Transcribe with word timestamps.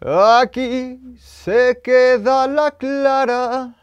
Aquí 0.00 1.00
se 1.18 1.80
queda 1.82 2.46
la 2.46 2.70
clara, 2.70 3.74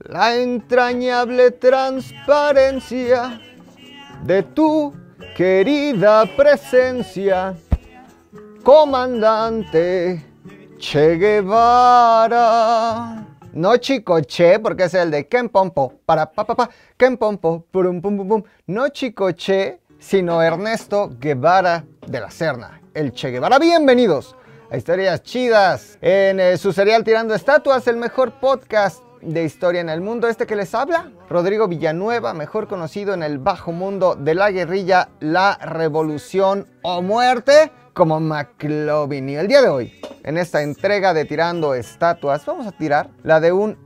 la 0.00 0.36
entrañable 0.36 1.50
transparencia 1.52 3.40
de 4.22 4.42
tu 4.42 4.92
querida 5.34 6.26
presencia, 6.36 7.56
comandante 8.62 10.22
Che 10.78 11.16
Guevara. 11.16 12.34
No 13.54 13.78
chicoche, 13.78 14.58
porque 14.58 14.84
es 14.84 14.92
el 14.92 15.10
de 15.10 15.26
Ken 15.26 15.48
Pompo, 15.48 15.94
para 16.04 16.30
pa 16.30 16.44
pa 16.44 16.54
pa, 16.54 16.68
Ken 16.98 17.16
Pompo, 17.16 17.64
pum 17.70 18.02
pum 18.02 18.18
pum 18.18 18.28
pum. 18.28 18.42
No 18.66 18.90
chicoche, 18.90 19.80
sino 19.98 20.42
Ernesto 20.42 21.08
Guevara 21.18 21.82
de 22.06 22.20
la 22.20 22.30
Serna, 22.30 22.78
el 22.92 23.12
Che 23.12 23.30
Guevara. 23.30 23.58
Bienvenidos 23.58 24.36
a 24.70 24.76
Historias 24.76 25.22
Chidas 25.22 25.98
en 26.00 26.40
eh, 26.40 26.56
su 26.56 26.72
serial 26.72 27.04
Tirando 27.04 27.34
Estatuas, 27.34 27.86
el 27.86 27.96
mejor 27.96 28.32
podcast 28.40 29.02
de 29.22 29.44
historia 29.44 29.80
en 29.80 29.88
el 29.88 30.00
mundo. 30.00 30.28
Este 30.28 30.46
que 30.46 30.56
les 30.56 30.74
habla, 30.74 31.10
Rodrigo 31.28 31.68
Villanueva, 31.68 32.34
mejor 32.34 32.66
conocido 32.66 33.14
en 33.14 33.22
el 33.22 33.38
bajo 33.38 33.72
mundo 33.72 34.16
de 34.16 34.34
la 34.34 34.50
guerrilla, 34.50 35.08
la 35.20 35.56
revolución 35.58 36.66
o 36.82 37.02
muerte, 37.02 37.70
como 37.92 38.20
McLovin. 38.20 39.28
Y 39.28 39.36
el 39.36 39.48
día 39.48 39.62
de 39.62 39.68
hoy, 39.68 40.00
en 40.24 40.36
esta 40.36 40.62
entrega 40.62 41.14
de 41.14 41.24
Tirando 41.24 41.74
Estatuas, 41.74 42.44
vamos 42.44 42.66
a 42.66 42.72
tirar 42.72 43.10
la 43.22 43.40
de 43.40 43.52
un 43.52 43.78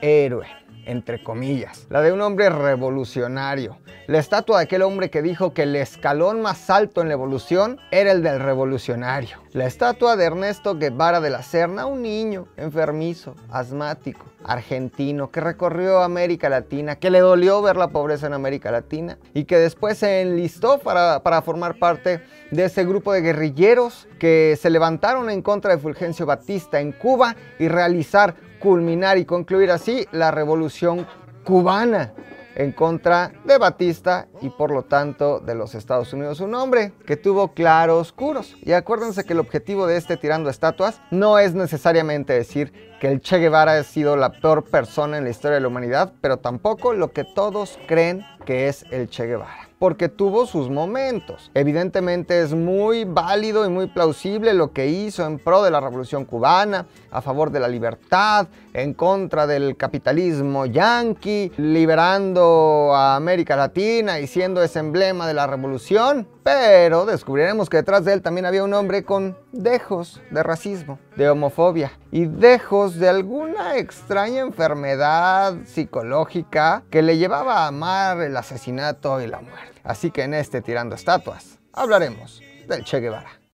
héroe 0.00 0.46
entre 0.86 1.22
comillas, 1.22 1.86
la 1.90 2.00
de 2.00 2.12
un 2.12 2.20
hombre 2.20 2.48
revolucionario. 2.48 3.78
La 4.06 4.18
estatua 4.18 4.58
de 4.58 4.64
aquel 4.64 4.82
hombre 4.82 5.10
que 5.10 5.20
dijo 5.20 5.52
que 5.52 5.64
el 5.64 5.74
escalón 5.74 6.40
más 6.40 6.70
alto 6.70 7.02
en 7.02 7.08
la 7.08 7.14
evolución 7.14 7.80
era 7.90 8.12
el 8.12 8.22
del 8.22 8.40
revolucionario. 8.40 9.38
La 9.56 9.64
estatua 9.64 10.16
de 10.16 10.26
Ernesto 10.26 10.76
Guevara 10.76 11.22
de 11.22 11.30
la 11.30 11.42
Serna, 11.42 11.86
un 11.86 12.02
niño 12.02 12.46
enfermizo, 12.58 13.34
asmático, 13.50 14.26
argentino, 14.44 15.30
que 15.30 15.40
recorrió 15.40 16.02
América 16.02 16.50
Latina, 16.50 16.96
que 16.96 17.08
le 17.08 17.20
dolió 17.20 17.62
ver 17.62 17.76
la 17.76 17.88
pobreza 17.88 18.26
en 18.26 18.34
América 18.34 18.70
Latina 18.70 19.16
y 19.32 19.44
que 19.44 19.56
después 19.56 19.96
se 19.96 20.20
enlistó 20.20 20.76
para, 20.80 21.22
para 21.22 21.40
formar 21.40 21.78
parte 21.78 22.20
de 22.50 22.66
ese 22.66 22.84
grupo 22.84 23.14
de 23.14 23.22
guerrilleros 23.22 24.06
que 24.18 24.58
se 24.60 24.68
levantaron 24.68 25.30
en 25.30 25.40
contra 25.40 25.74
de 25.74 25.80
Fulgencio 25.80 26.26
Batista 26.26 26.78
en 26.78 26.92
Cuba 26.92 27.34
y 27.58 27.68
realizar 27.68 28.34
culminar 28.60 29.16
y 29.16 29.24
concluir 29.24 29.70
así 29.70 30.06
la 30.12 30.32
revolución 30.32 31.06
cubana 31.44 32.12
en 32.56 32.72
contra 32.72 33.32
de 33.44 33.58
Batista 33.58 34.26
y 34.40 34.48
por 34.48 34.72
lo 34.72 34.82
tanto 34.82 35.38
de 35.38 35.54
los 35.54 35.74
Estados 35.74 36.12
Unidos. 36.12 36.40
Un 36.40 36.54
hombre 36.54 36.92
que 37.06 37.16
tuvo 37.16 37.52
claroscuros. 37.54 38.56
Y 38.62 38.72
acuérdense 38.72 39.24
que 39.24 39.34
el 39.34 39.40
objetivo 39.40 39.86
de 39.86 39.96
este 39.96 40.16
tirando 40.16 40.50
estatuas 40.50 41.00
no 41.10 41.38
es 41.38 41.54
necesariamente 41.54 42.32
decir 42.32 42.72
que 43.00 43.08
el 43.08 43.20
Che 43.20 43.38
Guevara 43.38 43.78
ha 43.78 43.84
sido 43.84 44.16
la 44.16 44.32
peor 44.32 44.64
persona 44.64 45.18
en 45.18 45.24
la 45.24 45.30
historia 45.30 45.56
de 45.56 45.60
la 45.60 45.68
humanidad, 45.68 46.14
pero 46.20 46.38
tampoco 46.38 46.94
lo 46.94 47.12
que 47.12 47.24
todos 47.24 47.78
creen 47.86 48.24
que 48.46 48.68
es 48.68 48.84
el 48.90 49.08
Che 49.08 49.26
Guevara 49.26 49.66
porque 49.78 50.08
tuvo 50.08 50.46
sus 50.46 50.70
momentos. 50.70 51.50
Evidentemente 51.54 52.40
es 52.40 52.54
muy 52.54 53.04
válido 53.04 53.66
y 53.66 53.68
muy 53.68 53.88
plausible 53.88 54.54
lo 54.54 54.72
que 54.72 54.88
hizo 54.88 55.26
en 55.26 55.38
pro 55.38 55.62
de 55.62 55.70
la 55.70 55.80
revolución 55.80 56.24
cubana, 56.24 56.86
a 57.10 57.20
favor 57.20 57.50
de 57.50 57.60
la 57.60 57.68
libertad, 57.68 58.48
en 58.76 58.92
contra 58.92 59.46
del 59.46 59.76
capitalismo 59.76 60.66
yanqui, 60.66 61.50
liberando 61.56 62.94
a 62.94 63.16
América 63.16 63.56
Latina 63.56 64.20
y 64.20 64.26
siendo 64.26 64.62
ese 64.62 64.80
emblema 64.80 65.26
de 65.26 65.32
la 65.32 65.46
revolución. 65.46 66.28
Pero 66.42 67.06
descubriremos 67.06 67.70
que 67.70 67.78
detrás 67.78 68.04
de 68.04 68.12
él 68.12 68.22
también 68.22 68.44
había 68.44 68.62
un 68.62 68.74
hombre 68.74 69.02
con 69.02 69.36
dejos 69.52 70.20
de 70.30 70.42
racismo, 70.42 70.98
de 71.16 71.30
homofobia 71.30 71.92
y 72.12 72.26
dejos 72.26 72.98
de 72.98 73.08
alguna 73.08 73.78
extraña 73.78 74.40
enfermedad 74.40 75.54
psicológica 75.64 76.82
que 76.90 77.00
le 77.00 77.16
llevaba 77.16 77.64
a 77.64 77.68
amar 77.68 78.20
el 78.20 78.36
asesinato 78.36 79.22
y 79.22 79.26
la 79.26 79.40
muerte. 79.40 79.80
Así 79.84 80.10
que 80.10 80.24
en 80.24 80.34
este 80.34 80.60
Tirando 80.60 80.94
Estatuas 80.94 81.58
hablaremos 81.72 82.42
del 82.68 82.84
Che 82.84 83.00
Guevara. 83.00 83.45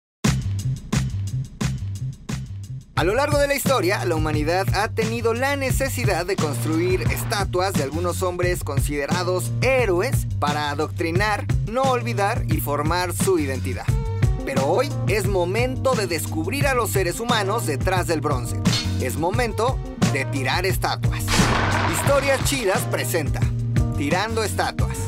A 2.94 3.04
lo 3.04 3.14
largo 3.14 3.38
de 3.38 3.48
la 3.48 3.54
historia, 3.54 4.04
la 4.04 4.16
humanidad 4.16 4.66
ha 4.75 4.88
tenido 4.88 5.32
la 5.32 5.56
necesidad 5.56 6.26
de 6.26 6.36
construir 6.36 7.00
estatuas 7.10 7.72
de 7.72 7.84
algunos 7.84 8.22
hombres 8.22 8.62
considerados 8.62 9.50
héroes 9.62 10.26
para 10.38 10.69
adoctrinar, 10.69 11.47
no 11.66 11.84
olvidar 11.84 12.44
y 12.48 12.60
formar 12.60 13.14
su 13.14 13.38
identidad. 13.38 13.86
Pero 14.44 14.66
hoy 14.66 14.91
es 15.08 15.26
momento 15.26 15.94
de 15.94 16.06
descubrir 16.06 16.66
a 16.66 16.75
los 16.75 16.91
seres 16.91 17.19
humanos 17.19 17.64
detrás 17.64 18.06
del 18.08 18.20
bronce. 18.20 18.60
Es 19.00 19.16
momento 19.16 19.78
de 20.12 20.26
tirar 20.26 20.66
estatuas. 20.66 21.24
Historias 21.94 22.44
Chidas 22.44 22.82
presenta 22.91 23.41
Tirando 23.97 24.44
Estatuas. 24.44 24.98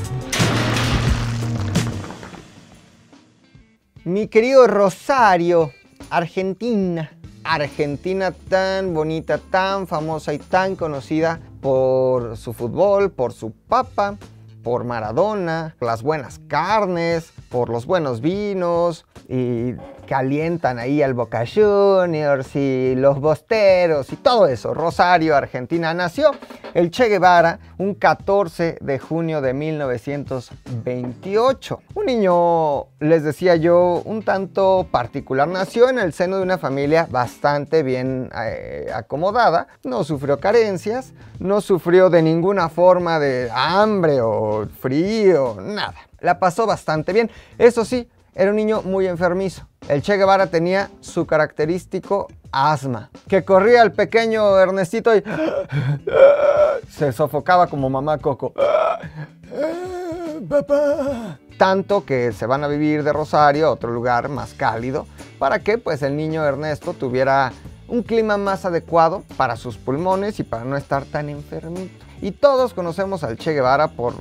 Mi 4.05 4.29
querido 4.29 4.67
Rosario, 4.67 5.71
Argentina. 6.09 7.11
Argentina 7.45 8.33
tan 8.33 8.95
bonita, 8.95 9.39
tan 9.39 9.87
famosa 9.87 10.33
y 10.33 10.39
tan 10.39 10.77
conocida 10.77 11.41
por 11.61 12.37
su 12.39 12.55
fútbol, 12.55 13.13
por 13.13 13.33
su 13.33 13.53
papa, 13.53 14.17
por 14.63 14.85
Maradona, 14.85 15.77
las 15.81 16.03
buenas 16.03 16.41
carnes, 16.49 17.34
por 17.55 17.71
los 17.71 17.87
buenos 17.87 18.21
vinos 18.21 19.07
y 19.29 19.75
calientan 20.09 20.81
ahí 20.81 21.03
al 21.03 21.15
Boca 21.15 21.45
Juniors 21.47 22.57
y 22.57 22.97
los 22.97 23.21
Bosteros 23.21 24.13
y 24.13 24.17
todo 24.17 24.49
eso. 24.49 24.75
Rosario, 24.75 25.37
Argentina, 25.37 25.95
nació 25.95 26.33
el 26.75 26.91
Che 26.91 27.09
Guevara 27.09 27.61
un 27.79 27.95
14 27.95 28.79
de 28.81 28.99
junio 28.99 29.41
de 29.41 29.55
1928. 29.55 31.81
Un 31.95 32.07
niño, 32.07 32.87
les 32.99 33.23
decía 33.23 33.55
yo, 33.55 34.03
un 34.05 34.25
tanto 34.25 34.89
particular. 34.91 35.47
Nació 35.47 35.89
en 35.89 36.01
el 36.01 36.13
seno 36.13 36.39
de 36.39 36.43
una 36.43 36.59
familia 36.59 37.07
bastante 37.09 37.85
bien 37.85 38.31
eh, 38.37 38.91
acomodada. 38.93 39.69
No 39.85 40.03
sufrió 40.03 40.41
carencias, 40.41 41.13
no 41.39 41.61
sufrió 41.61 42.11
de 42.11 42.21
ninguna 42.21 42.69
forma 42.69 43.21
de 43.21 43.49
hambre 43.55 44.21
o 44.21 44.67
frío, 44.81 45.57
nada. 45.61 45.95
La 46.25 46.39
pasó 46.39 46.67
bastante 46.67 47.13
bien. 47.13 47.31
Eso 47.59 47.85
sí, 47.85 48.09
era 48.35 48.51
un 48.51 48.57
niño 48.57 48.83
muy 48.83 49.07
enfermizo. 49.07 49.69
El 49.89 50.03
Che 50.03 50.17
Guevara 50.17 50.47
tenía 50.47 50.91
su 51.01 51.27
característico 51.27 52.29
asma, 52.51 53.11
que 53.29 53.45
corría 53.45 53.83
el 53.83 53.93
pequeño 53.93 54.59
Ernestito 54.59 55.15
y 55.15 55.23
se 56.91 57.13
sofocaba 57.13 57.67
como 57.67 57.91
mamá 57.91 58.19
Coco. 58.19 58.55
Papá. 60.49 61.39
Tanto 61.59 62.05
que 62.05 62.33
se 62.33 62.47
van 62.47 62.65
a 62.65 62.69
vivir 62.69 63.05
de 63.05 63.13
Rosario 63.13 63.67
a 63.67 63.71
otro 63.71 63.93
lugar 63.93 64.29
más 64.29 64.55
cálido 64.55 65.07
para 65.39 65.61
que 65.61 65.79
pues 65.79 66.03
el 66.03 66.17
niño 66.17 66.45
Ernesto 66.45 66.95
tuviera 66.95 67.53
un 67.87 68.03
clima 68.03 68.37
más 68.37 68.65
adecuado 68.65 69.23
para 69.37 69.57
sus 69.57 69.77
pulmones 69.77 70.41
y 70.41 70.43
para 70.43 70.65
no 70.65 70.77
estar 70.77 71.05
tan 71.05 71.29
enfermito. 71.29 72.05
Y 72.21 72.33
todos 72.33 72.75
conocemos 72.75 73.23
al 73.23 73.37
Che 73.37 73.53
Guevara 73.53 73.89
por 73.89 74.15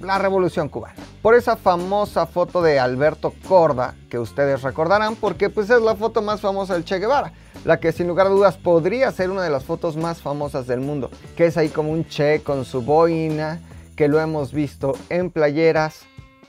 la 0.00 0.18
Revolución 0.18 0.68
Cubana. 0.68 0.94
Por 1.22 1.34
esa 1.34 1.56
famosa 1.56 2.26
foto 2.26 2.62
de 2.62 2.78
Alberto 2.78 3.32
Corda, 3.48 3.94
que 4.10 4.18
ustedes 4.18 4.62
recordarán, 4.62 5.16
porque 5.16 5.50
pues 5.50 5.70
es 5.70 5.80
la 5.80 5.96
foto 5.96 6.22
más 6.22 6.40
famosa 6.40 6.74
del 6.74 6.84
Che 6.84 6.98
Guevara, 6.98 7.32
la 7.64 7.80
que 7.80 7.92
sin 7.92 8.08
lugar 8.08 8.26
a 8.26 8.30
dudas 8.30 8.56
podría 8.56 9.10
ser 9.12 9.30
una 9.30 9.42
de 9.42 9.50
las 9.50 9.64
fotos 9.64 9.96
más 9.96 10.20
famosas 10.20 10.66
del 10.66 10.80
mundo, 10.80 11.10
que 11.36 11.46
es 11.46 11.56
ahí 11.56 11.68
como 11.68 11.90
un 11.90 12.06
Che 12.06 12.42
con 12.42 12.64
su 12.64 12.82
boina, 12.82 13.60
que 13.96 14.08
lo 14.08 14.20
hemos 14.20 14.52
visto 14.52 14.94
en 15.08 15.30
playeras, 15.30 16.02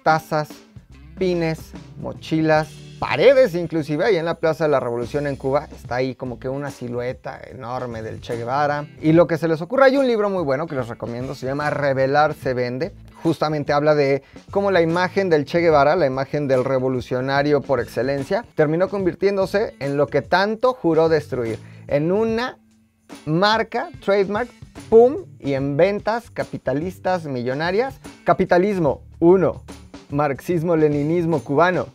tazas, 0.03 0.49
pines, 1.17 1.71
mochilas, 1.99 2.84
paredes 2.99 3.55
inclusive 3.55 4.05
ahí 4.05 4.15
en 4.17 4.25
la 4.25 4.35
Plaza 4.35 4.65
de 4.65 4.71
la 4.71 4.79
Revolución 4.79 5.27
en 5.27 5.35
Cuba 5.35 5.67
está 5.75 5.95
ahí 5.95 6.15
como 6.15 6.39
que 6.39 6.49
una 6.49 6.71
silueta 6.71 7.39
enorme 7.49 8.01
del 8.01 8.21
Che 8.21 8.37
Guevara 8.37 8.87
y 9.01 9.13
lo 9.13 9.27
que 9.27 9.37
se 9.37 9.47
les 9.47 9.61
ocurra 9.61 9.85
hay 9.85 9.97
un 9.97 10.07
libro 10.07 10.29
muy 10.29 10.43
bueno 10.43 10.67
que 10.67 10.75
les 10.75 10.87
recomiendo 10.87 11.35
se 11.35 11.45
llama 11.45 11.69
Revelar 11.69 12.33
se 12.33 12.53
vende 12.53 12.93
justamente 13.25 13.73
habla 13.73 13.95
de 13.95 14.21
cómo 14.51 14.69
la 14.69 14.83
imagen 14.83 15.31
del 15.31 15.45
Che 15.45 15.59
Guevara, 15.59 15.95
la 15.95 16.05
imagen 16.05 16.47
del 16.47 16.63
revolucionario 16.63 17.59
por 17.61 17.79
excelencia, 17.79 18.45
terminó 18.53 18.87
convirtiéndose 18.87 19.75
en 19.79 19.97
lo 19.97 20.05
que 20.05 20.21
tanto 20.21 20.73
juró 20.73 21.09
destruir, 21.09 21.57
en 21.87 22.11
una 22.11 22.59
marca, 23.25 23.89
trademark, 24.03 24.47
pum, 24.89 25.25
y 25.39 25.53
en 25.53 25.75
ventas 25.75 26.29
capitalistas 26.29 27.25
millonarias. 27.25 27.99
Capitalismo, 28.23 29.01
uno. 29.19 29.63
Marxismo-leninismo 30.11 31.43
cubano, 31.43 31.87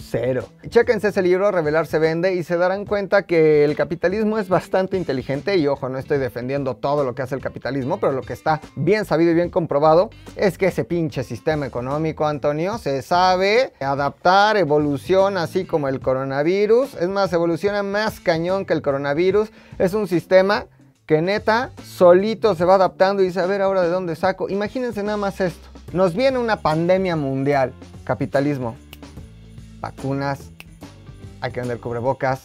cero. 0.00 0.44
Chéquense 0.68 1.08
ese 1.08 1.22
libro, 1.22 1.50
Revelar 1.50 1.86
se 1.86 1.98
vende, 1.98 2.34
y 2.34 2.42
se 2.42 2.56
darán 2.56 2.84
cuenta 2.84 3.22
que 3.22 3.64
el 3.64 3.76
capitalismo 3.76 4.38
es 4.38 4.48
bastante 4.48 4.96
inteligente, 4.96 5.56
y 5.56 5.66
ojo, 5.66 5.88
no 5.88 5.98
estoy 5.98 6.18
defendiendo 6.18 6.76
todo 6.76 7.04
lo 7.04 7.14
que 7.14 7.22
hace 7.22 7.34
el 7.34 7.40
capitalismo, 7.40 7.98
pero 7.98 8.12
lo 8.12 8.22
que 8.22 8.32
está 8.32 8.60
bien 8.76 9.04
sabido 9.04 9.32
y 9.32 9.34
bien 9.34 9.50
comprobado 9.50 10.10
es 10.36 10.58
que 10.58 10.66
ese 10.66 10.84
pinche 10.84 11.24
sistema 11.24 11.66
económico, 11.66 12.26
Antonio, 12.26 12.78
se 12.78 13.02
sabe 13.02 13.72
adaptar, 13.80 14.56
evoluciona 14.56 15.42
así 15.42 15.64
como 15.64 15.88
el 15.88 16.00
coronavirus, 16.00 16.94
es 16.94 17.08
más, 17.08 17.32
evoluciona 17.32 17.82
más 17.82 18.20
cañón 18.20 18.64
que 18.64 18.74
el 18.74 18.82
coronavirus, 18.82 19.50
es 19.78 19.94
un 19.94 20.08
sistema 20.08 20.66
que 21.06 21.22
neta 21.22 21.70
solito 21.82 22.54
se 22.54 22.66
va 22.66 22.74
adaptando 22.74 23.22
y 23.22 23.26
dice, 23.26 23.40
a 23.40 23.46
ver 23.46 23.62
ahora 23.62 23.80
de 23.80 23.88
dónde 23.88 24.14
saco. 24.14 24.50
Imagínense 24.50 25.02
nada 25.02 25.16
más 25.16 25.40
esto. 25.40 25.66
Nos 25.94 26.14
viene 26.14 26.36
una 26.36 26.60
pandemia 26.60 27.16
mundial, 27.16 27.72
capitalismo, 28.04 28.76
vacunas, 29.80 30.50
hay 31.40 31.52
que 31.52 31.60
vender 31.60 31.80
cubrebocas, 31.80 32.42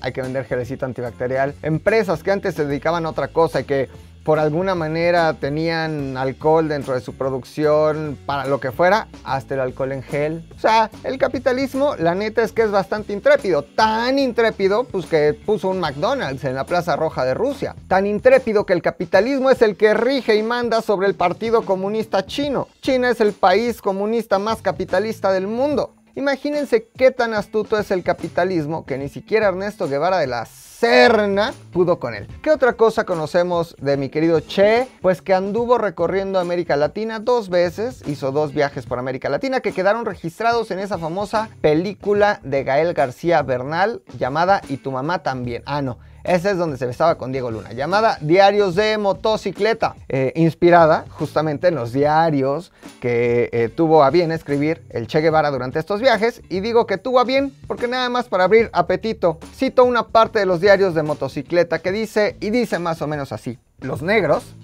hay 0.00 0.12
que 0.12 0.22
vender 0.22 0.44
gelecito 0.44 0.86
antibacterial. 0.86 1.54
Empresas 1.62 2.22
que 2.22 2.30
antes 2.30 2.54
se 2.54 2.66
dedicaban 2.66 3.06
a 3.06 3.10
otra 3.10 3.28
cosa 3.28 3.60
y 3.60 3.64
que 3.64 3.88
por 4.24 4.38
alguna 4.38 4.74
manera 4.74 5.34
tenían 5.34 6.16
alcohol 6.16 6.66
dentro 6.66 6.94
de 6.94 7.02
su 7.02 7.14
producción, 7.14 8.18
para 8.24 8.46
lo 8.46 8.58
que 8.58 8.72
fuera, 8.72 9.06
hasta 9.22 9.54
el 9.54 9.60
alcohol 9.60 9.92
en 9.92 10.02
gel. 10.02 10.48
O 10.56 10.58
sea, 10.58 10.90
el 11.04 11.18
capitalismo, 11.18 11.94
la 11.96 12.14
neta 12.14 12.42
es 12.42 12.52
que 12.52 12.62
es 12.62 12.70
bastante 12.70 13.12
intrépido. 13.12 13.62
Tan 13.62 14.18
intrépido, 14.18 14.84
pues 14.84 15.04
que 15.04 15.34
puso 15.34 15.68
un 15.68 15.78
McDonald's 15.78 16.44
en 16.44 16.54
la 16.54 16.64
Plaza 16.64 16.96
Roja 16.96 17.26
de 17.26 17.34
Rusia. 17.34 17.76
Tan 17.86 18.06
intrépido 18.06 18.64
que 18.64 18.72
el 18.72 18.80
capitalismo 18.80 19.50
es 19.50 19.60
el 19.60 19.76
que 19.76 19.92
rige 19.92 20.34
y 20.36 20.42
manda 20.42 20.80
sobre 20.80 21.06
el 21.06 21.14
Partido 21.14 21.62
Comunista 21.62 22.24
Chino. 22.24 22.68
China 22.80 23.10
es 23.10 23.20
el 23.20 23.34
país 23.34 23.82
comunista 23.82 24.38
más 24.38 24.62
capitalista 24.62 25.32
del 25.32 25.46
mundo. 25.46 25.93
Imagínense 26.16 26.86
qué 26.96 27.10
tan 27.10 27.34
astuto 27.34 27.76
es 27.76 27.90
el 27.90 28.04
capitalismo 28.04 28.86
que 28.86 28.98
ni 28.98 29.08
siquiera 29.08 29.48
Ernesto 29.48 29.88
Guevara 29.88 30.18
de 30.18 30.28
la 30.28 30.46
Serna 30.46 31.52
pudo 31.72 31.98
con 31.98 32.14
él. 32.14 32.28
¿Qué 32.40 32.52
otra 32.52 32.74
cosa 32.74 33.04
conocemos 33.04 33.74
de 33.80 33.96
mi 33.96 34.10
querido 34.10 34.38
Che? 34.38 34.86
Pues 35.02 35.20
que 35.20 35.34
anduvo 35.34 35.76
recorriendo 35.76 36.38
América 36.38 36.76
Latina 36.76 37.18
dos 37.18 37.48
veces, 37.48 38.02
hizo 38.06 38.30
dos 38.30 38.54
viajes 38.54 38.86
por 38.86 39.00
América 39.00 39.28
Latina 39.28 39.58
que 39.58 39.72
quedaron 39.72 40.04
registrados 40.04 40.70
en 40.70 40.78
esa 40.78 40.98
famosa 40.98 41.48
película 41.60 42.38
de 42.44 42.62
Gael 42.62 42.94
García 42.94 43.42
Bernal 43.42 44.02
llamada 44.16 44.60
Y 44.68 44.76
tu 44.76 44.92
mamá 44.92 45.24
también. 45.24 45.64
Ah, 45.66 45.82
no. 45.82 45.98
Ese 46.24 46.52
es 46.52 46.56
donde 46.56 46.78
se 46.78 46.86
besaba 46.86 47.16
con 47.16 47.32
Diego 47.32 47.50
Luna, 47.50 47.74
llamada 47.74 48.16
Diarios 48.22 48.74
de 48.74 48.96
Motocicleta, 48.96 49.94
eh, 50.08 50.32
inspirada 50.36 51.04
justamente 51.10 51.68
en 51.68 51.74
los 51.74 51.92
diarios 51.92 52.72
que 53.02 53.50
eh, 53.52 53.68
tuvo 53.68 54.02
a 54.02 54.08
bien 54.08 54.32
escribir 54.32 54.82
el 54.88 55.06
Che 55.06 55.20
Guevara 55.20 55.50
durante 55.50 55.78
estos 55.78 56.00
viajes. 56.00 56.40
Y 56.48 56.60
digo 56.60 56.86
que 56.86 56.96
tuvo 56.96 57.20
a 57.20 57.24
bien 57.24 57.52
porque 57.66 57.88
nada 57.88 58.08
más 58.08 58.26
para 58.28 58.44
abrir 58.44 58.70
apetito, 58.72 59.38
cito 59.54 59.84
una 59.84 60.08
parte 60.08 60.38
de 60.38 60.46
los 60.46 60.62
diarios 60.62 60.94
de 60.94 61.02
motocicleta 61.02 61.80
que 61.80 61.92
dice, 61.92 62.36
y 62.40 62.48
dice 62.48 62.78
más 62.78 63.02
o 63.02 63.06
menos 63.06 63.30
así, 63.30 63.58
los 63.80 64.00
negros 64.00 64.54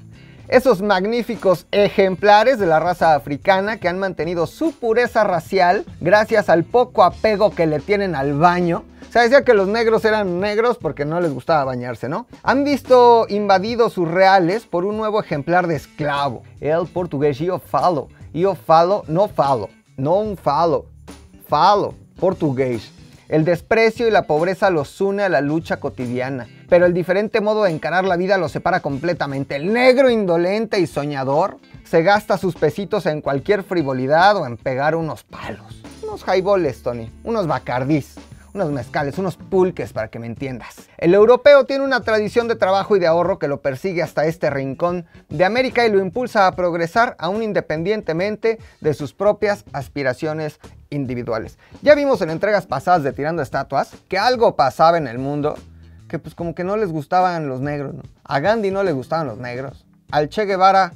esos 0.50 0.82
magníficos 0.82 1.66
ejemplares 1.70 2.58
de 2.58 2.66
la 2.66 2.80
raza 2.80 3.14
africana 3.14 3.76
que 3.76 3.88
han 3.88 4.00
mantenido 4.00 4.48
su 4.48 4.72
pureza 4.72 5.22
racial 5.22 5.84
gracias 6.00 6.48
al 6.48 6.64
poco 6.64 7.04
apego 7.04 7.54
que 7.54 7.68
le 7.68 7.78
tienen 7.78 8.16
al 8.16 8.34
baño, 8.34 8.82
se 9.10 9.18
decía 9.18 9.42
que 9.42 9.54
los 9.54 9.66
negros 9.66 10.04
eran 10.04 10.38
negros 10.38 10.78
porque 10.78 11.04
no 11.04 11.20
les 11.20 11.32
gustaba 11.32 11.64
bañarse, 11.64 12.08
¿no? 12.08 12.26
Han 12.44 12.62
visto 12.62 13.26
invadidos 13.28 13.94
sus 13.94 14.08
reales 14.08 14.66
por 14.66 14.84
un 14.84 14.96
nuevo 14.96 15.20
ejemplar 15.20 15.66
de 15.66 15.74
esclavo, 15.74 16.44
el 16.60 16.86
portugués 16.86 17.40
Io 17.40 17.58
Falo. 17.58 18.08
Io 18.32 18.54
Falo, 18.54 19.02
no 19.08 19.26
falo, 19.26 19.68
no 19.96 20.20
un 20.20 20.36
falo, 20.36 20.86
falo, 21.48 21.94
portugués. 22.20 22.92
El 23.28 23.44
desprecio 23.44 24.06
y 24.06 24.12
la 24.12 24.28
pobreza 24.28 24.70
los 24.70 25.00
une 25.00 25.24
a 25.24 25.28
la 25.28 25.40
lucha 25.40 25.78
cotidiana, 25.78 26.46
pero 26.68 26.86
el 26.86 26.94
diferente 26.94 27.40
modo 27.40 27.64
de 27.64 27.72
encarar 27.72 28.04
la 28.04 28.16
vida 28.16 28.38
los 28.38 28.52
separa 28.52 28.78
completamente. 28.78 29.56
El 29.56 29.72
negro 29.72 30.10
indolente 30.10 30.78
y 30.78 30.86
soñador 30.86 31.58
se 31.82 32.04
gasta 32.04 32.38
sus 32.38 32.54
pesitos 32.54 33.06
en 33.06 33.20
cualquier 33.20 33.64
frivolidad 33.64 34.36
o 34.36 34.46
en 34.46 34.56
pegar 34.56 34.94
unos 34.94 35.24
palos. 35.24 35.82
Unos 36.04 36.24
highballs, 36.26 36.82
Tony, 36.82 37.10
unos 37.24 37.48
bacardís 37.48 38.14
unos 38.54 38.70
mezcales, 38.70 39.18
unos 39.18 39.36
pulques 39.36 39.92
para 39.92 40.08
que 40.08 40.18
me 40.18 40.26
entiendas. 40.26 40.88
El 40.98 41.14
europeo 41.14 41.64
tiene 41.64 41.84
una 41.84 42.00
tradición 42.02 42.48
de 42.48 42.56
trabajo 42.56 42.96
y 42.96 43.00
de 43.00 43.06
ahorro 43.06 43.38
que 43.38 43.48
lo 43.48 43.60
persigue 43.60 44.02
hasta 44.02 44.26
este 44.26 44.50
rincón 44.50 45.06
de 45.28 45.44
América 45.44 45.86
y 45.86 45.90
lo 45.92 46.00
impulsa 46.00 46.46
a 46.46 46.56
progresar 46.56 47.16
aún 47.18 47.42
independientemente 47.42 48.58
de 48.80 48.94
sus 48.94 49.14
propias 49.14 49.64
aspiraciones 49.72 50.58
individuales. 50.90 51.58
Ya 51.82 51.94
vimos 51.94 52.20
en 52.22 52.30
entregas 52.30 52.66
pasadas 52.66 53.02
de 53.02 53.12
Tirando 53.12 53.42
Estatuas 53.42 53.90
que 54.08 54.18
algo 54.18 54.56
pasaba 54.56 54.98
en 54.98 55.06
el 55.06 55.18
mundo 55.18 55.54
que 56.08 56.18
pues 56.18 56.34
como 56.34 56.54
que 56.54 56.64
no 56.64 56.76
les 56.76 56.90
gustaban 56.90 57.48
los 57.48 57.60
negros. 57.60 57.94
A 58.24 58.40
Gandhi 58.40 58.70
no 58.70 58.82
le 58.82 58.92
gustaban 58.92 59.28
los 59.28 59.38
negros. 59.38 59.86
Al 60.10 60.28
Che 60.28 60.44
Guevara 60.44 60.92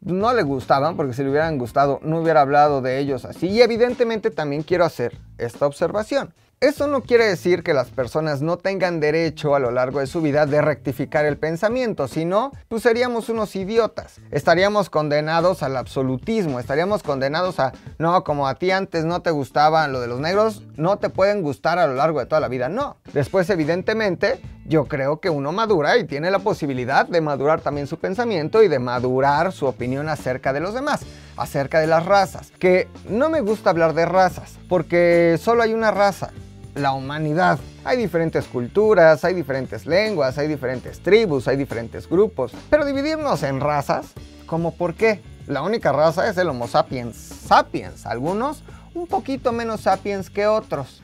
no 0.00 0.32
le 0.32 0.42
gustaban 0.42 0.96
porque 0.96 1.12
si 1.12 1.22
le 1.22 1.30
hubieran 1.30 1.58
gustado 1.58 2.00
no 2.02 2.20
hubiera 2.20 2.40
hablado 2.40 2.80
de 2.80 2.98
ellos 2.98 3.24
así. 3.24 3.48
Y 3.48 3.60
evidentemente 3.60 4.30
también 4.30 4.62
quiero 4.62 4.84
hacer 4.84 5.18
esta 5.36 5.66
observación. 5.66 6.32
Eso 6.58 6.86
no 6.86 7.02
quiere 7.02 7.26
decir 7.26 7.62
que 7.62 7.74
las 7.74 7.90
personas 7.90 8.40
no 8.40 8.56
tengan 8.56 8.98
derecho 8.98 9.54
a 9.54 9.58
lo 9.58 9.70
largo 9.70 10.00
de 10.00 10.06
su 10.06 10.22
vida 10.22 10.46
de 10.46 10.62
rectificar 10.62 11.26
el 11.26 11.36
pensamiento, 11.36 12.08
sino 12.08 12.50
pues 12.68 12.82
seríamos 12.82 13.28
unos 13.28 13.54
idiotas. 13.56 14.16
Estaríamos 14.30 14.88
condenados 14.88 15.62
al 15.62 15.76
absolutismo, 15.76 16.58
estaríamos 16.58 17.02
condenados 17.02 17.60
a, 17.60 17.74
no, 17.98 18.24
como 18.24 18.48
a 18.48 18.54
ti 18.54 18.70
antes 18.70 19.04
no 19.04 19.20
te 19.20 19.32
gustaba 19.32 19.86
lo 19.86 20.00
de 20.00 20.06
los 20.06 20.18
negros, 20.18 20.62
no 20.76 20.96
te 20.96 21.10
pueden 21.10 21.42
gustar 21.42 21.78
a 21.78 21.86
lo 21.86 21.92
largo 21.92 22.20
de 22.20 22.26
toda 22.26 22.40
la 22.40 22.48
vida, 22.48 22.70
no. 22.70 22.96
Después 23.12 23.50
evidentemente 23.50 24.40
yo 24.64 24.86
creo 24.86 25.20
que 25.20 25.28
uno 25.28 25.52
madura 25.52 25.98
y 25.98 26.04
tiene 26.04 26.30
la 26.30 26.38
posibilidad 26.38 27.06
de 27.06 27.20
madurar 27.20 27.60
también 27.60 27.86
su 27.86 27.98
pensamiento 27.98 28.62
y 28.62 28.68
de 28.68 28.78
madurar 28.78 29.52
su 29.52 29.66
opinión 29.66 30.08
acerca 30.08 30.54
de 30.54 30.60
los 30.60 30.72
demás, 30.72 31.02
acerca 31.36 31.80
de 31.80 31.86
las 31.86 32.06
razas. 32.06 32.50
Que 32.58 32.88
no 33.10 33.28
me 33.28 33.42
gusta 33.42 33.68
hablar 33.68 33.92
de 33.92 34.06
razas, 34.06 34.54
porque 34.70 35.38
solo 35.38 35.62
hay 35.62 35.74
una 35.74 35.90
raza 35.90 36.30
la 36.76 36.92
humanidad. 36.92 37.58
Hay 37.84 37.96
diferentes 37.96 38.44
culturas, 38.46 39.24
hay 39.24 39.34
diferentes 39.34 39.86
lenguas, 39.86 40.38
hay 40.38 40.46
diferentes 40.46 41.00
tribus, 41.00 41.48
hay 41.48 41.56
diferentes 41.56 42.08
grupos. 42.08 42.52
Pero 42.70 42.84
dividirnos 42.84 43.42
en 43.42 43.60
razas, 43.60 44.12
¿cómo 44.46 44.74
por 44.74 44.94
qué? 44.94 45.22
La 45.46 45.62
única 45.62 45.92
raza 45.92 46.28
es 46.28 46.36
el 46.38 46.48
Homo 46.48 46.68
sapiens 46.68 47.16
sapiens, 47.16 48.06
algunos 48.06 48.62
un 48.94 49.06
poquito 49.06 49.52
menos 49.52 49.82
sapiens 49.82 50.30
que 50.30 50.46
otros. 50.46 51.02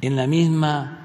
En 0.00 0.16
la 0.16 0.26
misma 0.26 1.01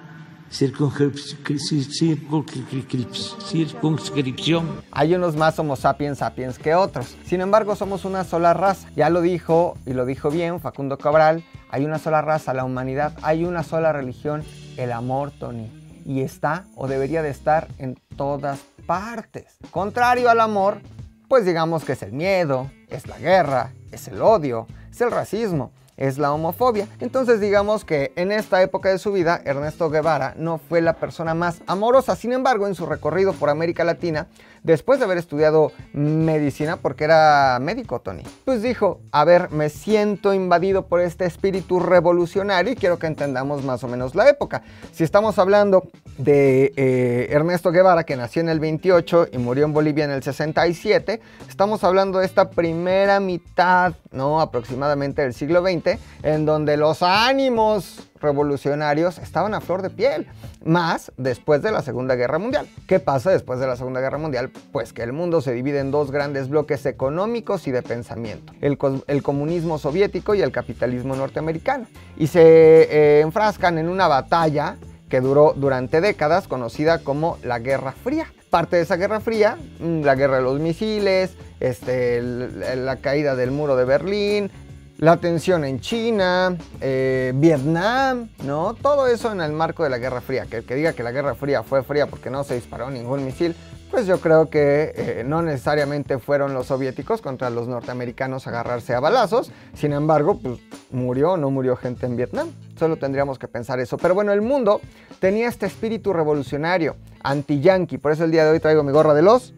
circunscripción. 3.49 4.81
Hay 4.91 5.15
unos 5.15 5.35
más 5.35 5.59
Homo 5.59 5.75
sapiens 5.75 6.19
sapiens 6.19 6.57
que 6.57 6.75
otros. 6.75 7.15
Sin 7.25 7.41
embargo, 7.41 7.75
somos 7.75 8.05
una 8.05 8.23
sola 8.23 8.53
raza. 8.53 8.87
Ya 8.95 9.09
lo 9.09 9.21
dijo, 9.21 9.77
y 9.85 9.93
lo 9.93 10.05
dijo 10.05 10.29
bien 10.29 10.59
Facundo 10.59 10.97
Cabral, 10.97 11.43
hay 11.69 11.85
una 11.85 11.99
sola 11.99 12.21
raza, 12.21 12.53
la 12.53 12.63
humanidad, 12.63 13.13
hay 13.21 13.43
una 13.43 13.63
sola 13.63 13.91
religión, 13.91 14.43
el 14.77 14.91
amor, 14.91 15.31
Tony. 15.31 15.69
Y 16.05 16.21
está 16.21 16.65
o 16.75 16.87
debería 16.87 17.21
de 17.21 17.29
estar 17.29 17.67
en 17.77 17.99
todas 18.15 18.59
partes. 18.85 19.57
Contrario 19.71 20.29
al 20.29 20.39
amor, 20.39 20.79
pues 21.27 21.45
digamos 21.45 21.83
que 21.83 21.91
es 21.93 22.01
el 22.03 22.13
miedo, 22.13 22.71
es 22.87 23.07
la 23.07 23.19
guerra, 23.19 23.73
es 23.91 24.07
el 24.07 24.21
odio, 24.21 24.65
es 24.89 25.01
el 25.01 25.11
racismo 25.11 25.73
es 25.97 26.17
la 26.17 26.31
homofobia. 26.31 26.87
Entonces 26.99 27.41
digamos 27.41 27.83
que 27.83 28.13
en 28.15 28.31
esta 28.31 28.61
época 28.61 28.89
de 28.89 28.99
su 28.99 29.11
vida, 29.11 29.41
Ernesto 29.43 29.89
Guevara 29.89 30.33
no 30.37 30.59
fue 30.59 30.81
la 30.81 30.93
persona 30.93 31.33
más 31.33 31.61
amorosa. 31.67 32.15
Sin 32.15 32.31
embargo, 32.31 32.67
en 32.67 32.75
su 32.75 32.85
recorrido 32.85 33.33
por 33.33 33.49
América 33.49 33.83
Latina, 33.83 34.27
después 34.67 34.99
de 34.99 35.05
haber 35.05 35.17
estudiado 35.17 35.71
medicina, 35.93 36.75
porque 36.75 37.05
era 37.05 37.57
médico, 37.61 38.01
Tony, 38.01 38.23
pues 38.43 38.61
dijo, 38.61 38.99
a 39.11 39.23
ver, 39.23 39.49
me 39.49 39.69
siento 39.69 40.33
invadido 40.33 40.87
por 40.87 40.99
este 40.99 41.25
espíritu 41.25 41.79
revolucionario 41.79 42.73
y 42.73 42.75
quiero 42.75 42.99
que 42.99 43.07
entendamos 43.07 43.63
más 43.63 43.83
o 43.85 43.87
menos 43.87 44.13
la 44.13 44.29
época. 44.29 44.63
Si 44.91 45.05
estamos 45.05 45.39
hablando 45.39 45.87
de 46.17 46.73
eh, 46.75 47.27
Ernesto 47.29 47.71
Guevara, 47.71 48.03
que 48.03 48.17
nació 48.17 48.41
en 48.41 48.49
el 48.49 48.59
28 48.59 49.29
y 49.31 49.37
murió 49.37 49.63
en 49.63 49.73
Bolivia 49.73 50.03
en 50.03 50.11
el 50.11 50.21
67, 50.21 51.21
estamos 51.47 51.85
hablando 51.85 52.19
de 52.19 52.25
esta 52.25 52.49
primera 52.49 53.21
mitad, 53.21 53.93
¿no? 54.11 54.41
Aproximadamente 54.41 55.21
del 55.21 55.33
siglo 55.33 55.61
XX, 55.61 55.97
en 56.23 56.45
donde 56.45 56.75
los 56.75 57.01
ánimos 57.03 58.06
revolucionarios 58.19 59.17
estaban 59.17 59.53
a 59.53 59.61
flor 59.61 59.81
de 59.81 59.89
piel, 59.89 60.27
más 60.63 61.11
después 61.17 61.61
de 61.61 61.71
la 61.71 61.81
Segunda 61.81 62.15
Guerra 62.15 62.39
Mundial. 62.39 62.67
¿Qué 62.87 62.99
pasa 62.99 63.31
después 63.31 63.59
de 63.59 63.67
la 63.67 63.75
Segunda 63.75 64.01
Guerra 64.01 64.17
Mundial? 64.17 64.51
Pues 64.71 64.93
que 64.93 65.03
el 65.03 65.13
mundo 65.13 65.41
se 65.41 65.53
divide 65.53 65.79
en 65.79 65.91
dos 65.91 66.11
grandes 66.11 66.49
bloques 66.49 66.85
económicos 66.85 67.67
y 67.67 67.71
de 67.71 67.81
pensamiento, 67.81 68.53
el, 68.61 68.77
comunismo 69.23 69.77
soviético 69.77 70.35
y 70.35 70.41
el 70.41 70.51
capitalismo 70.51 71.15
norteamericano, 71.15 71.87
y 72.17 72.27
se 72.27 72.41
eh, 72.41 73.21
enfrascan 73.21 73.77
en 73.77 73.89
una 73.89 74.07
batalla 74.07 74.77
que 75.09 75.21
duró 75.21 75.53
durante 75.55 76.01
décadas, 76.01 76.47
conocida 76.47 76.99
como 76.99 77.37
la 77.43 77.59
Guerra 77.59 77.93
Fría. 77.93 78.27
Parte 78.49 78.77
de 78.77 78.83
esa 78.83 78.95
Guerra 78.95 79.19
Fría, 79.19 79.57
mm, 79.79 80.01
la 80.01 80.15
guerra 80.15 80.37
de 80.37 80.43
los 80.43 80.59
misiles, 80.59 81.35
este, 81.59 82.21
la 82.21 82.97
caída 82.97 83.35
del 83.35 83.51
muro 83.51 83.75
de 83.75 83.85
Berlín, 83.85 84.51
la 84.97 85.17
tensión 85.17 85.63
en 85.63 85.79
China, 85.79 86.57
eh, 86.81 87.31
Vietnam, 87.35 88.29
¿no? 88.43 88.73
Todo 88.73 89.07
eso 89.07 89.31
en 89.31 89.41
el 89.41 89.51
marco 89.51 89.83
de 89.83 89.89
la 89.89 89.99
Guerra 89.99 90.21
Fría. 90.21 90.45
Que 90.45 90.57
el 90.57 90.65
que 90.65 90.75
diga 90.75 90.93
que 90.93 91.03
la 91.03 91.11
Guerra 91.11 91.35
Fría 91.35 91.63
fue 91.63 91.83
fría 91.83 92.07
porque 92.07 92.29
no 92.29 92.43
se 92.43 92.55
disparó 92.55 92.89
ningún 92.89 93.23
misil, 93.23 93.55
pues 93.91 94.07
yo 94.07 94.19
creo 94.19 94.49
que 94.49 94.93
eh, 94.95 95.23
no 95.25 95.41
necesariamente 95.41 96.17
fueron 96.17 96.53
los 96.53 96.67
soviéticos 96.67 97.21
contra 97.21 97.49
los 97.49 97.67
norteamericanos 97.67 98.47
agarrarse 98.47 98.95
a 98.95 98.99
balazos. 98.99 99.51
Sin 99.75 99.93
embargo, 99.93 100.39
pues 100.39 100.59
murió 100.91 101.33
o 101.33 101.37
no 101.37 101.51
murió 101.51 101.75
gente 101.75 102.07
en 102.07 102.17
Vietnam. 102.17 102.51
Solo 102.77 102.97
tendríamos 102.97 103.37
que 103.37 103.47
pensar 103.47 103.79
eso. 103.79 103.97
Pero 103.97 104.15
bueno, 104.15 104.33
el 104.33 104.41
mundo 104.41 104.81
tenía 105.19 105.47
este 105.47 105.67
espíritu 105.67 106.11
revolucionario, 106.11 106.95
anti-yankee. 107.23 107.99
Por 107.99 108.11
eso 108.11 108.23
el 108.23 108.31
día 108.31 108.45
de 108.45 108.51
hoy 108.51 108.59
traigo 108.59 108.83
mi 108.83 108.91
gorra 108.91 109.13
de 109.13 109.21
los 109.21 109.53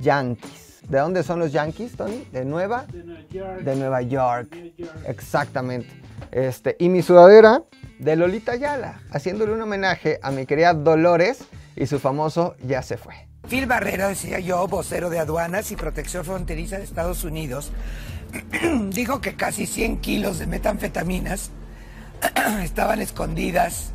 yankees. 0.00 0.61
¿De 0.88 0.98
dónde 0.98 1.22
son 1.22 1.38
los 1.38 1.52
yankees, 1.52 1.96
Tony? 1.96 2.26
¿De 2.32 2.44
Nueva? 2.44 2.86
De 2.92 3.02
Nueva 3.02 3.22
York. 3.30 3.60
De 3.60 3.76
Nueva 3.76 4.02
York. 4.02 4.56
Exactamente. 5.06 5.88
Este, 6.30 6.76
y 6.78 6.88
mi 6.88 7.02
sudadera 7.02 7.62
de 7.98 8.16
Lolita 8.16 8.56
Yala, 8.56 9.00
haciéndole 9.10 9.52
un 9.52 9.60
homenaje 9.60 10.18
a 10.22 10.30
mi 10.30 10.46
querida 10.46 10.74
Dolores 10.74 11.44
y 11.76 11.86
su 11.86 11.98
famoso 11.98 12.56
Ya 12.66 12.82
se 12.82 12.96
fue. 12.96 13.28
Phil 13.48 13.66
Barrera, 13.66 14.08
decía 14.08 14.38
yo, 14.38 14.66
vocero 14.68 15.10
de 15.10 15.18
aduanas 15.18 15.72
y 15.72 15.76
protección 15.76 16.24
fronteriza 16.24 16.78
de 16.78 16.84
Estados 16.84 17.24
Unidos, 17.24 17.72
dijo 18.90 19.20
que 19.20 19.34
casi 19.34 19.66
100 19.66 19.98
kilos 20.00 20.38
de 20.38 20.46
metanfetaminas 20.46 21.50
estaban 22.62 23.00
escondidas. 23.00 23.92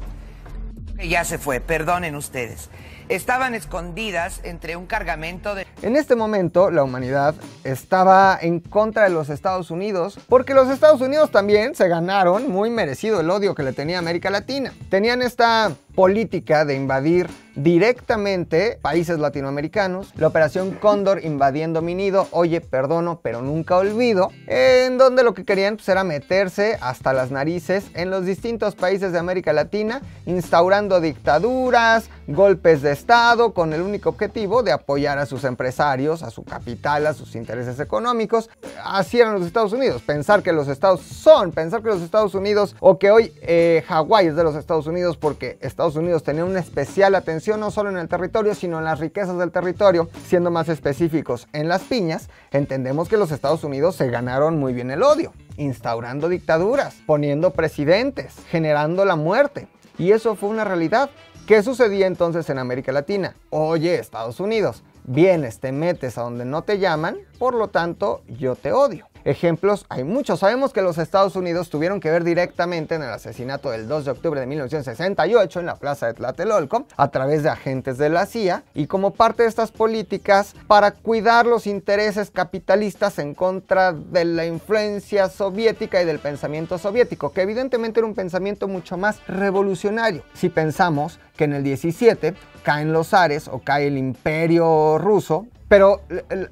Que 0.98 1.10
ya 1.10 1.24
se 1.24 1.38
fue, 1.38 1.60
perdonen 1.60 2.16
ustedes. 2.16 2.70
Estaban 3.10 3.56
escondidas 3.56 4.42
entre 4.44 4.76
un 4.76 4.86
cargamento 4.86 5.56
de 5.56 5.66
En 5.82 5.96
este 5.96 6.16
momento 6.16 6.72
la 6.72 6.84
humanidad 6.84 7.36
estaba 7.64 8.38
en 8.42 8.60
contra 8.60 9.04
de 9.04 9.10
los 9.12 9.30
Estados 9.30 9.72
Unidos 9.72 10.20
porque 10.28 10.54
los 10.54 10.70
Estados 10.70 11.00
Unidos 11.00 11.32
también 11.32 11.74
se 11.74 11.88
ganaron 11.88 12.50
muy 12.50 12.70
merecido 12.70 13.22
el 13.22 13.30
odio 13.30 13.56
que 13.56 13.64
le 13.64 13.72
tenía 13.72 14.00
América 14.00 14.30
Latina. 14.30 14.74
Tenían 14.90 15.22
esta 15.22 15.72
política 15.96 16.64
de 16.64 16.76
invadir 16.76 17.28
directamente 17.56 18.78
países 18.84 19.18
latinoamericanos, 19.18 20.14
la 20.16 20.28
operación 20.28 20.72
Cóndor 20.72 21.26
invadiendo 21.26 21.82
mi 21.82 21.96
nido, 21.96 22.28
oye, 22.30 22.62
perdono, 22.62 23.20
pero 23.24 23.42
nunca 23.42 23.78
olvido, 23.78 24.32
en 24.46 25.00
donde 25.00 25.24
lo 25.24 25.34
que 25.34 25.44
querían 25.44 25.76
pues, 25.76 25.90
era 25.90 26.04
meterse 26.04 26.78
hasta 26.82 27.14
las 27.14 27.32
narices 27.32 27.86
en 27.96 28.12
los 28.12 28.26
distintos 28.26 28.76
países 28.76 29.12
de 29.12 29.18
América 29.18 29.54
Latina, 29.54 30.04
instaurando 30.28 31.02
dictaduras, 31.02 32.12
golpes 32.28 32.82
de 32.82 32.92
Estado, 32.92 33.54
con 33.54 33.74
el 33.74 33.82
único 33.82 34.10
objetivo 34.10 34.64
de 34.64 34.72
apoyar 34.72 35.18
a 35.18 35.26
sus 35.26 35.44
empresarios, 35.44 36.24
a 36.24 36.30
su 36.30 36.44
capital, 36.44 37.08
a 37.08 37.14
sus 37.14 37.36
intereses 37.36 37.80
económicos. 37.80 38.50
Así 38.84 39.20
eran 39.20 39.34
los 39.34 39.46
Estados 39.46 39.74
Unidos, 39.74 40.02
pensar 40.02 40.44
que 40.44 40.52
los 40.52 40.68
Estados 40.68 41.02
son, 41.02 41.52
pensar 41.52 41.82
que 41.82 41.90
los 41.90 42.02
Estados 42.02 42.36
Unidos, 42.36 42.76
o 42.80 43.00
que 43.00 43.12
hoy 43.12 43.34
eh, 43.42 43.84
Hawái 43.88 44.28
es 44.28 44.36
de 44.36 44.44
los 44.44 44.56
Estados 44.56 44.88
Unidos 44.88 45.18
porque 45.18 45.58
Estados 45.62 45.96
Unidos 45.96 46.24
tenía 46.24 46.46
una 46.46 46.60
especial 46.60 47.16
atención 47.16 47.60
no 47.60 47.72
solo 47.72 47.90
en 47.90 47.98
el 47.98 48.08
territorio, 48.08 48.56
sino 48.56 48.78
en 48.80 48.86
las 48.86 49.00
riquezas 49.00 49.38
del 49.38 49.52
territorio, 49.52 50.10
siendo 50.26 50.52
más 50.52 50.70
específicos 50.70 51.48
en 51.54 51.68
las 51.68 51.84
piñas, 51.84 52.30
entendemos 52.52 53.10
que 53.10 53.18
los 53.18 53.32
Estados 53.32 53.64
Unidos 53.64 53.96
se 53.96 54.10
ganaron 54.10 54.60
muy 54.60 54.74
bien 54.74 54.92
el 54.92 55.04
odio, 55.04 55.34
instaurando 55.58 56.30
dictaduras, 56.30 56.96
poniendo 57.06 57.52
presidentes, 57.52 58.34
generando 58.50 59.06
la 59.06 59.16
muerte. 59.16 59.68
Y 59.98 60.12
eso 60.12 60.36
fue 60.36 60.50
una 60.50 60.64
realidad. 60.64 61.10
¿Qué 61.48 61.64
sucedía 61.64 62.08
entonces 62.08 62.50
en 62.50 62.60
América 62.60 62.92
Latina? 62.92 63.34
Oye, 63.52 63.96
Estados 63.96 64.42
Unidos, 64.42 64.84
vienes, 65.06 65.62
te 65.62 65.72
metes 65.72 66.18
a 66.18 66.24
donde 66.24 66.44
no 66.44 66.64
te 66.64 66.78
llaman, 66.78 67.20
por 67.40 67.54
lo 67.54 67.70
tanto 67.70 68.22
yo 68.28 68.58
te 68.58 68.74
odio. 68.74 69.08
Ejemplos 69.28 69.86
hay 69.90 70.06
muchos. 70.06 70.40
Sabemos 70.40 70.72
que 70.72 70.82
los 70.82 70.98
Estados 70.98 71.36
Unidos 71.36 71.70
tuvieron 71.70 72.00
que 72.00 72.10
ver 72.10 72.24
directamente 72.24 72.96
en 72.96 73.04
el 73.04 73.10
asesinato 73.10 73.70
del 73.72 73.90
2 73.90 74.06
de 74.06 74.12
octubre 74.12 74.40
de 74.40 74.46
1968 74.46 75.60
en 75.60 75.66
la 75.66 75.76
plaza 75.76 76.08
de 76.08 76.14
Tlatelolco 76.14 76.86
a 76.96 77.10
través 77.10 77.44
de 77.44 77.50
agentes 77.50 77.98
de 77.98 78.08
la 78.08 78.26
CIA 78.26 78.64
y 78.74 78.88
como 78.88 79.12
parte 79.12 79.44
de 79.44 79.50
estas 79.50 79.74
políticas 79.74 80.56
para 80.68 80.92
cuidar 80.92 81.46
los 81.46 81.68
intereses 81.68 82.32
capitalistas 82.32 83.20
en 83.20 83.36
contra 83.36 83.92
de 83.92 84.24
la 84.24 84.46
influencia 84.46 85.28
soviética 85.28 86.02
y 86.02 86.06
del 86.06 86.20
pensamiento 86.20 86.78
soviético, 86.78 87.34
que 87.34 87.42
evidentemente 87.42 88.00
era 88.00 88.08
un 88.08 88.16
pensamiento 88.16 88.70
mucho 88.70 88.96
más 88.96 89.20
revolucionario. 89.28 90.24
Si 90.36 90.48
pensamos 90.48 91.20
que 91.36 91.44
en 91.44 91.52
el 91.52 91.66
17 91.66 92.34
caen 92.64 92.94
los 92.94 93.10
zares 93.10 93.50
o 93.50 93.60
cae 93.60 93.88
el 93.88 93.98
imperio 93.98 94.98
ruso, 94.98 95.48
pero 95.68 96.02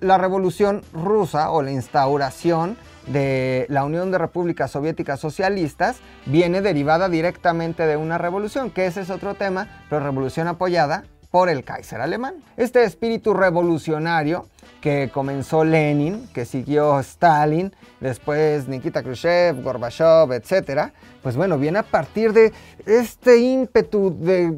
la 0.02 0.18
revolución 0.18 0.82
rusa 0.94 1.52
o 1.52 1.62
la 1.62 1.72
instauración 1.72 2.78
de 3.08 3.66
la 3.70 3.84
Unión 3.84 4.12
de 4.12 4.18
Repúblicas 4.18 4.72
Soviéticas 4.72 5.20
Socialistas 5.20 5.98
viene 6.26 6.62
derivada 6.62 7.08
directamente 7.08 7.86
de 7.86 7.98
una 7.98 8.18
revolución, 8.18 8.72
que 8.72 8.88
ese 8.88 9.02
es 9.02 9.10
otro 9.10 9.36
tema, 9.36 9.84
pero 9.90 10.04
revolución 10.04 10.48
apoyada 10.48 11.04
por 11.30 11.50
el 11.50 11.64
Kaiser 11.64 12.02
alemán. 12.02 12.36
Este 12.58 12.84
espíritu 12.84 13.34
revolucionario 13.34 14.48
que 14.82 15.10
comenzó 15.14 15.64
Lenin, 15.64 16.28
que 16.34 16.46
siguió 16.46 17.00
Stalin, 17.00 17.74
después 18.00 18.68
Nikita 18.68 19.02
Khrushchev, 19.04 19.62
Gorbachev, 19.62 20.32
etc., 20.32 20.92
pues 21.22 21.36
bueno, 21.36 21.58
viene 21.58 21.80
a 21.80 21.84
partir 21.84 22.34
de 22.34 22.54
este 22.86 23.38
ímpetu 23.40 24.16
de 24.20 24.54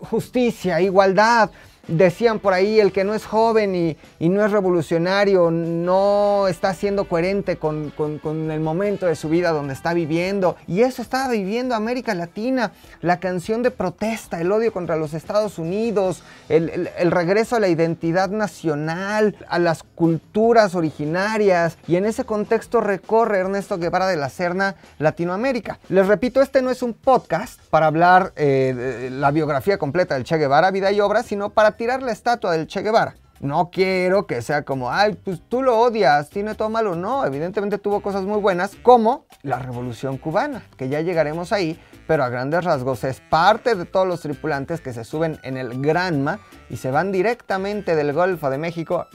justicia, 0.00 0.80
igualdad, 0.80 1.50
Decían 1.88 2.40
por 2.40 2.52
ahí, 2.52 2.80
el 2.80 2.90
que 2.90 3.04
no 3.04 3.14
es 3.14 3.24
joven 3.24 3.74
y, 3.76 4.28
no 4.28 4.44
es 4.44 4.50
revolucionario, 4.50 5.50
no 5.52 6.48
está 6.48 6.74
siendo 6.74 7.04
coherente 7.04 7.56
con, 7.56 7.92
el 8.50 8.60
momento 8.60 9.06
de 9.06 9.14
su 9.14 9.28
vida 9.28 9.50
donde 9.50 9.74
está 9.74 9.94
viviendo. 9.94 10.56
Y 10.66 10.80
eso 10.80 11.00
estaba 11.00 11.28
viviendo 11.30 11.74
América 11.74 12.14
Latina. 12.14 12.72
La 13.02 13.20
canción 13.20 13.62
de 13.62 13.70
protesta, 13.70 14.40
el 14.40 14.50
odio 14.50 14.72
contra 14.72 14.96
los 14.96 15.14
Estados 15.14 15.58
Unidos, 15.58 16.22
el, 16.48 16.90
regreso 17.10 17.56
a 17.56 17.60
la 17.60 17.68
identidad 17.68 18.30
nacional, 18.30 19.36
a 19.48 19.58
las 19.60 19.84
culturas 19.84 20.74
originarias. 20.74 21.78
Y 21.86 21.96
en 21.96 22.04
ese 22.04 22.24
contexto 22.24 22.80
recorre 22.80 23.38
Ernesto 23.38 23.78
Guevara 23.78 24.08
de 24.08 24.16
la 24.16 24.28
Serna 24.28 24.74
Latinoamérica. 24.98 25.78
Les 25.88 26.06
repito, 26.06 26.42
este 26.42 26.62
no 26.62 26.70
es 26.70 26.82
un 26.82 26.94
podcast 26.94 27.60
para 27.70 27.86
hablar 27.86 28.32
eh, 28.34 29.08
la 29.12 29.30
biografía 29.30 29.78
completa 29.78 30.14
del 30.14 30.24
Che 30.24 30.36
Guevara, 30.36 30.72
vida 30.72 30.90
y 30.90 31.00
obra, 31.00 31.22
sino 31.22 31.50
para 31.50 31.75
tirar 31.76 32.02
la 32.02 32.12
estatua 32.12 32.52
del 32.52 32.66
Che 32.66 32.82
Guevara. 32.82 33.14
No 33.40 33.70
quiero 33.70 34.26
que 34.26 34.40
sea 34.40 34.62
como, 34.62 34.90
ay, 34.90 35.14
pues 35.22 35.42
tú 35.46 35.62
lo 35.62 35.78
odias, 35.78 36.30
tiene 36.30 36.54
todo 36.54 36.70
malo. 36.70 36.96
No, 36.96 37.24
evidentemente 37.26 37.76
tuvo 37.76 38.00
cosas 38.00 38.22
muy 38.22 38.40
buenas, 38.40 38.76
como 38.82 39.26
la 39.42 39.58
revolución 39.58 40.16
cubana, 40.16 40.62
que 40.78 40.88
ya 40.88 41.02
llegaremos 41.02 41.52
ahí, 41.52 41.78
pero 42.06 42.24
a 42.24 42.30
grandes 42.30 42.64
rasgos 42.64 43.04
es 43.04 43.20
parte 43.20 43.74
de 43.74 43.84
todos 43.84 44.06
los 44.06 44.22
tripulantes 44.22 44.80
que 44.80 44.94
se 44.94 45.04
suben 45.04 45.38
en 45.42 45.58
el 45.58 45.82
Granma 45.82 46.40
y 46.70 46.78
se 46.78 46.90
van 46.90 47.12
directamente 47.12 47.94
del 47.94 48.14
Golfo 48.14 48.48
de 48.48 48.56
México 48.56 49.06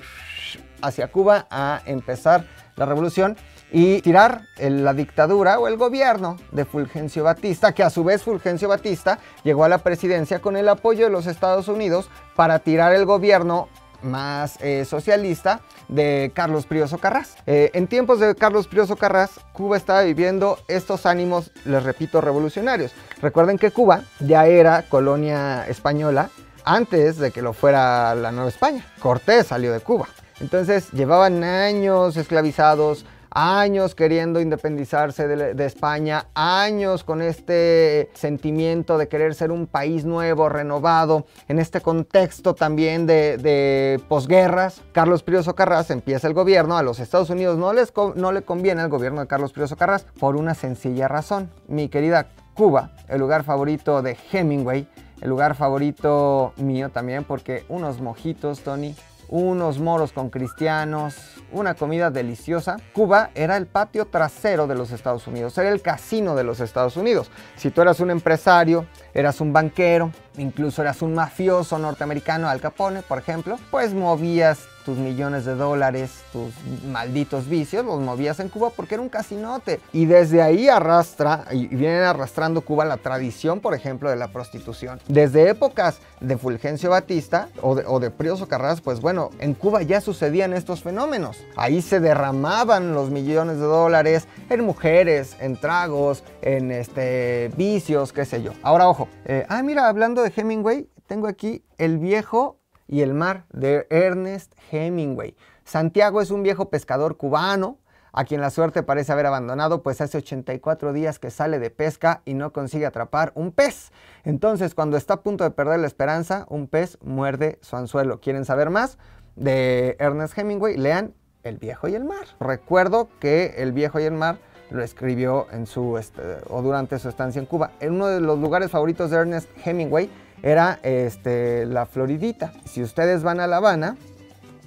hacia 0.82 1.12
Cuba 1.12 1.48
a 1.50 1.82
empezar 1.86 2.46
la 2.76 2.86
revolución 2.86 3.38
y 3.72 4.02
tirar 4.02 4.44
la 4.60 4.94
dictadura 4.94 5.60
o 5.60 5.68
el 5.68 5.78
gobierno 5.78 6.38
de 6.52 6.66
Fulgencio 6.66 7.24
Batista, 7.24 7.74
que 7.74 7.84
a 7.84 7.90
su 7.90 8.04
vez 8.04 8.24
Fulgencio 8.24 8.68
Batista 8.68 9.20
llegó 9.44 9.64
a 9.64 9.70
la 9.70 9.78
presidencia 9.80 10.40
con 10.40 10.58
el 10.58 10.68
apoyo 10.68 11.06
de 11.06 11.12
los 11.12 11.26
Estados 11.26 11.68
Unidos 11.68 12.10
para 12.36 12.60
tirar 12.60 12.94
el 12.94 13.06
gobierno 13.06 13.70
más 14.04 14.58
eh, 14.62 14.84
socialista 14.86 15.62
de 15.88 16.32
Carlos 16.34 16.66
Prioso 16.66 16.98
Carras. 16.98 17.36
Eh, 17.46 17.70
en 17.74 17.88
tiempos 17.88 18.20
de 18.20 18.36
Carlos 18.36 18.68
Prioso 18.68 18.96
Carras, 18.96 19.40
Cuba 19.54 19.78
estaba 19.78 20.02
viviendo 20.02 20.58
estos 20.68 21.06
ánimos, 21.06 21.52
les 21.66 21.84
repito, 21.84 22.20
revolucionarios. 22.20 22.94
Recuerden 23.22 23.58
que 23.58 23.72
Cuba 23.72 24.04
ya 24.20 24.48
era 24.48 24.84
colonia 24.90 25.68
española 25.68 26.30
antes 26.66 27.18
de 27.18 27.32
que 27.32 27.42
lo 27.42 27.54
fuera 27.54 28.16
la 28.16 28.32
Nueva 28.32 28.50
España. 28.50 28.86
Cortés 29.00 29.48
salió 29.48 29.72
de 29.72 29.80
Cuba. 29.80 30.08
Entonces 30.40 30.92
llevaban 30.92 31.44
años 31.44 32.18
esclavizados, 32.18 33.06
años 33.32 33.96
queriendo 33.96 34.42
independizarse 34.42 35.28
de, 35.28 35.66
España, 35.66 36.28
años 36.34 37.04
con 37.04 37.22
este 37.22 38.10
sentimiento 38.14 38.98
de 38.98 39.08
querer 39.08 39.34
ser 39.34 39.52
un 39.52 39.68
país 39.68 40.06
nuevo, 40.06 40.50
renovado, 40.50 41.26
en 41.48 41.60
este 41.60 41.82
contexto 41.82 42.54
también 42.54 43.08
de, 43.08 43.38
de 43.38 44.02
posguerras. 44.08 44.82
Carlos 44.92 45.24
Prioso 45.24 45.56
Carras 45.56 45.90
empieza 45.90 46.28
el 46.28 46.34
gobierno, 46.34 46.78
a 46.78 46.84
los 46.84 47.00
Estados 47.00 47.30
Unidos 47.30 47.58
no, 47.58 47.74
les, 47.74 47.94
no 48.16 48.32
le 48.32 48.42
conviene 48.42 48.82
el 48.82 48.90
gobierno 48.90 49.22
de 49.22 49.28
Carlos 49.28 49.54
Prioso 49.54 49.78
Carras 49.78 50.06
por 50.20 50.36
una 50.36 50.54
sencilla 50.54 51.08
razón. 51.08 51.50
Mi 51.68 51.88
querida 51.88 52.28
Cuba, 52.54 52.92
el 53.08 53.20
lugar 53.20 53.44
favorito 53.44 54.02
de 54.02 54.18
Hemingway, 54.32 54.88
el 55.22 55.30
lugar 55.30 55.56
favorito 55.56 56.54
mío 56.58 56.90
también, 56.90 57.24
porque 57.24 57.64
unos 57.70 58.02
mojitos, 58.02 58.62
Tony, 58.62 58.96
unos 59.32 59.80
moros 59.80 60.12
con 60.12 60.30
cristianos, 60.30 61.16
una 61.52 61.74
comida 61.74 62.12
deliciosa. 62.12 62.76
Cuba 62.94 63.32
era 63.34 63.58
el 63.58 63.66
patio 63.66 64.06
trasero 64.06 64.68
de 64.68 64.76
los 64.76 64.92
Estados 64.92 65.26
Unidos, 65.26 65.58
era 65.58 65.70
el 65.70 65.82
casino 65.82 66.36
de 66.36 66.44
los 66.44 66.60
Estados 66.60 66.98
Unidos. 66.98 67.32
Si 67.56 67.72
tú 67.72 67.82
eras 67.82 68.02
un 68.02 68.12
empresario, 68.12 68.86
eras 69.14 69.42
un 69.42 69.54
banquero, 69.54 70.12
incluso 70.38 70.82
eras 70.82 71.02
un 71.02 71.14
mafioso 71.14 71.78
norteamericano, 71.78 72.48
Al 72.48 72.62
Capone, 72.62 73.02
por 73.02 73.18
ejemplo, 73.18 73.58
pues 73.70 73.94
movías 73.94 74.60
tus 74.86 74.98
millones 74.98 75.46
de 75.46 75.56
dólares, 75.56 76.24
tus 76.32 76.54
malditos 76.86 77.48
vicios, 77.48 77.86
los 77.86 78.00
movías 78.00 78.40
en 78.40 78.50
Cuba 78.50 78.72
porque 78.76 78.96
era 78.96 79.04
un 79.04 79.10
casinote. 79.10 79.80
Y 79.94 80.06
desde 80.06 80.42
ahí 80.42 80.70
arrastra, 80.70 81.46
y 81.52 81.68
vienen 81.68 82.04
arrastrando 82.04 82.62
Cuba 82.62 82.86
la 82.86 82.98
tradición, 82.98 83.60
por 83.60 83.74
ejemplo, 83.74 84.10
de 84.10 84.16
la 84.16 84.30
prostitución. 84.30 85.00
Desde 85.08 85.50
épocas 85.50 86.00
de 86.20 86.38
Fulgencio 86.38 86.90
Batista 86.90 87.50
o 87.62 87.76
de, 87.76 87.84
o 87.86 88.00
de 88.00 88.10
Prioso 88.10 88.48
Carras, 88.48 88.82
pues 88.82 89.02
bueno, 89.02 89.30
en 89.40 89.54
Cuba 89.54 89.84
ya 89.84 90.02
sucedían 90.02 90.54
estos 90.54 90.82
fenómenos. 90.82 91.38
Ahí 91.56 91.82
se 91.82 92.00
derramaban 92.00 92.94
los 92.94 93.10
millones 93.10 93.58
de 93.58 93.66
dólares 93.66 94.28
en 94.50 94.66
mujeres, 94.66 95.36
en 95.40 95.58
tragos, 95.58 96.24
en 96.42 96.72
este, 96.72 97.52
vicios, 97.56 98.14
qué 98.14 98.26
sé 98.26 98.42
yo. 98.42 98.54
Ahora, 98.64 98.88
ojo, 98.88 99.01
eh, 99.26 99.46
ah, 99.50 99.64
mira, 99.64 99.88
hablando 99.88 100.22
de 100.24 100.32
Hemingway, 100.36 100.90
tengo 101.08 101.28
aquí 101.28 101.64
el 101.78 101.98
viejo 101.98 102.60
y 102.88 103.02
el 103.02 103.14
mar 103.14 103.46
de 103.52 103.88
Ernest 103.90 104.54
Hemingway. 104.72 105.36
Santiago 105.64 106.22
es 106.22 106.32
un 106.32 106.44
viejo 106.44 106.70
pescador 106.70 107.18
cubano 107.18 107.78
a 108.14 108.26
quien 108.26 108.42
la 108.42 108.50
suerte 108.50 108.84
parece 108.84 109.12
haber 109.12 109.26
abandonado, 109.26 109.84
pues 109.84 110.02
hace 110.02 110.18
84 110.18 110.94
días 110.94 111.20
que 111.20 111.32
sale 111.32 111.60
de 111.60 111.70
pesca 111.70 112.22
y 112.26 112.34
no 112.34 112.52
consigue 112.52 112.86
atrapar 112.86 113.32
un 113.36 113.52
pez. 113.52 113.92
Entonces, 114.24 114.76
cuando 114.76 114.98
está 114.98 115.16
a 115.16 115.22
punto 115.22 115.44
de 115.44 115.52
perder 115.52 115.80
la 115.80 115.88
esperanza, 115.88 116.46
un 116.50 116.68
pez 116.68 116.98
muerde 117.02 117.58
su 117.62 117.78
anzuelo. 117.78 118.20
¿Quieren 118.20 118.46
saber 118.46 118.70
más 118.70 118.98
de 119.36 119.96
Ernest 120.00 120.38
Hemingway? 120.38 120.76
Lean 120.78 121.14
El 121.44 121.58
viejo 121.58 121.88
y 121.88 121.96
el 121.96 122.04
mar. 122.04 122.26
Recuerdo 122.40 123.08
que 123.20 123.56
El 123.58 123.72
viejo 123.72 124.00
y 124.00 124.04
el 124.04 124.14
mar 124.14 124.40
lo 124.72 124.84
escribió 124.84 125.48
en 125.52 125.68
su 125.68 125.98
este, 125.98 126.22
o 126.50 126.62
durante 126.62 126.98
su 127.00 127.10
estancia 127.10 127.40
en 127.40 127.46
Cuba. 127.46 127.72
En 127.80 127.94
uno 127.94 128.08
de 128.08 128.22
los 128.22 128.40
lugares 128.40 128.72
favoritos 128.72 129.12
de 129.12 129.18
Ernest 129.18 129.50
Hemingway 129.64 130.10
era 130.42 130.80
este, 130.84 131.66
la 131.66 131.86
Floridita. 131.86 132.54
Si 132.66 132.82
ustedes 132.82 133.24
van 133.24 133.40
a 133.40 133.48
La 133.48 133.58
Habana, 133.58 133.98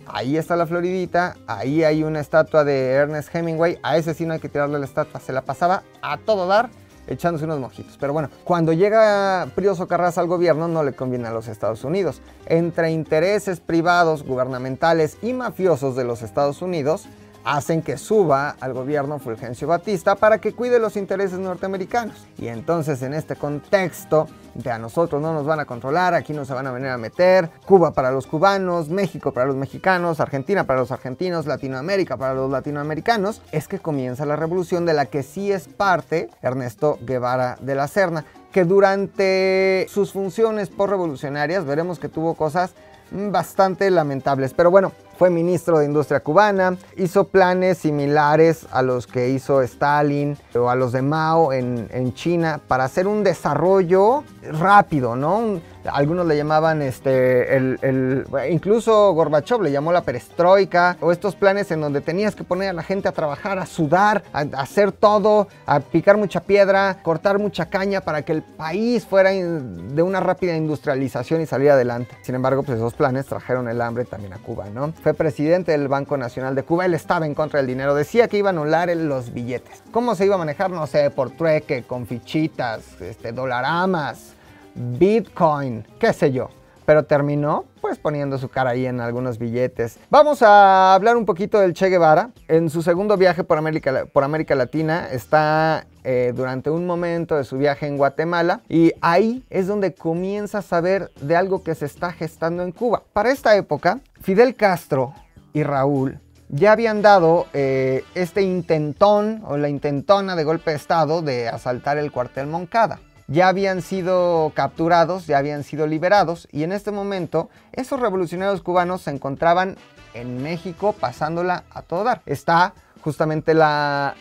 ahí 0.06 0.36
está 0.36 0.56
la 0.56 0.66
Floridita, 0.66 1.36
ahí 1.46 1.82
hay 1.84 2.04
una 2.04 2.20
estatua 2.20 2.64
de 2.64 2.90
Ernest 2.90 3.34
Hemingway, 3.34 3.78
a 3.82 3.96
ese 3.96 4.14
sí 4.14 4.26
no 4.26 4.34
hay 4.34 4.40
que 4.40 4.48
tirarle 4.48 4.78
la 4.78 4.84
estatua, 4.84 5.20
se 5.20 5.32
la 5.32 5.42
pasaba 5.42 5.82
a 6.02 6.18
todo 6.18 6.46
dar 6.46 6.68
echándose 7.06 7.44
unos 7.44 7.60
mojitos. 7.60 7.96
Pero 7.98 8.12
bueno, 8.12 8.30
cuando 8.44 8.72
llega 8.72 9.46
Prioso 9.54 9.86
Carras 9.88 10.18
al 10.18 10.26
gobierno 10.26 10.68
no 10.68 10.82
le 10.82 10.92
conviene 10.92 11.28
a 11.28 11.32
los 11.32 11.48
Estados 11.48 11.84
Unidos. 11.84 12.20
Entre 12.46 12.90
intereses 12.90 13.60
privados, 13.60 14.24
gubernamentales 14.24 15.18
y 15.22 15.32
mafiosos 15.32 15.96
de 15.96 16.04
los 16.04 16.22
Estados 16.22 16.62
Unidos, 16.62 17.06
hacen 17.44 17.82
que 17.82 17.98
suba 17.98 18.56
al 18.60 18.72
gobierno 18.72 19.18
Fulgencio 19.18 19.68
Batista 19.68 20.14
para 20.16 20.38
que 20.38 20.52
cuide 20.52 20.78
los 20.78 20.96
intereses 20.96 21.38
norteamericanos. 21.38 22.26
Y 22.38 22.48
entonces 22.48 23.02
en 23.02 23.14
este 23.14 23.36
contexto 23.36 24.26
de 24.54 24.70
a 24.70 24.78
nosotros 24.78 25.20
no 25.20 25.32
nos 25.32 25.44
van 25.44 25.60
a 25.60 25.64
controlar, 25.64 26.14
aquí 26.14 26.32
no 26.32 26.44
se 26.44 26.54
van 26.54 26.66
a 26.66 26.72
venir 26.72 26.88
a 26.88 26.98
meter, 26.98 27.50
Cuba 27.66 27.92
para 27.92 28.10
los 28.10 28.26
cubanos, 28.26 28.88
México 28.88 29.32
para 29.32 29.46
los 29.46 29.56
mexicanos, 29.56 30.20
Argentina 30.20 30.64
para 30.64 30.80
los 30.80 30.92
argentinos, 30.92 31.46
Latinoamérica 31.46 32.16
para 32.16 32.34
los 32.34 32.50
latinoamericanos, 32.50 33.42
es 33.52 33.68
que 33.68 33.78
comienza 33.78 34.24
la 34.24 34.36
revolución 34.36 34.86
de 34.86 34.94
la 34.94 35.06
que 35.06 35.22
sí 35.22 35.52
es 35.52 35.68
parte 35.68 36.30
Ernesto 36.40 36.98
Guevara 37.02 37.58
de 37.60 37.74
la 37.74 37.88
Serna, 37.88 38.24
que 38.52 38.64
durante 38.64 39.86
sus 39.90 40.12
funciones 40.12 40.70
por 40.70 40.88
revolucionarias 40.88 41.64
veremos 41.64 41.98
que 41.98 42.08
tuvo 42.08 42.34
cosas 42.34 42.74
bastante 43.10 43.90
lamentables. 43.90 44.54
Pero 44.54 44.70
bueno, 44.70 44.92
fue 45.16 45.30
ministro 45.30 45.78
de 45.78 45.86
Industria 45.86 46.20
cubana, 46.20 46.76
hizo 46.96 47.24
planes 47.24 47.78
similares 47.78 48.66
a 48.70 48.82
los 48.82 49.06
que 49.06 49.30
hizo 49.30 49.62
Stalin 49.62 50.36
o 50.54 50.68
a 50.68 50.74
los 50.74 50.92
de 50.92 51.02
Mao 51.02 51.52
en, 51.52 51.88
en 51.92 52.14
China 52.14 52.60
para 52.66 52.84
hacer 52.84 53.06
un 53.06 53.24
desarrollo 53.24 54.24
rápido, 54.42 55.16
¿no? 55.16 55.60
Algunos 55.92 56.26
le 56.26 56.36
llamaban 56.36 56.82
este, 56.82 57.56
el, 57.56 58.26
incluso 58.50 59.12
Gorbachev 59.12 59.62
le 59.62 59.72
llamó 59.72 59.92
la 59.92 60.02
perestroika, 60.02 60.96
o 61.00 61.12
estos 61.12 61.34
planes 61.34 61.70
en 61.70 61.80
donde 61.80 62.00
tenías 62.00 62.34
que 62.34 62.44
poner 62.44 62.70
a 62.70 62.72
la 62.72 62.82
gente 62.82 63.08
a 63.08 63.12
trabajar, 63.12 63.58
a 63.58 63.66
sudar, 63.66 64.22
a, 64.32 64.40
hacer 64.60 64.92
todo, 64.92 65.48
a 65.66 65.80
picar 65.80 66.16
mucha 66.16 66.40
piedra, 66.40 66.98
cortar 67.02 67.38
mucha 67.38 67.66
caña 67.66 68.00
para 68.00 68.22
que 68.22 68.32
el 68.32 68.42
país 68.42 69.04
fuera 69.04 69.30
de 69.30 70.02
una 70.02 70.20
rápida 70.20 70.56
industrialización 70.56 71.40
y 71.40 71.46
salir 71.46 71.70
adelante. 71.70 72.16
Sin 72.22 72.34
embargo, 72.34 72.62
pues 72.62 72.78
esos 72.78 72.94
planes 72.94 73.26
trajeron 73.26 73.68
el 73.68 73.80
hambre 73.80 74.04
también 74.04 74.32
a 74.32 74.38
Cuba, 74.38 74.66
¿no? 74.72 74.92
Fue 75.02 75.14
presidente 75.14 75.72
del 75.72 75.88
Banco 75.88 76.16
Nacional 76.16 76.54
de 76.54 76.62
Cuba, 76.62 76.86
él 76.86 76.94
estaba 76.94 77.26
en 77.26 77.34
contra 77.34 77.58
del 77.58 77.66
dinero, 77.66 77.94
decía 77.94 78.28
que 78.28 78.38
iba 78.38 78.50
a 78.50 78.52
anular 78.52 78.88
los 78.96 79.32
billetes. 79.32 79.82
¿Cómo 79.90 80.14
se 80.14 80.26
iba 80.26 80.34
a 80.34 80.38
manejar? 80.38 80.70
No 80.70 80.86
sé, 80.86 81.10
por 81.10 81.30
trueque, 81.30 81.84
con 81.84 82.06
fichitas, 82.06 83.00
este, 83.00 83.32
dolaramas, 83.32 84.33
Bitcoin, 84.74 85.86
qué 85.98 86.12
sé 86.12 86.32
yo. 86.32 86.48
Pero 86.86 87.04
terminó 87.04 87.64
pues 87.80 87.98
poniendo 87.98 88.38
su 88.38 88.48
cara 88.48 88.70
ahí 88.70 88.86
en 88.86 88.98
algunos 89.00 89.38
billetes. 89.38 89.98
Vamos 90.08 90.40
a 90.40 90.94
hablar 90.94 91.18
un 91.18 91.26
poquito 91.26 91.60
del 91.60 91.74
Che 91.74 91.90
Guevara. 91.90 92.30
En 92.48 92.70
su 92.70 92.80
segundo 92.80 93.18
viaje 93.18 93.44
por 93.44 93.58
América, 93.58 94.06
por 94.10 94.24
América 94.24 94.54
Latina 94.54 95.08
está 95.10 95.86
eh, 96.02 96.32
durante 96.34 96.70
un 96.70 96.86
momento 96.86 97.36
de 97.36 97.44
su 97.44 97.58
viaje 97.58 97.86
en 97.86 97.98
Guatemala 97.98 98.62
y 98.70 98.92
ahí 99.02 99.44
es 99.50 99.66
donde 99.66 99.94
comienza 99.94 100.58
a 100.58 100.62
saber 100.62 101.10
de 101.20 101.36
algo 101.36 101.62
que 101.62 101.74
se 101.74 101.84
está 101.84 102.10
gestando 102.12 102.62
en 102.62 102.72
Cuba. 102.72 103.02
Para 103.12 103.30
esta 103.30 103.54
época, 103.54 104.00
Fidel 104.22 104.54
Castro 104.54 105.12
y 105.52 105.62
Raúl 105.62 106.20
ya 106.48 106.72
habían 106.72 107.02
dado 107.02 107.46
eh, 107.52 108.02
este 108.14 108.42
intentón 108.42 109.42
o 109.46 109.56
la 109.56 109.68
intentona 109.68 110.36
de 110.36 110.44
golpe 110.44 110.70
de 110.70 110.76
Estado 110.76 111.20
de 111.20 111.48
asaltar 111.48 111.98
el 111.98 112.12
cuartel 112.12 112.46
Moncada 112.46 113.00
ya 113.26 113.48
habían 113.48 113.82
sido 113.82 114.52
capturados, 114.54 115.26
ya 115.26 115.38
habían 115.38 115.64
sido 115.64 115.86
liberados 115.86 116.48
y 116.52 116.62
en 116.62 116.72
este 116.72 116.90
momento 116.90 117.48
esos 117.72 118.00
revolucionarios 118.00 118.62
cubanos 118.62 119.02
se 119.02 119.10
encontraban 119.10 119.76
en 120.14 120.42
México 120.42 120.92
pasándola 120.92 121.64
a 121.70 121.82
todo 121.82 122.04
dar. 122.04 122.22
Está 122.26 122.74
justamente 123.02 123.52
la, 123.52 124.14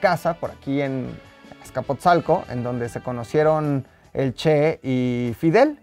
casa 0.00 0.34
por 0.34 0.50
aquí 0.50 0.80
en 0.80 1.18
Escapotzalco, 1.62 2.44
en 2.48 2.62
donde 2.62 2.88
se 2.88 3.02
conocieron 3.02 3.86
el 4.14 4.34
Che 4.34 4.80
y 4.82 5.34
Fidel. 5.38 5.78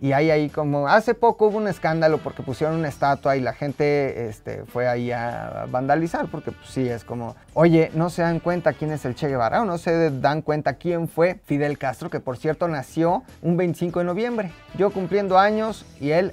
Y 0.00 0.12
hay 0.12 0.30
ahí 0.30 0.50
como, 0.50 0.88
hace 0.88 1.14
poco 1.14 1.46
hubo 1.46 1.56
un 1.56 1.68
escándalo 1.68 2.18
porque 2.18 2.42
pusieron 2.42 2.76
una 2.76 2.88
estatua 2.88 3.36
y 3.36 3.40
la 3.40 3.54
gente 3.54 4.28
este, 4.28 4.64
fue 4.64 4.88
ahí 4.88 5.10
a 5.10 5.66
vandalizar, 5.70 6.26
porque 6.30 6.52
pues, 6.52 6.68
sí, 6.68 6.86
es 6.86 7.02
como, 7.02 7.34
oye, 7.54 7.90
no 7.94 8.10
se 8.10 8.22
dan 8.22 8.40
cuenta 8.40 8.74
quién 8.74 8.92
es 8.92 9.04
el 9.04 9.14
Che 9.14 9.28
Guevara 9.28 9.62
o 9.62 9.64
no 9.64 9.78
se 9.78 10.10
dan 10.10 10.42
cuenta 10.42 10.74
quién 10.74 11.08
fue 11.08 11.40
Fidel 11.44 11.78
Castro, 11.78 12.10
que 12.10 12.20
por 12.20 12.36
cierto 12.36 12.68
nació 12.68 13.22
un 13.40 13.56
25 13.56 14.00
de 14.00 14.04
noviembre, 14.04 14.52
yo 14.76 14.90
cumpliendo 14.90 15.38
años 15.38 15.86
y 15.98 16.10
él 16.10 16.32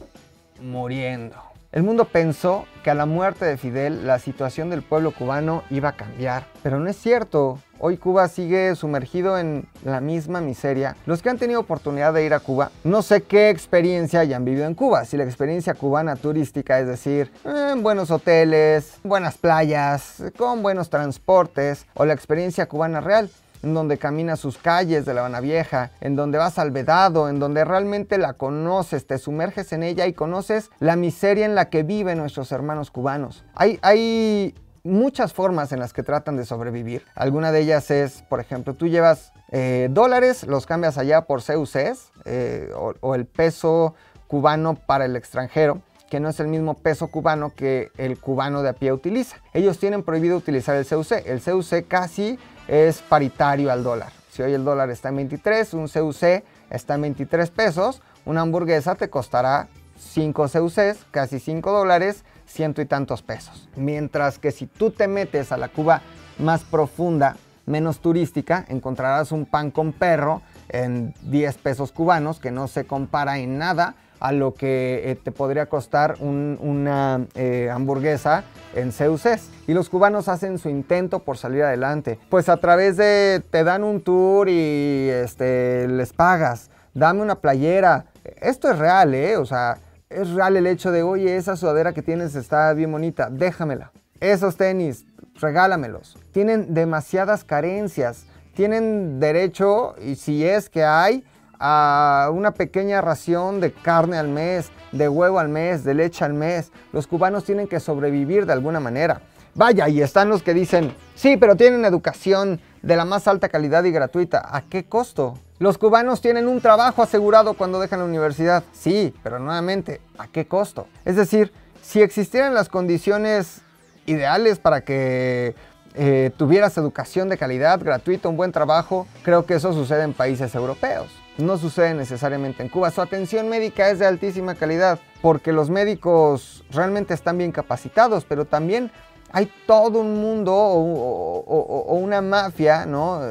muriendo. 0.62 1.53
El 1.74 1.82
mundo 1.82 2.06
pensó 2.06 2.66
que 2.84 2.92
a 2.92 2.94
la 2.94 3.08
muerte 3.08 3.46
de 3.46 3.58
Fidel 3.58 4.06
la 4.06 4.20
situación 4.20 4.70
del 4.70 4.84
pueblo 4.84 5.10
cubano 5.10 5.64
iba 5.72 5.90
a 5.90 5.96
cambiar, 5.96 6.46
pero 6.62 6.80
no 6.80 6.88
es 6.88 6.96
cierto. 6.96 7.58
Hoy 7.80 7.98
Cuba 7.98 8.28
sigue 8.28 8.76
sumergido 8.76 9.40
en 9.40 9.68
la 9.84 10.00
misma 10.00 10.40
miseria. 10.40 10.96
Los 11.08 11.24
que 11.24 11.32
han 11.32 11.40
tenido 11.40 11.60
oportunidad 11.60 12.14
de 12.14 12.26
ir 12.26 12.36
a 12.36 12.40
Cuba, 12.40 12.70
no 12.84 13.02
sé 13.02 13.24
qué 13.24 13.50
experiencia 13.50 14.20
hayan 14.20 14.46
vivido 14.46 14.68
en 14.68 14.76
Cuba. 14.76 15.04
Si 15.06 15.18
la 15.18 15.24
experiencia 15.24 15.74
cubana 15.74 16.16
turística, 16.16 16.80
es 16.80 16.86
decir, 16.86 17.32
en 17.44 17.82
buenos 17.82 18.12
hoteles, 18.12 19.00
buenas 19.04 19.40
playas, 19.40 20.24
con 20.38 20.62
buenos 20.62 20.92
transportes, 20.92 21.88
o 21.96 22.06
la 22.06 22.14
experiencia 22.14 22.68
cubana 22.68 23.02
real 23.02 23.32
en 23.64 23.74
donde 23.74 23.98
caminas 23.98 24.40
sus 24.40 24.58
calles 24.58 25.06
de 25.06 25.14
La 25.14 25.22
Habana 25.22 25.40
Vieja, 25.40 25.92
en 26.02 26.16
donde 26.16 26.38
vas 26.38 26.60
al 26.60 26.72
vedado, 26.72 27.30
en 27.30 27.40
donde 27.40 27.66
realmente 27.66 28.18
la 28.18 28.34
conoces, 28.34 29.08
te 29.08 29.18
sumerges 29.18 29.74
en 29.74 29.84
ella 29.84 30.06
y 30.06 30.14
conoces 30.14 30.70
la 30.80 30.96
miseria 30.96 31.46
en 31.46 31.56
la 31.56 31.70
que 31.70 31.84
viven 31.84 32.18
nuestros 32.18 32.52
hermanos 32.52 32.92
cubanos. 32.92 33.44
Hay, 33.56 33.80
hay 33.82 34.54
muchas 34.84 35.34
formas 35.34 35.72
en 35.72 35.80
las 35.80 35.94
que 35.94 36.04
tratan 36.04 36.36
de 36.36 36.46
sobrevivir. 36.46 37.06
Alguna 37.16 37.52
de 37.52 37.62
ellas 37.62 37.90
es, 37.90 38.22
por 38.24 38.40
ejemplo, 38.40 38.74
tú 38.74 38.88
llevas 38.88 39.32
eh, 39.52 39.88
dólares, 39.92 40.46
los 40.46 40.66
cambias 40.66 40.98
allá 40.98 41.22
por 41.22 41.42
CUCs 41.42 42.12
eh, 42.26 42.70
o, 42.76 43.16
el 43.16 43.26
peso 43.26 43.96
cubano 44.28 44.76
para 44.76 45.06
el 45.06 45.16
extranjero 45.16 45.82
que 46.10 46.20
no 46.20 46.30
es 46.30 46.40
el 46.40 46.48
mismo 46.48 46.76
peso 46.76 47.08
cubano 47.08 47.54
que 47.56 47.90
el 47.98 48.20
cubano 48.20 48.62
de 48.62 48.70
a 48.70 48.74
pie 48.74 48.94
utiliza. 48.94 49.38
Ellos 49.52 49.80
tienen 49.80 50.04
prohibido 50.04 50.38
utilizar 50.38 50.76
el 50.76 50.86
CUC. 50.86 51.12
El 51.26 51.42
CUC 51.42 51.88
casi 51.88 52.38
es 52.68 53.02
paritario 53.02 53.72
al 53.72 53.84
dólar. 53.84 54.12
Si 54.32 54.42
hoy 54.42 54.54
el 54.54 54.66
dólar 54.66 54.90
está 54.90 55.10
en 55.10 55.18
23, 55.18 55.74
un 55.74 55.88
CUC 55.88 56.44
está 56.70 56.96
en 56.96 57.02
23 57.02 57.50
pesos, 57.52 58.02
una 58.26 58.42
hamburguesa 58.42 58.96
te 58.96 59.10
costará 59.10 59.68
5 59.98 60.48
CUCs, 60.48 61.06
casi 61.12 61.40
5 61.40 61.72
dólares, 61.72 62.24
ciento 62.46 62.82
y 62.82 62.86
tantos 62.86 63.22
pesos. 63.22 63.70
Mientras 63.76 64.40
que 64.40 64.52
si 64.52 64.66
tú 64.66 64.92
te 64.92 65.08
metes 65.08 65.52
a 65.52 65.58
la 65.58 65.70
Cuba 65.70 66.02
más 66.40 66.64
profunda, 66.64 67.38
menos 67.66 68.00
turística, 68.00 68.66
encontrarás 68.68 69.32
un 69.32 69.46
pan 69.46 69.72
con 69.72 69.94
perro 69.94 70.42
en 70.70 71.14
10 71.24 71.58
pesos 71.58 71.92
cubanos, 71.92 72.40
que 72.40 72.52
no 72.52 72.68
se 72.68 72.86
compara 72.86 73.38
en 73.38 73.58
nada 73.58 73.96
a 74.24 74.32
lo 74.32 74.54
que 74.54 75.02
eh, 75.04 75.16
te 75.16 75.34
podría 75.34 75.66
costar 75.66 76.16
una 76.22 77.28
eh, 77.36 77.70
hamburguesa 77.70 78.46
en 78.74 78.92
CUCs. 78.92 79.50
Y 79.68 79.74
los 79.74 79.90
cubanos 79.90 80.30
hacen 80.30 80.60
su 80.60 80.70
intento 80.70 81.20
por 81.20 81.38
salir 81.38 81.64
adelante. 81.64 82.18
Pues 82.30 82.48
a 82.48 82.56
través 82.56 82.96
de 82.96 83.44
te 83.50 83.66
dan 83.66 83.84
un 83.84 84.00
tour 84.02 84.48
y 84.48 85.10
este, 85.10 85.90
les 85.90 86.14
pagas. 86.14 86.70
Dame 86.94 87.22
una 87.22 87.36
playera, 87.36 88.06
esto 88.40 88.72
es 88.72 88.80
real, 88.80 89.14
¿eh? 89.14 89.36
O 89.36 89.46
sea, 89.46 89.80
es 90.10 90.30
real 90.30 90.56
el 90.56 90.68
hecho 90.68 90.92
de, 90.92 91.04
oye, 91.04 91.36
esa 91.36 91.58
sudadera 91.58 91.92
que 91.92 92.02
tienes 92.02 92.36
está 92.36 92.72
bien 92.74 92.94
bonita, 92.94 93.30
déjamela. 93.30 93.92
Esos 94.22 94.56
tenis, 94.56 95.06
regálamelos. 95.42 96.18
Tienen 96.32 96.74
demasiadas 96.74 97.44
carencias. 97.44 98.26
Tienen 98.56 99.20
derecho, 99.20 99.96
y 100.02 100.16
si 100.16 100.46
es 100.46 100.70
que 100.70 100.86
hay, 100.86 101.26
a 101.66 102.30
una 102.34 102.52
pequeña 102.52 103.00
ración 103.00 103.62
de 103.62 103.72
carne 103.72 104.18
al 104.18 104.28
mes, 104.28 104.70
de 104.92 105.08
huevo 105.08 105.40
al 105.40 105.48
mes, 105.48 105.86
de 105.86 105.94
leche 105.94 106.26
al 106.26 106.34
mes. 106.34 106.74
Los 106.92 107.08
cubanos 107.08 107.46
tienen 107.46 107.70
que 107.70 107.80
sobrevivir 107.80 108.46
de 108.46 108.52
alguna 108.52 108.82
manera. 108.82 109.22
Vaya, 109.56 109.88
y 109.88 110.02
están 110.02 110.28
los 110.28 110.44
que 110.44 110.54
dicen, 110.54 110.94
sí, 111.16 111.38
pero 111.38 111.56
tienen 111.56 111.86
educación 111.86 112.60
de 112.82 112.98
la 112.98 113.06
más 113.06 113.30
alta 113.30 113.48
calidad 113.48 113.86
y 113.86 113.92
gratuita. 113.92 114.44
¿A 114.46 114.64
qué 114.64 114.84
costo? 114.84 115.40
Los 115.58 115.78
cubanos 115.78 116.20
tienen 116.20 116.50
un 116.50 116.60
trabajo 116.60 117.02
asegurado 117.02 117.54
cuando 117.54 117.80
dejan 117.80 118.00
la 118.00 118.06
universidad. 118.06 118.66
Sí, 118.74 119.14
pero 119.24 119.40
nuevamente, 119.40 120.02
¿a 120.18 120.28
qué 120.28 120.46
costo? 120.46 120.88
Es 121.06 121.16
decir, 121.16 121.54
si 121.82 122.02
existieran 122.02 122.54
las 122.54 122.68
condiciones 122.68 123.62
ideales 124.06 124.60
para 124.60 124.82
que 124.82 125.56
eh, 125.96 126.32
tuvieras 126.38 126.78
educación 126.78 127.30
de 127.30 127.38
calidad, 127.38 127.80
gratuita, 127.80 128.30
un 128.30 128.38
buen 128.38 128.52
trabajo, 128.52 129.08
creo 129.24 129.46
que 129.46 129.56
eso 129.56 129.74
sucede 129.74 130.04
en 130.04 130.14
países 130.14 130.54
europeos. 130.56 131.08
No 131.38 131.58
sucede 131.58 131.94
necesariamente 131.94 132.62
en 132.62 132.70
Cuba. 132.70 132.92
Su 132.92 133.02
atención 133.02 133.50
médica 133.50 133.90
es 133.90 134.00
de 134.00 134.06
altísima 134.06 134.56
calidad 134.56 135.00
porque 135.22 135.52
los 135.52 135.70
médicos 135.70 136.64
realmente 136.72 137.14
están 137.14 137.38
bien 137.38 137.52
capacitados, 137.52 138.26
pero 138.26 138.46
también 138.46 138.92
hay 139.34 139.52
todo 139.66 140.00
un 140.00 140.22
mundo 140.22 140.54
o, 140.56 141.96
una 141.96 142.22
mafia 142.22 142.86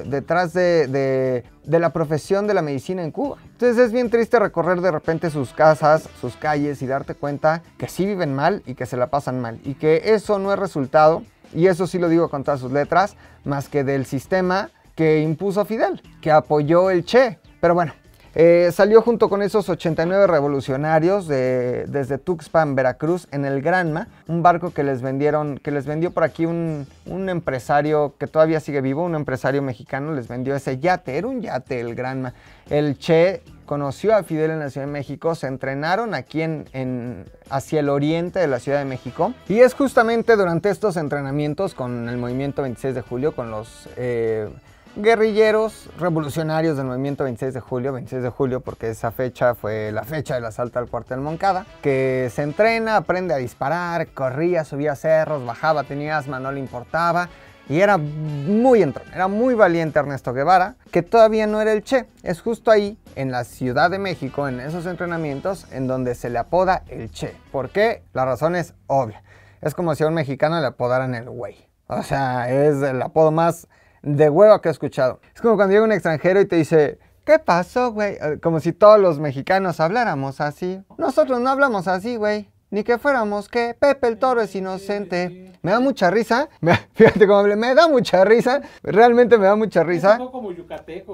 detrás 0.05 0.53
de, 0.53 0.89
de, 0.89 1.79
la 1.79 1.93
profesión 1.93 2.49
de 2.49 2.55
la 2.55 2.63
medicina 2.63 3.05
en 3.05 3.13
Cuba. 3.13 3.37
Entonces 3.53 3.79
es 3.79 3.93
bien 3.93 4.11
triste 4.11 4.41
recorrer 4.41 4.81
de 4.81 4.91
repente 4.91 5.31
sus 5.31 5.53
casas, 5.53 6.09
sus 6.21 6.37
calles 6.37 6.83
y 6.83 6.87
darte 6.89 7.15
cuenta 7.15 7.63
que 7.79 7.87
sí 7.87 8.05
viven 8.05 8.35
mal 8.35 8.65
y 8.67 8.75
que 8.75 8.85
se 8.85 8.97
la 8.97 9.11
pasan 9.11 9.41
mal. 9.41 9.61
Y 9.63 9.75
que 9.75 10.03
eso 10.07 10.41
no 10.41 10.53
es 10.53 10.59
resultado, 10.59 11.23
y 11.53 11.67
eso 11.67 11.87
sí 11.87 11.99
lo 11.99 12.09
digo 12.09 12.29
con 12.29 12.45
todas 12.45 12.61
sus 12.61 12.73
letras, 12.73 13.17
más 13.45 13.69
que 13.69 13.85
del 13.85 14.07
sistema 14.07 14.71
que 14.95 15.21
impuso 15.21 15.65
Fidel, 15.65 16.03
que 16.21 16.31
apoyó 16.31 16.91
el 16.91 17.05
Che. 17.05 17.39
Pero 17.61 17.75
bueno, 17.75 17.93
eh, 18.35 18.71
salió 18.73 19.03
junto 19.03 19.29
con 19.29 19.43
esos 19.43 19.69
89 19.69 20.27
revolucionarios 20.27 21.29
desde 21.29 22.17
Tuxpan, 22.17 22.75
Veracruz, 22.75 23.29
en 23.31 23.45
el 23.45 23.61
Granma, 23.61 24.09
un 24.27 24.43
barco 24.43 24.73
que 24.73 24.83
les 24.83 25.03
vendieron, 25.03 25.59
que 25.59 25.71
les 25.71 25.85
vendió 25.85 26.13
por 26.13 26.25
aquí 26.25 26.47
un, 26.47 26.87
empresario 27.07 28.15
que 28.19 28.27
todavía 28.27 28.61
sigue 28.61 28.81
vivo, 28.81 29.05
un 29.05 29.15
empresario 29.15 29.61
mexicano, 29.61 30.13
les 30.13 30.29
vendió 30.29 30.55
ese 30.55 30.79
yate, 30.79 31.19
era 31.19 31.27
un 31.27 31.43
yate 31.43 31.81
el 31.81 31.95
Granma. 31.95 32.33
El 32.71 32.99
Che 32.99 33.43
conoció 33.67 34.15
a 34.15 34.23
Fidel 34.23 34.51
en 34.51 34.59
la 34.59 34.71
Ciudad 34.71 34.87
de 34.87 34.93
México, 34.93 35.35
se 35.35 35.47
entrenaron 35.47 36.15
aquí 36.15 36.43
en, 36.43 37.25
hacia 37.51 37.81
el 37.81 37.89
oriente 37.89 38.39
de 38.39 38.47
la 38.47 38.59
Ciudad 38.59 38.79
de 38.79 38.85
México 38.85 39.35
y 39.49 39.61
es 39.61 39.75
justamente 39.75 40.37
durante 40.37 40.71
estos 40.71 40.97
entrenamientos 40.97 41.75
con 41.75 42.09
el 42.09 42.17
movimiento 42.17 42.63
26 42.63 42.95
de 42.95 43.01
julio, 43.03 43.35
con 43.35 43.51
los... 43.51 43.89
Eh, 43.97 44.49
guerrilleros 44.97 45.89
revolucionarios 45.99 46.77
del 46.77 46.87
movimiento 46.87 47.25
26 47.25 47.55
de 47.55 47.61
julio, 47.61 47.93
26 47.93 48.23
de 48.23 48.29
julio 48.29 48.61
porque 48.61 48.91
esa 48.91 49.11
fecha 49.11 49.55
fue 49.55 49.91
la 49.91 50.05
fecha 50.05 50.35
del 50.35 50.45
asalto 50.45 50.79
al 50.79 50.89
cuartel 50.89 51.21
Moncada, 51.21 51.65
que 51.81 52.31
se 52.33 52.43
entrena, 52.43 52.97
aprende 52.97 53.33
a 53.33 53.39
disparar, 53.39 54.09
corría, 54.09 54.65
subía 54.65 54.95
cerros, 54.95 55.47
bajaba, 55.47 55.85
tenía 55.85 56.19
asma, 56.19 56.41
no 56.41 56.53
le 56.53 56.61
importaba. 56.61 57.29
Y 57.69 57.81
era 57.81 57.97
muy 57.97 58.83
entrón, 58.83 59.07
era 59.15 59.29
muy 59.29 59.55
valiente 59.55 59.99
Ernesto 59.99 60.33
Guevara, 60.33 60.77
que 60.91 61.03
todavía 61.03 61.47
no 61.47 61.61
era 61.61 61.73
el 61.73 61.83
Che. 61.83 62.07
Es 62.23 62.41
justo 62.41 62.71
ahí, 62.71 62.99
en 63.15 63.31
la 63.31 63.45
Ciudad 63.45 63.91
de 63.91 63.99
México, 63.99 64.49
en 64.49 64.61
esos 64.61 64.85
entrenamientos, 64.87 65.67
en 65.73 65.87
donde 65.87 66.15
se 66.15 66.29
le 66.29 66.39
apoda 66.39 66.83
el 66.89 67.11
Che. 67.11 67.35
¿Por 67.51 67.71
qué? 67.71 68.03
La 68.13 68.25
razón 68.25 68.57
es 68.57 68.75
obvia. 68.89 69.23
Es 69.61 69.75
como 69.75 69.95
si 69.95 70.03
a 70.03 70.09
un 70.09 70.15
mexicano 70.15 70.61
le 70.61 70.67
apodaran 70.67 71.15
el 71.15 71.31
güey. 71.31 71.69
O 71.87 72.03
sea, 72.03 72.51
es 72.51 72.83
el 72.83 73.01
apodo 73.01 73.31
más 73.31 73.69
de 74.03 74.29
huevo 74.29 74.61
que 74.61 74.69
he 74.69 74.73
escuchado. 74.73 75.21
Es 75.35 75.41
como 75.41 75.57
cuando 75.57 75.73
llega 75.73 75.85
un 75.85 75.93
extranjero 75.93 76.41
y 76.41 76.47
te 76.47 76.57
dice, 76.57 76.99
¿qué 77.25 77.39
pasó, 77.39 77.93
güey? 77.93 78.19
Como 78.43 78.61
si 78.61 78.73
todos 78.73 78.99
los 78.99 79.21
mexicanos 79.21 79.79
habláramos 79.81 80.41
así. 80.41 80.83
Nosotros 80.99 81.41
no 81.41 81.51
hablamos 81.51 81.89
así, 81.89 82.17
güey. 82.17 82.52
Ni 82.73 82.85
que 82.85 82.97
fuéramos 82.97 83.51
que 83.51 83.77
Pepe 83.79 84.09
el 84.09 84.17
Toro 84.19 84.41
es 84.41 84.57
inocente. 84.57 85.53
Me 85.61 85.73
da 85.73 85.79
mucha 85.79 86.11
risa. 86.11 86.49
fíjate 86.95 87.27
cómo 87.27 87.41
hablé. 87.41 87.55
Me 87.55 87.75
da 87.75 87.87
mucha 87.87 88.25
risa. 88.25 88.63
Realmente 88.83 89.37
me 89.37 89.45
da 89.45 89.57
mucha 89.57 89.85
risa. 89.85 90.19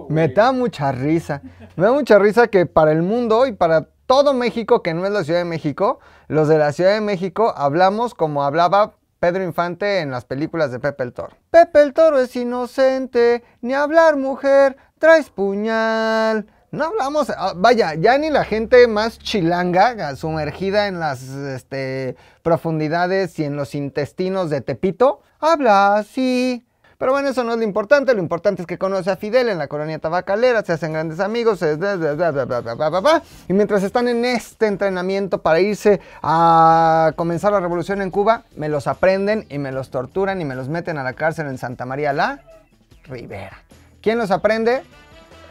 Me 0.08 0.28
da 0.28 0.52
mucha 0.52 0.92
risa. 0.92 1.42
Me 1.74 1.84
da 1.84 1.92
mucha 1.92 2.16
risa 2.20 2.46
que 2.46 2.64
para 2.66 2.92
el 2.92 3.02
mundo 3.02 3.44
y 3.48 3.52
para 3.54 3.88
todo 4.06 4.34
México, 4.34 4.84
que 4.84 4.94
no 4.94 5.04
es 5.04 5.10
la 5.10 5.24
Ciudad 5.24 5.40
de 5.40 5.46
México, 5.46 5.98
los 6.28 6.46
de 6.46 6.58
la 6.58 6.70
Ciudad 6.70 6.94
de 6.94 7.00
México 7.00 7.52
hablamos 7.56 8.14
como 8.14 8.44
hablaba 8.44 8.94
Pedro 9.18 9.42
Infante 9.42 9.98
en 9.98 10.12
las 10.12 10.24
películas 10.24 10.70
de 10.70 10.78
Pepe 10.78 11.02
el 11.02 11.12
Toro. 11.12 11.36
Pepe 11.50 11.82
el 11.82 11.92
Toro 11.92 12.20
es 12.20 12.36
inocente, 12.36 13.42
ni 13.62 13.74
hablar 13.74 14.16
mujer, 14.16 14.76
traes 15.00 15.28
puñal. 15.28 16.46
No 16.70 16.84
hablamos, 16.84 17.30
ah, 17.30 17.54
vaya, 17.56 17.94
ya 17.94 18.18
ni 18.18 18.28
la 18.28 18.44
gente 18.44 18.86
más 18.88 19.18
chilanga, 19.18 20.14
sumergida 20.16 20.86
en 20.86 21.00
las 21.00 21.22
este, 21.22 22.14
profundidades 22.42 23.38
y 23.38 23.44
en 23.44 23.56
los 23.56 23.74
intestinos 23.74 24.50
de 24.50 24.60
Tepito, 24.60 25.22
habla 25.40 25.96
así. 25.96 26.66
Pero 26.98 27.12
bueno, 27.12 27.28
eso 27.28 27.42
no 27.42 27.52
es 27.52 27.58
lo 27.58 27.64
importante. 27.64 28.12
Lo 28.12 28.20
importante 28.20 28.62
es 28.62 28.66
que 28.66 28.76
conoce 28.76 29.10
a 29.10 29.16
Fidel 29.16 29.48
en 29.48 29.56
la 29.56 29.68
colonia 29.68 29.98
tabacalera, 29.98 30.62
se 30.62 30.72
hacen 30.72 30.92
grandes 30.92 31.20
amigos, 31.20 31.60
y 31.62 33.52
mientras 33.54 33.82
están 33.82 34.08
en 34.08 34.24
este 34.26 34.66
entrenamiento 34.66 35.40
para 35.40 35.60
irse 35.60 36.00
a 36.22 37.12
comenzar 37.16 37.52
la 37.52 37.60
revolución 37.60 38.02
en 38.02 38.10
Cuba, 38.10 38.42
me 38.56 38.68
los 38.68 38.88
aprenden 38.88 39.46
y 39.48 39.58
me 39.58 39.72
los 39.72 39.90
torturan 39.90 40.40
y 40.42 40.44
me 40.44 40.54
los 40.54 40.68
meten 40.68 40.98
a 40.98 41.04
la 41.04 41.14
cárcel 41.14 41.46
en 41.46 41.56
Santa 41.56 41.86
María 41.86 42.12
la 42.12 42.42
Rivera. 43.04 43.62
¿Quién 44.02 44.18
los 44.18 44.30
aprende? 44.30 44.82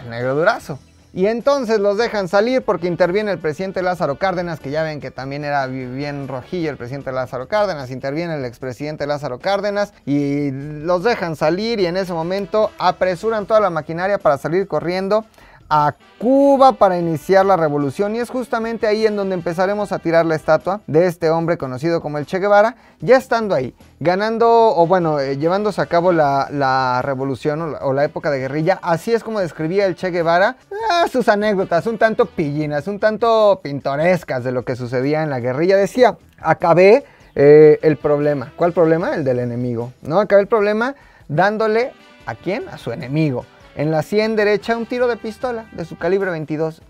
El 0.03 0.09
negro 0.11 0.35
Durazo. 0.35 0.77
Y 1.13 1.27
entonces 1.27 1.79
los 1.79 1.97
dejan 1.97 2.27
salir 2.27 2.61
porque 2.61 2.87
interviene 2.87 3.31
el 3.31 3.39
presidente 3.39 3.81
Lázaro 3.81 4.17
Cárdenas, 4.17 4.59
que 4.59 4.69
ya 4.69 4.83
ven 4.83 4.99
que 4.99 5.09
también 5.09 5.43
era 5.43 5.65
bien 5.67 6.27
rojillo 6.27 6.69
el 6.69 6.77
presidente 6.77 7.11
Lázaro 7.11 7.47
Cárdenas, 7.47 7.91
interviene 7.91 8.35
el 8.35 8.45
expresidente 8.45 9.07
Lázaro 9.07 9.39
Cárdenas 9.39 9.93
y 10.05 10.51
los 10.51 11.03
dejan 11.03 11.35
salir 11.35 11.79
y 11.79 11.85
en 11.85 11.97
ese 11.97 12.13
momento 12.13 12.71
apresuran 12.77 13.45
toda 13.45 13.59
la 13.59 13.69
maquinaria 13.69 14.17
para 14.17 14.37
salir 14.37 14.67
corriendo 14.67 15.25
a 15.69 15.95
Cuba 16.17 16.73
para 16.73 16.97
iniciar 16.97 17.45
la 17.45 17.57
revolución 17.57 18.15
y 18.15 18.19
es 18.19 18.29
justamente 18.29 18.87
ahí 18.87 19.05
en 19.05 19.15
donde 19.15 19.35
empezaremos 19.35 19.91
a 19.91 19.99
tirar 19.99 20.25
la 20.25 20.35
estatua 20.35 20.81
de 20.87 21.05
este 21.05 21.29
hombre 21.29 21.57
conocido 21.57 22.01
como 22.01 22.17
el 22.17 22.25
Che 22.25 22.39
Guevara, 22.39 22.75
ya 22.99 23.17
estando 23.17 23.53
ahí, 23.53 23.75
ganando 23.99 24.75
o 24.75 24.87
bueno, 24.87 25.19
eh, 25.19 25.37
llevándose 25.37 25.81
a 25.81 25.85
cabo 25.85 26.11
la, 26.11 27.01
revolución 27.03 27.75
o 27.81 27.93
la, 27.93 28.03
época 28.03 28.31
de 28.31 28.39
guerrilla, 28.39 28.79
así 28.81 29.13
es 29.13 29.23
como 29.23 29.39
describía 29.39 29.85
el 29.85 29.95
Che 29.95 30.09
Guevara 30.09 30.55
ah, 30.91 31.05
sus 31.11 31.27
anécdotas, 31.29 31.85
un 31.85 31.97
tanto 31.97 32.25
pillinas, 32.25 32.87
un 32.87 32.99
tanto 32.99 33.59
pintorescas 33.61 34.43
de 34.43 34.51
lo 34.51 34.63
que 34.63 34.75
sucedía 34.75 35.23
en 35.23 35.29
la 35.29 35.39
guerrilla, 35.39 35.77
decía, 35.77 36.17
acabé 36.39 37.05
eh, 37.35 37.77
el 37.83 37.97
problema, 37.97 38.51
¿cuál 38.55 38.73
problema? 38.73 39.13
El 39.13 39.23
del 39.23 39.39
enemigo, 39.39 39.93
¿no? 40.01 40.19
Acabé 40.19 40.41
el 40.41 40.47
problema 40.47 40.95
dándole 41.27 41.91
a 42.25 42.33
quién? 42.33 42.67
A 42.69 42.77
su 42.77 42.91
enemigo. 42.91 43.45
En 43.77 43.91
la 43.91 44.01
sien 44.01 44.35
derecha 44.35 44.75
un 44.75 44.87
tiro 44.87 45.07
de 45.07 45.17
pistola 45.17 45.65
de 45.71 45.85
su 45.85 45.99
calibre 45.99 46.31
22. 46.31 46.81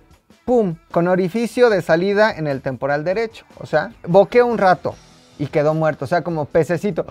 ¡Pum! 0.46 0.78
Con 0.90 1.10
orificio 1.10 1.70
de 1.70 1.82
salida 1.82 2.32
en 2.32 2.48
el 2.48 2.62
temporal 2.62 3.04
derecho. 3.04 3.44
O 3.60 3.66
sea, 3.66 3.92
boqueó 4.08 4.46
un 4.46 4.58
rato 4.58 4.96
y 5.38 5.48
quedó 5.48 5.74
muerto. 5.74 6.06
O 6.06 6.08
sea, 6.08 6.22
como 6.22 6.46
pececito. 6.46 7.06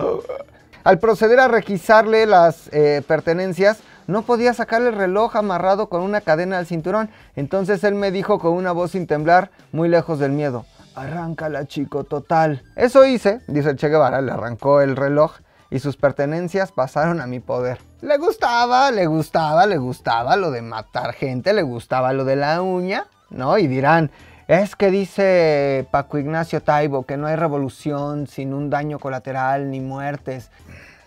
Al 0.83 0.99
proceder 0.99 1.41
a 1.41 1.49
requisarle 1.49 2.25
las 2.25 2.71
eh, 2.73 3.03
pertenencias, 3.07 3.81
no 4.07 4.23
podía 4.23 4.55
sacarle 4.55 4.89
el 4.89 4.97
reloj 4.97 5.37
amarrado 5.37 5.91
con 5.91 6.01
una 6.01 6.23
cadena 6.23 6.57
al 6.57 6.65
cinturón. 6.65 7.11
Entonces 7.35 7.85
él 7.85 7.97
me 7.97 8.11
dijo 8.11 8.39
con 8.39 8.55
una 8.55 8.73
voz 8.73 8.93
sin 8.93 9.07
temblar, 9.07 9.51
muy 9.73 9.91
lejos 9.91 10.19
del 10.19 10.33
miedo. 10.33 10.65
Arráncala, 10.95 11.67
chico, 11.67 12.05
total. 12.05 12.63
Eso 12.77 13.05
hice, 13.05 13.43
dice 13.47 13.69
el 13.69 13.77
Che 13.77 13.91
Guevara, 13.91 14.23
le 14.23 14.33
arrancó 14.33 14.81
el 14.81 14.97
reloj 14.97 15.33
y 15.77 15.79
sus 15.79 15.99
pertenencias 15.99 16.73
pasaron 16.73 17.21
a 17.21 17.27
mi 17.27 17.39
poder. 17.39 17.79
Le 18.01 18.17
gustaba, 18.17 18.91
le 18.91 19.07
gustaba, 19.07 19.67
le 19.67 19.77
gustaba 19.77 20.37
lo 20.37 20.51
de 20.51 20.63
matar 20.63 21.13
gente, 21.13 21.53
le 21.53 21.63
gustaba 21.63 22.15
lo 22.15 22.25
de 22.25 22.35
la 22.35 22.63
uña, 22.63 23.09
¿no? 23.29 23.59
Y 23.59 23.67
dirán, 23.67 24.11
es 24.49 24.75
que 24.75 24.91
dice 24.91 25.87
Paco 25.91 26.17
Ignacio 26.17 26.63
Taibo 26.63 27.05
que 27.05 27.19
no 27.19 27.27
hay 27.27 27.37
revolución 27.37 28.27
sin 28.27 28.55
un 28.55 28.71
daño 28.71 28.99
colateral 28.99 29.71
ni 29.71 29.81
muertes. 29.81 30.51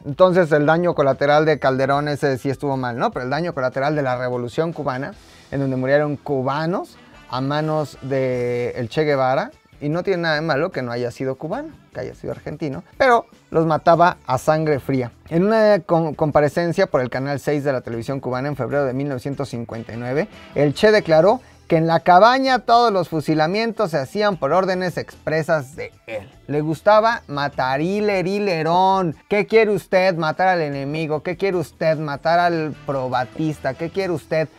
Entonces 0.05 0.51
el 0.51 0.67
daño 0.67 0.93
colateral 0.93 1.45
de 1.45 1.57
Calderón 1.57 2.07
ese 2.07 2.37
sí 2.37 2.51
estuvo 2.51 2.77
mal, 2.77 2.95
¿no? 2.95 3.09
Pero 3.09 3.25
el 3.25 3.31
daño 3.31 3.55
colateral 3.55 3.95
de 3.95 4.03
la 4.03 4.19
revolución 4.19 4.71
cubana, 4.71 5.15
en 5.49 5.61
donde 5.61 5.77
murieron 5.77 6.15
cubanos 6.15 6.95
a 7.31 7.41
manos 7.41 7.97
de 8.03 8.73
el 8.75 8.87
Che 8.87 9.03
Guevara, 9.03 9.49
y 9.81 9.89
no 9.89 10.03
tiene 10.03 10.21
nada 10.21 10.35
de 10.35 10.41
malo 10.41 10.71
que 10.71 10.83
no 10.83 10.91
haya 10.91 11.09
sido 11.09 11.39
cubano, 11.39 11.69
que 11.93 11.99
haya 12.01 12.15
sido 12.15 12.31
argentino, 12.31 12.83
pero 12.97 13.25
los 13.51 13.65
mataba 13.65 14.17
a 14.25 14.37
sangre 14.37 14.79
fría. 14.79 15.11
En 15.29 15.45
una 15.45 15.79
comparecencia 15.79 16.87
por 16.87 17.01
el 17.01 17.09
canal 17.09 17.39
6 17.39 17.63
de 17.63 17.71
la 17.71 17.81
televisión 17.81 18.19
cubana 18.19 18.47
en 18.47 18.55
febrero 18.55 18.85
de 18.85 18.93
1959, 18.93 20.27
el 20.55 20.73
Che 20.73 20.91
declaró 20.91 21.41
que 21.69 21.77
en 21.77 21.85
la 21.85 21.99
cabaña 21.99 22.59
todos 22.59 22.91
los 22.91 23.09
fusilamientos 23.09 23.91
se 23.91 23.99
hacían 23.99 24.37
por 24.37 24.53
órdenes 24.53 24.97
expresas 24.97 25.75
de 25.75 25.91
él. 26.07 26.27
Le 26.47 26.61
gustaba 26.61 27.21
matar 27.27 27.79
hilerilerón. 27.79 29.15
¿Qué 29.29 29.45
quiere 29.45 29.69
usted? 29.69 30.15
Matar 30.15 30.47
al 30.47 30.61
enemigo. 30.61 31.21
¿Qué 31.21 31.37
quiere 31.37 31.57
usted? 31.57 31.99
Matar 31.99 32.39
al 32.39 32.73
probatista. 32.87 33.75
¿Qué 33.75 33.91
quiere 33.91 34.11
usted? 34.11 34.49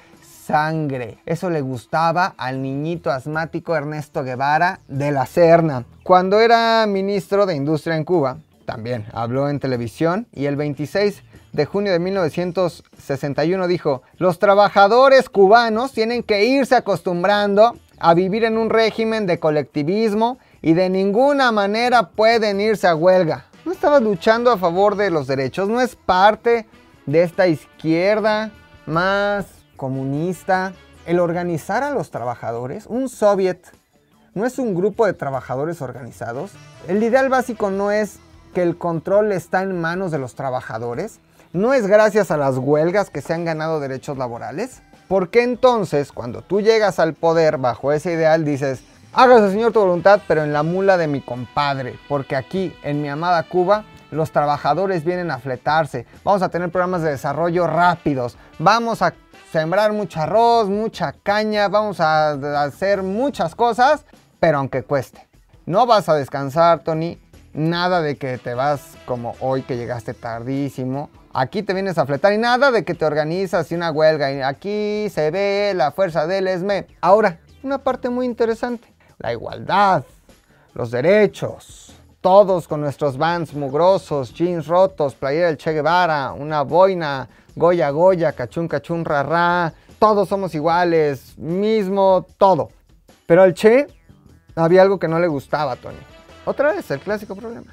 Sangre. 0.46 1.18
Eso 1.26 1.50
le 1.50 1.61
gustaba 1.61 2.35
al 2.37 2.62
niñito 2.62 3.11
asmático 3.11 3.76
Ernesto 3.76 4.22
Guevara 4.24 4.81
de 4.88 5.12
la 5.12 5.26
Serna. 5.26 5.85
Cuando 6.03 6.40
era 6.40 6.87
ministro 6.87 7.46
de 7.46 7.55
Industria 7.55 7.96
en 7.96 8.05
Cuba, 8.05 8.38
también 8.64 9.07
habló 9.12 9.48
en 9.48 9.61
televisión 9.61 10.26
y 10.33 10.46
el 10.46 10.57
26 10.57 11.22
de 11.53 11.66
junio 11.66 11.92
de 11.92 11.98
1961 11.98 13.66
dijo, 13.66 14.03
los 14.16 14.38
trabajadores 14.38 15.29
cubanos 15.29 15.92
tienen 15.92 16.22
que 16.22 16.44
irse 16.44 16.76
acostumbrando 16.76 17.76
a 17.98 18.14
vivir 18.14 18.44
en 18.44 18.57
un 18.57 18.70
régimen 18.70 19.26
de 19.26 19.38
colectivismo 19.38 20.38
y 20.62 20.72
de 20.72 20.88
ninguna 20.88 21.53
manera 21.53 22.11
pueden 22.11 22.61
irse 22.61 22.87
a 22.87 22.94
huelga. 22.94 23.46
No 23.64 23.72
estaba 23.72 24.00
luchando 24.00 24.50
a 24.50 24.57
favor 24.57 24.96
de 24.96 25.11
los 25.11 25.26
derechos, 25.26 25.68
no 25.68 25.81
es 25.81 25.96
parte 25.96 26.66
de 27.07 27.22
esta 27.22 27.46
izquierda 27.46 28.50
más 28.87 29.60
comunista. 29.81 30.75
El 31.07 31.19
organizar 31.19 31.83
a 31.83 31.90
los 31.90 32.11
trabajadores, 32.11 32.85
un 32.87 33.09
soviet, 33.09 33.62
no 34.35 34.45
es 34.45 34.59
un 34.59 34.75
grupo 34.75 35.07
de 35.07 35.14
trabajadores 35.14 35.81
organizados. 35.81 36.53
El 36.87 37.03
ideal 37.03 37.31
básico 37.31 37.71
no 37.71 37.90
es 37.90 38.19
que 38.53 38.61
el 38.62 38.77
control 38.77 39.33
está 39.33 39.62
en 39.62 39.81
manos 39.81 40.11
de 40.11 40.19
los 40.19 40.35
trabajadores, 40.35 41.21
¿No 41.53 41.75
es 41.75 41.88
gracias 41.88 42.31
a 42.31 42.37
las 42.37 42.59
huelgas 42.59 43.11
que 43.11 43.23
se 43.23 43.35
han 43.35 43.45
ganado 43.45 43.81
derechos 43.81 44.16
laborales? 44.16 44.83
¿Por 45.09 45.31
qué 45.31 45.43
entonces, 45.43 46.12
cuando 46.12 46.43
tú 46.43 46.61
llegas 46.61 47.01
al 47.01 47.14
poder 47.14 47.59
bajo 47.59 47.90
ese 47.90 48.12
ideal, 48.12 48.45
dices, 48.45 48.85
hágase 49.12 49.51
señor 49.51 49.73
tu 49.73 49.81
voluntad, 49.81 50.21
pero 50.29 50.45
en 50.45 50.53
la 50.53 50.62
mula 50.62 50.97
de 50.97 51.09
mi 51.09 51.21
compadre? 51.21 51.99
Porque 52.09 52.37
aquí, 52.37 52.73
en 52.85 53.03
mi 53.03 53.09
amada 53.09 53.43
Cuba, 53.43 53.85
los 54.11 54.33
trabajadores 54.33 55.05
vienen 55.05 55.31
a 55.31 55.38
fletarse, 55.38 56.07
vamos 56.25 56.42
a 56.42 56.49
tener 56.49 56.70
programas 56.70 57.03
de 57.03 57.11
desarrollo 57.11 57.66
rápidos, 57.66 58.37
vamos 58.59 59.03
a 59.03 59.14
sembrar 59.53 59.92
mucho 59.92 60.20
arroz, 60.20 60.68
mucha 60.68 61.12
caña, 61.12 61.68
vamos 61.68 62.01
a 62.01 62.62
hacer 62.62 63.03
muchas 63.03 63.55
cosas, 63.55 64.05
pero 64.38 64.59
aunque 64.59 64.83
cueste. 64.83 65.29
No 65.66 65.87
vas 65.87 66.09
a 66.09 66.14
descansar, 66.14 66.81
Tony, 66.81 67.20
nada 67.53 68.01
de 68.01 68.16
que 68.16 68.38
te 68.38 68.55
vas 68.55 68.96
como 69.07 69.35
hoy 69.40 69.62
que 69.62 69.77
llegaste 69.77 70.14
tardísimo 70.14 71.11
Aquí 71.33 71.62
te 71.62 71.75
vienes 71.75 71.96
a 71.96 72.07
fletar 72.07 72.33
y 72.33 72.38
nada 72.38 72.73
de 72.73 72.85
que 72.85 72.94
te 72.94 73.05
organizas 73.05 73.70
y 73.70 73.77
una 73.77 73.92
huelga. 73.92 74.33
Y 74.33 74.40
aquí 74.40 75.09
se 75.11 75.31
ve 75.31 75.73
la 75.77 75.92
fuerza 75.92 76.27
del 76.27 76.49
ESME. 76.49 76.88
Ahora, 77.01 77.38
una 77.62 77.79
parte 77.79 78.11
muy 78.11 78.27
interesante. 78.27 78.92
La 79.18 79.33
igualdad, 79.33 80.05
los 80.75 80.90
derechos. 80.90 81.89
Todos 82.20 82.68
con 82.68 82.83
nuestros 82.83 83.16
vans 83.16 83.54
mugrosos, 83.54 84.35
jeans 84.35 84.66
rotos, 84.66 85.14
playera 85.14 85.46
del 85.46 85.56
Che 85.56 85.72
Guevara, 85.72 86.33
una 86.33 86.64
boina, 86.64 87.26
goya 87.56 87.88
goya, 87.88 88.33
cachun 88.33 88.68
cachun 88.68 89.06
ra 89.06 89.72
Todos 89.98 90.28
somos 90.28 90.54
iguales, 90.54 91.38
mismo, 91.38 92.26
todo. 92.37 92.68
Pero 93.24 93.42
al 93.42 93.54
Che 93.54 93.87
había 94.54 94.83
algo 94.83 94.98
que 94.98 95.09
no 95.09 95.18
le 95.18 95.28
gustaba 95.28 95.72
a 95.72 95.76
Tony. 95.76 95.96
Otra 96.44 96.74
vez, 96.74 96.90
el 96.90 97.00
clásico 97.00 97.35
problema. 97.35 97.72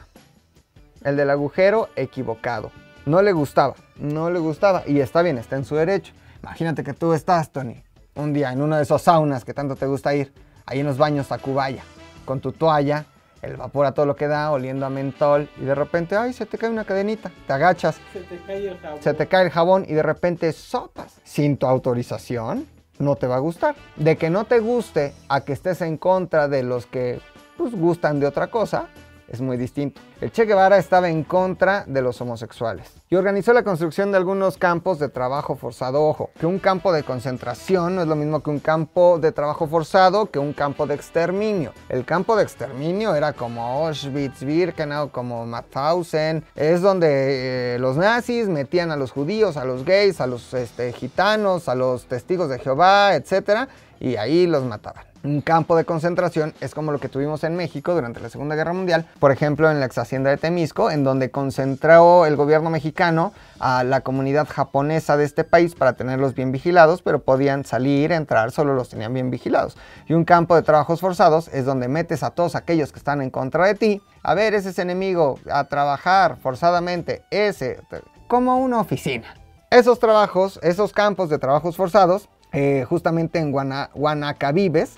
El 1.03 1.17
del 1.17 1.29
agujero 1.29 1.89
equivocado. 1.97 2.71
No 3.05 3.21
le 3.21 3.33
gustaba, 3.33 3.75
no 3.97 4.29
le 4.29 4.39
gustaba. 4.39 4.83
Y 4.87 5.01
está 5.01 5.23
bien, 5.23 5.37
está 5.37 5.57
en 5.57 5.65
su 5.65 5.75
derecho. 5.75 6.13
Imagínate 6.41 6.85
que 6.85 6.93
tú 6.93 7.11
estás, 7.11 7.51
Tony, 7.51 7.83
un 8.15 8.31
día 8.31 8.53
en 8.53 8.61
uno 8.61 8.77
de 8.77 8.83
esos 8.83 9.01
saunas 9.01 9.43
que 9.43 9.53
tanto 9.53 9.75
te 9.75 9.87
gusta 9.87 10.15
ir, 10.15 10.33
ahí 10.65 10.79
en 10.79 10.85
los 10.85 10.97
baños 10.97 11.27
Tacubaya, 11.27 11.83
con 12.23 12.39
tu 12.39 12.53
toalla, 12.53 13.05
el 13.41 13.57
vapor 13.57 13.85
a 13.85 13.91
todo 13.93 14.05
lo 14.05 14.15
que 14.15 14.27
da, 14.27 14.51
oliendo 14.51 14.85
a 14.85 14.89
mentol, 14.89 15.49
y 15.57 15.65
de 15.65 15.75
repente, 15.75 16.15
ay, 16.15 16.33
se 16.33 16.45
te 16.45 16.57
cae 16.57 16.69
una 16.69 16.85
cadenita, 16.85 17.31
te 17.45 17.53
agachas, 17.53 17.99
se 18.13 18.21
te 18.21 18.37
cae 18.45 18.67
el 18.67 18.77
jabón, 18.77 19.01
se 19.01 19.13
te 19.13 19.27
cae 19.27 19.45
el 19.45 19.51
jabón 19.51 19.85
y 19.87 19.93
de 19.93 20.03
repente 20.03 20.51
sopas. 20.51 21.19
Sin 21.23 21.57
tu 21.57 21.67
autorización, 21.67 22.67
no 22.99 23.15
te 23.15 23.27
va 23.27 23.35
a 23.35 23.39
gustar. 23.39 23.75
De 23.95 24.17
que 24.17 24.29
no 24.29 24.45
te 24.45 24.59
guste 24.59 25.13
a 25.29 25.41
que 25.41 25.53
estés 25.53 25.81
en 25.81 25.97
contra 25.97 26.47
de 26.47 26.63
los 26.63 26.85
que 26.85 27.19
pues, 27.57 27.73
gustan 27.75 28.19
de 28.19 28.27
otra 28.27 28.47
cosa, 28.47 28.87
es 29.27 29.41
muy 29.41 29.57
distinto. 29.57 30.01
El 30.21 30.31
Che 30.31 30.45
Guevara 30.45 30.77
estaba 30.77 31.09
en 31.09 31.23
contra 31.23 31.83
de 31.85 32.01
los 32.01 32.19
homosexuales 32.21 32.91
y 33.09 33.15
organizó 33.15 33.53
la 33.53 33.63
construcción 33.63 34.11
de 34.11 34.17
algunos 34.17 34.57
campos 34.57 34.99
de 34.99 35.09
trabajo 35.09 35.55
forzado. 35.55 36.03
Ojo, 36.03 36.31
que 36.39 36.45
un 36.45 36.59
campo 36.59 36.91
de 36.91 37.03
concentración 37.03 37.95
no 37.95 38.01
es 38.01 38.07
lo 38.07 38.15
mismo 38.15 38.41
que 38.41 38.49
un 38.49 38.59
campo 38.59 39.19
de 39.19 39.31
trabajo 39.31 39.67
forzado 39.67 40.29
que 40.29 40.39
un 40.39 40.53
campo 40.53 40.87
de 40.87 40.95
exterminio. 40.95 41.73
El 41.89 42.05
campo 42.05 42.35
de 42.35 42.43
exterminio 42.43 43.15
era 43.15 43.33
como 43.33 43.63
Auschwitz, 43.63 44.43
Birkenau, 44.43 45.09
como 45.09 45.45
Mauthausen. 45.45 46.43
Es 46.55 46.81
donde 46.81 47.75
eh, 47.75 47.79
los 47.79 47.97
nazis 47.97 48.47
metían 48.47 48.91
a 48.91 48.95
los 48.95 49.11
judíos, 49.11 49.57
a 49.57 49.65
los 49.65 49.85
gays, 49.85 50.19
a 50.19 50.27
los 50.27 50.53
este, 50.53 50.91
gitanos, 50.93 51.69
a 51.69 51.75
los 51.75 52.05
testigos 52.05 52.49
de 52.49 52.59
Jehová, 52.59 53.15
etc. 53.15 53.69
Y 53.99 54.15
ahí 54.15 54.47
los 54.47 54.63
mataban. 54.63 55.05
Un 55.23 55.41
campo 55.41 55.75
de 55.75 55.83
concentración 55.83 56.53
es 56.61 56.73
como 56.73 56.91
lo 56.91 56.99
que 56.99 57.09
tuvimos 57.09 57.43
en 57.43 57.55
México 57.55 57.93
durante 57.93 58.19
la 58.19 58.29
Segunda 58.29 58.55
Guerra 58.55 58.71
Mundial, 58.71 59.05
por 59.19 59.31
ejemplo 59.31 59.69
en 59.69 59.79
la 59.79 59.87
ex 59.87 59.97
hacienda 59.97 60.29
de 60.29 60.37
Temisco, 60.37 60.91
en 60.91 61.03
donde 61.03 61.31
concentró 61.31 62.25
el 62.25 62.35
gobierno 62.35 62.69
mexicano 62.69 63.33
a 63.59 63.83
la 63.83 64.01
comunidad 64.01 64.47
japonesa 64.47 65.17
de 65.17 65.25
este 65.25 65.43
país 65.43 65.75
para 65.75 65.93
tenerlos 65.93 66.35
bien 66.35 66.51
vigilados, 66.51 67.01
pero 67.01 67.23
podían 67.23 67.65
salir, 67.65 68.11
entrar, 68.11 68.51
solo 68.51 68.73
los 68.73 68.89
tenían 68.89 69.13
bien 69.13 69.31
vigilados. 69.31 69.75
Y 70.07 70.13
un 70.13 70.23
campo 70.23 70.55
de 70.55 70.61
trabajos 70.61 71.01
forzados 71.01 71.49
es 71.49 71.65
donde 71.65 71.87
metes 71.87 72.23
a 72.23 72.29
todos 72.29 72.55
aquellos 72.55 72.91
que 72.91 72.99
están 72.99 73.21
en 73.21 73.31
contra 73.31 73.65
de 73.65 73.75
ti, 73.75 74.01
a 74.23 74.33
ver, 74.33 74.53
ese 74.53 74.69
es 74.69 74.79
enemigo, 74.79 75.39
a 75.51 75.65
trabajar 75.65 76.37
forzadamente, 76.37 77.23
ese, 77.31 77.81
como 78.27 78.57
una 78.57 78.79
oficina. 78.79 79.33
Esos 79.71 79.99
trabajos, 79.99 80.59
esos 80.63 80.93
campos 80.93 81.29
de 81.29 81.39
trabajos 81.39 81.75
forzados, 81.75 82.29
eh, 82.59 82.85
justamente 82.85 83.37
en 83.37 83.51
Guanacabibes, 83.51 84.95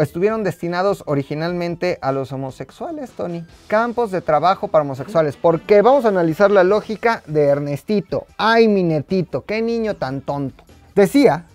estuvieron 0.00 0.44
destinados 0.44 1.02
originalmente 1.06 1.98
a 2.02 2.12
los 2.12 2.30
homosexuales, 2.30 3.10
Tony. 3.10 3.44
Campos 3.66 4.12
de 4.12 4.20
trabajo 4.20 4.68
para 4.68 4.82
homosexuales. 4.82 5.36
Porque 5.36 5.82
vamos 5.82 6.04
a 6.04 6.08
analizar 6.08 6.52
la 6.52 6.62
lógica 6.62 7.24
de 7.26 7.46
Ernestito. 7.46 8.26
Ay, 8.38 8.68
mi 8.68 8.84
netito, 8.84 9.44
qué 9.44 9.60
niño 9.60 9.96
tan 9.96 10.20
tonto. 10.20 10.62
Decía 10.94 11.46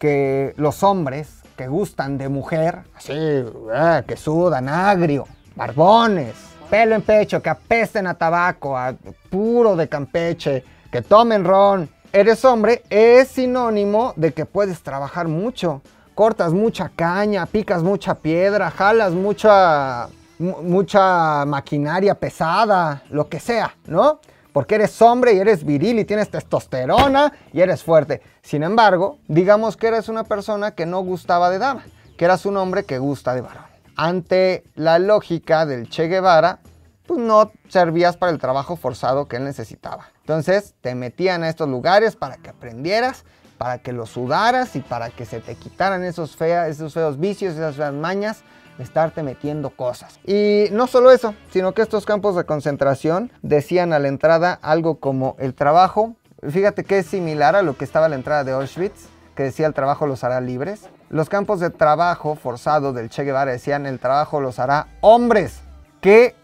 que 0.00 0.52
los 0.56 0.82
hombres 0.82 1.42
que 1.56 1.68
gustan 1.68 2.18
de 2.18 2.28
mujer, 2.28 2.80
así, 2.96 3.12
eh, 3.14 4.02
que 4.04 4.16
sudan 4.16 4.68
agrio, 4.68 5.28
barbones, 5.54 6.34
pelo 6.68 6.96
en 6.96 7.02
pecho, 7.02 7.40
que 7.40 7.50
apesten 7.50 8.08
a 8.08 8.14
tabaco, 8.14 8.76
a 8.76 8.92
puro 9.30 9.76
de 9.76 9.88
Campeche, 9.88 10.64
que 10.90 11.02
tomen 11.02 11.44
ron, 11.44 11.88
eres 12.12 12.44
hombre 12.44 12.82
es 12.90 13.28
sinónimo 13.28 14.12
de 14.16 14.32
que 14.32 14.46
puedes 14.46 14.82
trabajar 14.82 15.28
mucho. 15.28 15.82
Cortas 16.14 16.52
mucha 16.52 16.88
caña, 16.88 17.46
picas 17.46 17.82
mucha 17.82 18.14
piedra, 18.14 18.70
jalas 18.70 19.12
mucha, 19.12 20.08
mucha 20.38 21.44
maquinaria 21.44 22.14
pesada, 22.14 23.02
lo 23.10 23.28
que 23.28 23.38
sea, 23.38 23.76
¿no? 23.86 24.20
Porque 24.52 24.76
eres 24.76 25.02
hombre 25.02 25.34
y 25.34 25.38
eres 25.38 25.64
viril 25.64 25.98
y 25.98 26.04
tienes 26.06 26.30
testosterona 26.30 27.32
y 27.52 27.60
eres 27.60 27.82
fuerte. 27.82 28.22
Sin 28.42 28.62
embargo, 28.62 29.18
digamos 29.28 29.76
que 29.76 29.88
eres 29.88 30.08
una 30.08 30.24
persona 30.24 30.70
que 30.70 30.86
no 30.86 31.00
gustaba 31.00 31.50
de 31.50 31.58
dama, 31.58 31.84
que 32.16 32.24
eras 32.24 32.46
un 32.46 32.56
hombre 32.56 32.84
que 32.84 32.98
gusta 32.98 33.34
de 33.34 33.42
varón. 33.42 33.64
Ante 33.96 34.64
la 34.74 34.98
lógica 34.98 35.66
del 35.66 35.90
Che 35.90 36.08
Guevara, 36.08 36.60
pues 37.06 37.20
no 37.20 37.50
servías 37.68 38.16
para 38.16 38.32
el 38.32 38.38
trabajo 38.38 38.76
forzado 38.76 39.28
que 39.28 39.36
él 39.36 39.44
necesitaba. 39.44 40.08
Entonces 40.26 40.74
te 40.80 40.96
metían 40.96 41.44
a 41.44 41.48
estos 41.48 41.68
lugares 41.68 42.16
para 42.16 42.36
que 42.36 42.50
aprendieras, 42.50 43.24
para 43.58 43.78
que 43.78 43.92
lo 43.92 44.06
sudaras 44.06 44.74
y 44.74 44.80
para 44.80 45.10
que 45.10 45.24
se 45.24 45.38
te 45.38 45.54
quitaran 45.54 46.02
esos, 46.02 46.36
esos 46.40 46.94
feos 46.94 47.20
vicios, 47.20 47.54
esas 47.54 47.76
feas 47.76 47.94
mañas 47.94 48.42
de 48.76 48.82
estarte 48.82 49.22
metiendo 49.22 49.70
cosas. 49.70 50.18
Y 50.26 50.64
no 50.72 50.88
solo 50.88 51.12
eso, 51.12 51.36
sino 51.52 51.74
que 51.74 51.82
estos 51.82 52.06
campos 52.06 52.34
de 52.34 52.42
concentración 52.42 53.30
decían 53.42 53.92
a 53.92 54.00
la 54.00 54.08
entrada 54.08 54.58
algo 54.62 54.98
como 54.98 55.36
el 55.38 55.54
trabajo, 55.54 56.16
fíjate 56.42 56.82
que 56.82 56.98
es 56.98 57.06
similar 57.06 57.54
a 57.54 57.62
lo 57.62 57.76
que 57.76 57.84
estaba 57.84 58.06
a 58.06 58.08
la 58.08 58.16
entrada 58.16 58.42
de 58.42 58.50
Auschwitz, 58.50 59.06
que 59.36 59.44
decía 59.44 59.68
el 59.68 59.74
trabajo 59.74 60.08
los 60.08 60.24
hará 60.24 60.40
libres. 60.40 60.88
Los 61.08 61.28
campos 61.28 61.60
de 61.60 61.70
trabajo 61.70 62.34
forzado 62.34 62.92
del 62.92 63.10
Che 63.10 63.22
Guevara 63.22 63.52
decían 63.52 63.86
el 63.86 64.00
trabajo 64.00 64.40
los 64.40 64.58
hará 64.58 64.88
hombres. 65.02 65.60
que 66.00 66.34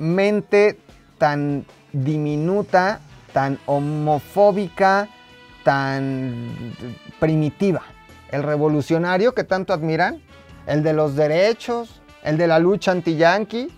mente 0.00 0.80
tan 1.18 1.64
diminuta, 1.92 3.00
tan 3.32 3.58
homofóbica, 3.66 5.08
tan 5.64 6.74
primitiva. 7.18 7.82
El 8.30 8.42
revolucionario 8.42 9.34
que 9.34 9.44
tanto 9.44 9.72
admiran, 9.72 10.22
el 10.66 10.82
de 10.82 10.92
los 10.92 11.16
derechos, 11.16 12.00
el 12.22 12.38
de 12.38 12.46
la 12.46 12.58
lucha 12.58 12.92
anti-yanqui, 12.92 13.68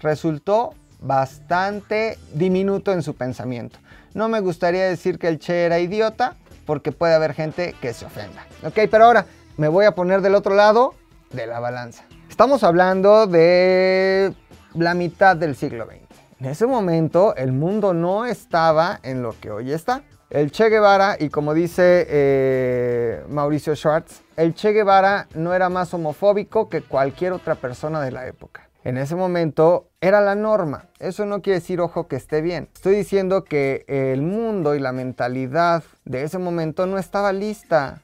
resultó 0.00 0.74
bastante 1.00 2.18
diminuto 2.32 2.92
en 2.92 3.02
su 3.02 3.14
pensamiento. 3.14 3.78
No 4.14 4.28
me 4.28 4.40
gustaría 4.40 4.84
decir 4.84 5.18
que 5.18 5.28
el 5.28 5.38
Che 5.38 5.64
era 5.64 5.78
idiota, 5.78 6.36
porque 6.66 6.92
puede 6.92 7.14
haber 7.14 7.34
gente 7.34 7.74
que 7.80 7.92
se 7.92 8.06
ofenda. 8.06 8.46
Ok, 8.64 8.78
pero 8.90 9.04
ahora, 9.04 9.26
me 9.56 9.68
voy 9.68 9.84
a 9.84 9.94
poner 9.94 10.20
del 10.20 10.34
otro 10.34 10.54
lado 10.54 10.94
de 11.32 11.46
la 11.46 11.60
balanza. 11.60 12.04
Estamos 12.28 12.62
hablando 12.62 13.26
de 13.26 14.34
la 14.74 14.94
mitad 14.94 15.36
del 15.36 15.56
siglo 15.56 15.86
XX. 15.86 16.11
En 16.42 16.48
ese 16.48 16.66
momento 16.66 17.36
el 17.36 17.52
mundo 17.52 17.94
no 17.94 18.26
estaba 18.26 18.98
en 19.04 19.22
lo 19.22 19.32
que 19.38 19.52
hoy 19.52 19.70
está. 19.70 20.02
El 20.28 20.50
Che 20.50 20.70
Guevara, 20.70 21.14
y 21.16 21.28
como 21.28 21.54
dice 21.54 22.04
eh, 22.08 23.24
Mauricio 23.28 23.76
Schwartz, 23.76 24.22
el 24.36 24.52
Che 24.52 24.72
Guevara 24.72 25.28
no 25.36 25.54
era 25.54 25.68
más 25.68 25.94
homofóbico 25.94 26.68
que 26.68 26.82
cualquier 26.82 27.30
otra 27.32 27.54
persona 27.54 28.00
de 28.00 28.10
la 28.10 28.26
época. 28.26 28.68
En 28.82 28.96
ese 28.96 29.14
momento 29.14 29.90
era 30.00 30.20
la 30.20 30.34
norma. 30.34 30.86
Eso 30.98 31.26
no 31.26 31.42
quiere 31.42 31.60
decir, 31.60 31.80
ojo, 31.80 32.08
que 32.08 32.16
esté 32.16 32.40
bien. 32.40 32.68
Estoy 32.74 32.96
diciendo 32.96 33.44
que 33.44 33.84
el 33.86 34.22
mundo 34.22 34.74
y 34.74 34.80
la 34.80 34.90
mentalidad 34.90 35.84
de 36.04 36.24
ese 36.24 36.38
momento 36.38 36.86
no 36.86 36.98
estaba 36.98 37.32
lista 37.32 38.02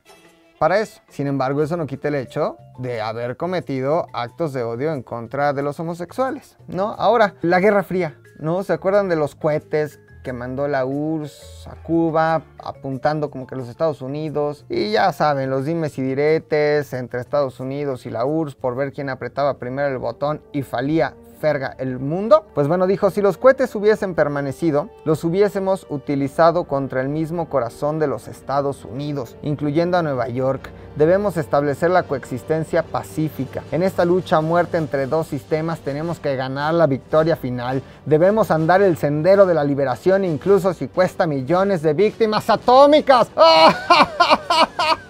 para 0.61 0.79
eso. 0.79 1.01
Sin 1.09 1.27
embargo, 1.27 1.61
eso 1.63 1.77
no 1.77 1.87
quita 1.87 2.07
el 2.07 2.15
hecho 2.15 2.57
de 2.79 3.01
haber 3.01 3.37
cometido 3.37 4.07
actos 4.13 4.53
de 4.53 4.63
odio 4.63 4.93
en 4.93 5.03
contra 5.03 5.53
de 5.53 5.63
los 5.63 5.81
homosexuales, 5.81 6.57
¿no? 6.69 6.95
Ahora, 6.99 7.35
la 7.43 7.61
Guerra 7.61 7.83
Fría, 7.83 8.17
¿no? 8.39 8.63
¿Se 8.63 8.73
acuerdan 8.73 9.09
de 9.09 9.17
los 9.17 9.35
cohetes 9.35 10.01
que 10.23 10.33
mandó 10.33 10.69
la 10.69 10.85
URSS 10.85 11.69
a 11.69 11.83
Cuba, 11.83 12.43
apuntando 12.59 13.31
como 13.31 13.47
que 13.47 13.57
los 13.57 13.69
Estados 13.69 14.03
Unidos. 14.03 14.67
Y 14.69 14.93
ya 14.93 15.13
saben, 15.13 15.49
los 15.49 15.65
dimes 15.65 15.97
y 15.99 16.03
diretes 16.03 16.93
entre 16.93 17.21
Estados 17.21 17.61
Unidos 17.61 18.05
y 18.05 18.11
la 18.11 18.27
URSS 18.27 18.57
por 18.57 18.77
ver 18.77 18.93
quién 18.93 19.09
apretaba 19.09 19.59
primero 19.59 19.89
el 19.89 19.99
botón 19.99 20.43
y 20.53 20.63
falía 20.63 21.15
ferga 21.39 21.75
el 21.79 21.99
mundo? 21.99 22.45
Pues 22.55 22.69
bueno, 22.69 22.87
dijo, 22.87 23.11
si 23.11 23.23
los 23.23 23.39
cohetes 23.39 23.75
hubiesen 23.75 24.15
permanecido, 24.15 24.91
los 25.05 25.25
hubiésemos 25.25 25.87
utilizado 25.89 26.65
contra 26.65 27.01
el 27.01 27.09
mismo 27.09 27.49
corazón 27.49 27.99
de 27.99 28.07
los 28.07 28.29
Estados 28.29 28.85
Unidos, 28.85 29.37
incluyendo 29.43 29.97
a 29.97 30.03
Nueva 30.03 30.29
York. 30.29 30.69
Debemos 30.97 31.37
establecer 31.37 31.91
la 31.91 32.03
coexistencia 32.03 32.83
pacífica. 32.83 33.63
En 33.71 33.83
esta 33.83 34.05
lucha 34.05 34.39
a 34.39 34.41
muerte 34.41 34.77
entre 34.79 35.07
dos 35.07 35.29
sistemas 35.29 35.79
tenemos 35.81 36.19
que 36.19 36.35
ganar 36.37 36.75
la 36.75 36.87
victoria 36.87 37.37
final. 37.37 37.83
Debemos 38.05 38.51
andar 38.51 38.83
el 38.83 38.97
sendero 38.97 39.47
de 39.47 39.55
la 39.55 39.65
liberación 39.65 40.25
incluso 40.25 40.75
si 40.75 40.89
cuesta 40.89 41.27
millones 41.27 41.83
de 41.83 41.95
víctimas 41.95 42.51
atómicas. 42.51 43.31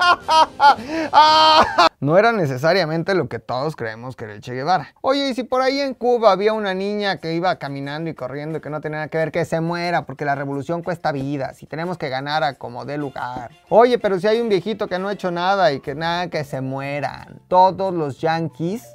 No 2.00 2.16
era 2.16 2.30
necesariamente 2.30 3.12
lo 3.14 3.28
que 3.28 3.40
todos 3.40 3.74
creemos 3.74 4.14
que 4.14 4.26
era 4.26 4.34
el 4.34 4.40
Che 4.40 4.54
Guevara. 4.54 4.94
Oye, 5.00 5.30
y 5.30 5.34
si 5.34 5.42
por 5.42 5.62
ahí 5.62 5.80
en 5.80 5.94
Cuba 5.94 6.30
había 6.30 6.52
una 6.52 6.72
niña 6.72 7.16
que 7.16 7.34
iba 7.34 7.58
caminando 7.58 8.08
y 8.08 8.14
corriendo 8.14 8.58
y 8.58 8.60
que 8.60 8.70
no 8.70 8.80
tenía 8.80 8.98
nada 8.98 9.08
que 9.08 9.18
ver, 9.18 9.32
que 9.32 9.44
se 9.44 9.60
muera 9.60 10.06
porque 10.06 10.24
la 10.24 10.36
revolución 10.36 10.84
cuesta 10.84 11.10
vidas 11.10 11.60
y 11.60 11.66
tenemos 11.66 11.98
que 11.98 12.08
ganar 12.08 12.44
a 12.44 12.54
como 12.54 12.84
dé 12.84 12.98
lugar. 12.98 13.50
Oye, 13.68 13.98
pero 13.98 14.20
si 14.20 14.28
hay 14.28 14.40
un 14.40 14.48
viejito 14.48 14.86
que 14.86 15.00
no 15.00 15.08
ha 15.08 15.12
hecho 15.12 15.32
nada 15.32 15.72
y 15.72 15.80
que 15.80 15.96
nada, 15.96 16.28
que 16.30 16.44
se 16.44 16.60
mueran. 16.60 17.40
Todos 17.48 17.92
los 17.92 18.20
yanquis 18.20 18.86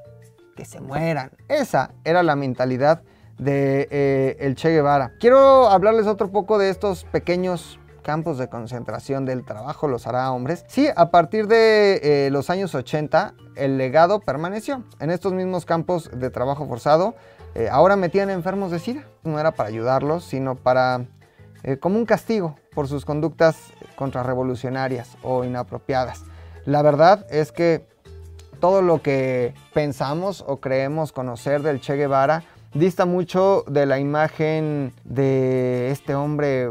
que 0.56 0.64
se 0.64 0.80
mueran. 0.80 1.32
Esa 1.50 1.92
era 2.06 2.24
la 2.24 2.38
mentalidad 2.38 3.02
de 3.38 3.90
eh, 3.92 4.38
el 4.40 4.56
Che 4.56 4.70
Guevara. 4.70 5.12
Quiero 5.20 5.68
hablarles 5.68 6.08
otro 6.08 6.32
poco 6.32 6.58
de 6.58 6.70
estos 6.70 7.04
pequeños 7.04 7.80
campos 8.04 8.38
de 8.38 8.50
concentración 8.50 9.26
del 9.26 9.44
trabajo 9.44 9.88
los 9.88 10.06
hará 10.06 10.32
hombres. 10.32 10.66
Sí, 10.68 10.88
a 10.96 11.10
partir 11.10 11.48
de 11.48 12.00
eh, 12.04 12.30
los 12.30 12.52
años 12.52 12.76
80 12.76 13.34
el 13.56 13.78
legado 13.78 14.20
permaneció. 14.20 14.84
En 15.00 15.10
estos 15.10 15.34
mismos 15.34 15.66
campos 15.66 16.12
de 16.14 16.30
trabajo 16.30 16.68
forzado 16.68 17.16
eh, 17.56 17.70
ahora 17.72 17.96
metían 17.96 18.30
enfermos 18.30 18.70
de 18.70 18.80
SIDA. 18.80 19.04
No 19.24 19.40
era 19.40 19.52
para 19.52 19.70
ayudarlos, 19.70 20.24
sino 20.24 20.56
para 20.56 21.06
eh, 21.64 21.78
como 21.78 21.98
un 21.98 22.06
castigo 22.06 22.58
por 22.76 22.88
sus 22.88 23.06
conductas 23.06 23.58
contrarrevolucionarias 23.96 25.18
o 25.24 25.44
inapropiadas. 25.44 26.24
La 26.66 26.82
verdad 26.82 27.26
es 27.30 27.52
que 27.52 27.88
todo 28.60 28.82
lo 28.82 29.02
que 29.02 29.54
pensamos 29.74 30.44
o 30.48 30.62
creemos 30.62 31.12
conocer 31.12 31.62
del 31.62 31.82
Che 31.82 31.96
Guevara 31.96 32.44
dista 32.74 33.06
mucho 33.06 33.64
de 33.68 33.86
la 33.86 34.00
imagen 34.00 34.94
de 35.04 35.92
este 35.92 36.16
hombre 36.16 36.70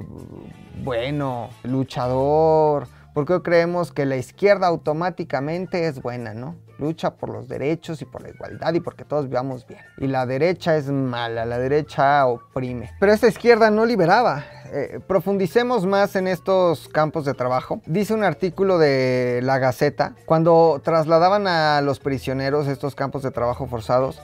bueno, 0.82 1.50
luchador. 1.62 2.86
Porque 3.14 3.42
creemos 3.42 3.92
que 3.92 4.06
la 4.06 4.16
izquierda 4.16 4.68
automáticamente 4.68 5.86
es 5.86 6.00
buena, 6.00 6.32
¿no? 6.32 6.56
Lucha 6.78 7.14
por 7.14 7.28
los 7.28 7.46
derechos 7.46 8.00
y 8.00 8.06
por 8.06 8.22
la 8.22 8.30
igualdad 8.30 8.72
y 8.72 8.80
porque 8.80 9.04
todos 9.04 9.28
vivamos 9.28 9.66
bien. 9.66 9.82
Y 9.98 10.06
la 10.06 10.24
derecha 10.24 10.76
es 10.76 10.88
mala, 10.88 11.44
la 11.44 11.58
derecha 11.58 12.26
oprime. 12.26 12.90
Pero 12.98 13.12
esta 13.12 13.28
izquierda 13.28 13.70
no 13.70 13.84
liberaba, 13.84 14.44
eh, 14.72 15.00
profundicemos 15.06 15.84
más 15.84 16.16
en 16.16 16.26
estos 16.26 16.88
campos 16.88 17.24
de 17.24 17.34
trabajo. 17.34 17.80
Dice 17.86 18.14
un 18.14 18.24
artículo 18.24 18.78
de 18.78 19.40
La 19.42 19.58
Gaceta, 19.58 20.14
cuando 20.24 20.80
trasladaban 20.82 21.46
a 21.46 21.80
los 21.82 22.00
prisioneros 22.00 22.66
estos 22.68 22.94
campos 22.94 23.22
de 23.22 23.30
trabajo 23.30 23.66
forzados, 23.66 24.20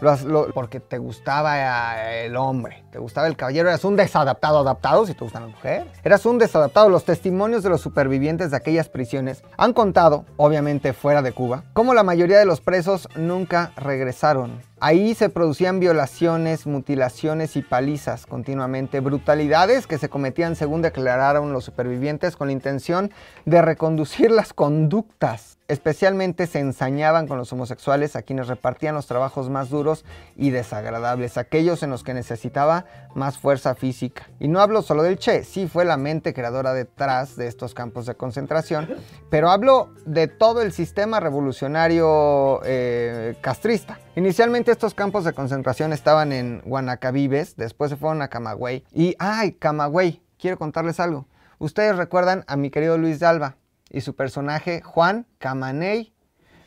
porque 0.54 0.80
te 0.80 0.98
gustaba 0.98 2.12
el 2.12 2.36
hombre, 2.36 2.82
te 2.90 2.98
gustaba 2.98 3.26
el 3.26 3.36
caballero, 3.36 3.68
eras 3.68 3.84
un 3.84 3.96
desadaptado 3.96 4.60
adaptado, 4.60 5.06
si 5.06 5.14
te 5.14 5.24
gustan 5.24 5.42
las 5.42 5.52
mujeres. 5.52 5.86
Eras 6.02 6.24
un 6.26 6.38
desadaptado. 6.38 6.88
Los 6.88 7.04
testimonios 7.04 7.62
de 7.62 7.68
los 7.68 7.80
supervivientes 7.80 8.50
de 8.50 8.56
aquellas 8.56 8.88
prisiones 8.88 9.42
han 9.56 9.72
contado, 9.72 10.24
obviamente 10.36 10.92
fuera 10.92 11.22
de 11.22 11.32
Cuba, 11.32 11.64
cómo 11.74 11.94
la 11.94 12.02
mayoría 12.02 12.38
de 12.38 12.46
los 12.46 12.60
presos 12.60 13.08
nunca 13.16 13.72
regresaron 13.76 14.60
Ahí 14.80 15.16
se 15.16 15.28
producían 15.28 15.80
violaciones, 15.80 16.64
mutilaciones 16.64 17.56
y 17.56 17.62
palizas 17.62 18.26
continuamente, 18.26 19.00
brutalidades 19.00 19.88
que 19.88 19.98
se 19.98 20.08
cometían 20.08 20.54
según 20.54 20.82
declararon 20.82 21.52
los 21.52 21.64
supervivientes 21.64 22.36
con 22.36 22.46
la 22.46 22.52
intención 22.52 23.10
de 23.44 23.60
reconducir 23.60 24.30
las 24.30 24.52
conductas 24.52 25.57
Especialmente 25.68 26.46
se 26.46 26.60
ensañaban 26.60 27.28
con 27.28 27.36
los 27.36 27.52
homosexuales 27.52 28.16
a 28.16 28.22
quienes 28.22 28.48
repartían 28.48 28.94
los 28.94 29.06
trabajos 29.06 29.50
más 29.50 29.68
duros 29.68 30.06
y 30.34 30.48
desagradables, 30.48 31.36
aquellos 31.36 31.82
en 31.82 31.90
los 31.90 32.02
que 32.02 32.14
necesitaba 32.14 32.86
más 33.14 33.36
fuerza 33.36 33.74
física. 33.74 34.30
Y 34.40 34.48
no 34.48 34.60
hablo 34.60 34.80
solo 34.80 35.02
del 35.02 35.18
Che, 35.18 35.44
sí 35.44 35.68
fue 35.68 35.84
la 35.84 35.98
mente 35.98 36.32
creadora 36.32 36.72
detrás 36.72 37.36
de 37.36 37.48
estos 37.48 37.74
campos 37.74 38.06
de 38.06 38.14
concentración, 38.14 38.88
pero 39.28 39.50
hablo 39.50 39.90
de 40.06 40.26
todo 40.26 40.62
el 40.62 40.72
sistema 40.72 41.20
revolucionario 41.20 42.60
eh, 42.64 43.36
castrista. 43.42 43.98
Inicialmente 44.16 44.72
estos 44.72 44.94
campos 44.94 45.24
de 45.24 45.34
concentración 45.34 45.92
estaban 45.92 46.32
en 46.32 46.62
Guanacabibes, 46.64 47.56
después 47.56 47.90
se 47.90 47.98
fueron 47.98 48.22
a 48.22 48.28
Camagüey. 48.28 48.84
Y, 48.90 49.16
ay, 49.18 49.52
Camagüey, 49.52 50.22
quiero 50.38 50.56
contarles 50.56 50.98
algo. 50.98 51.26
Ustedes 51.58 51.94
recuerdan 51.96 52.44
a 52.46 52.56
mi 52.56 52.70
querido 52.70 52.96
Luis 52.96 53.20
de 53.20 53.26
Alba, 53.26 53.56
y 53.90 54.00
su 54.00 54.14
personaje 54.14 54.82
Juan 54.82 55.26
Camaney, 55.38 56.12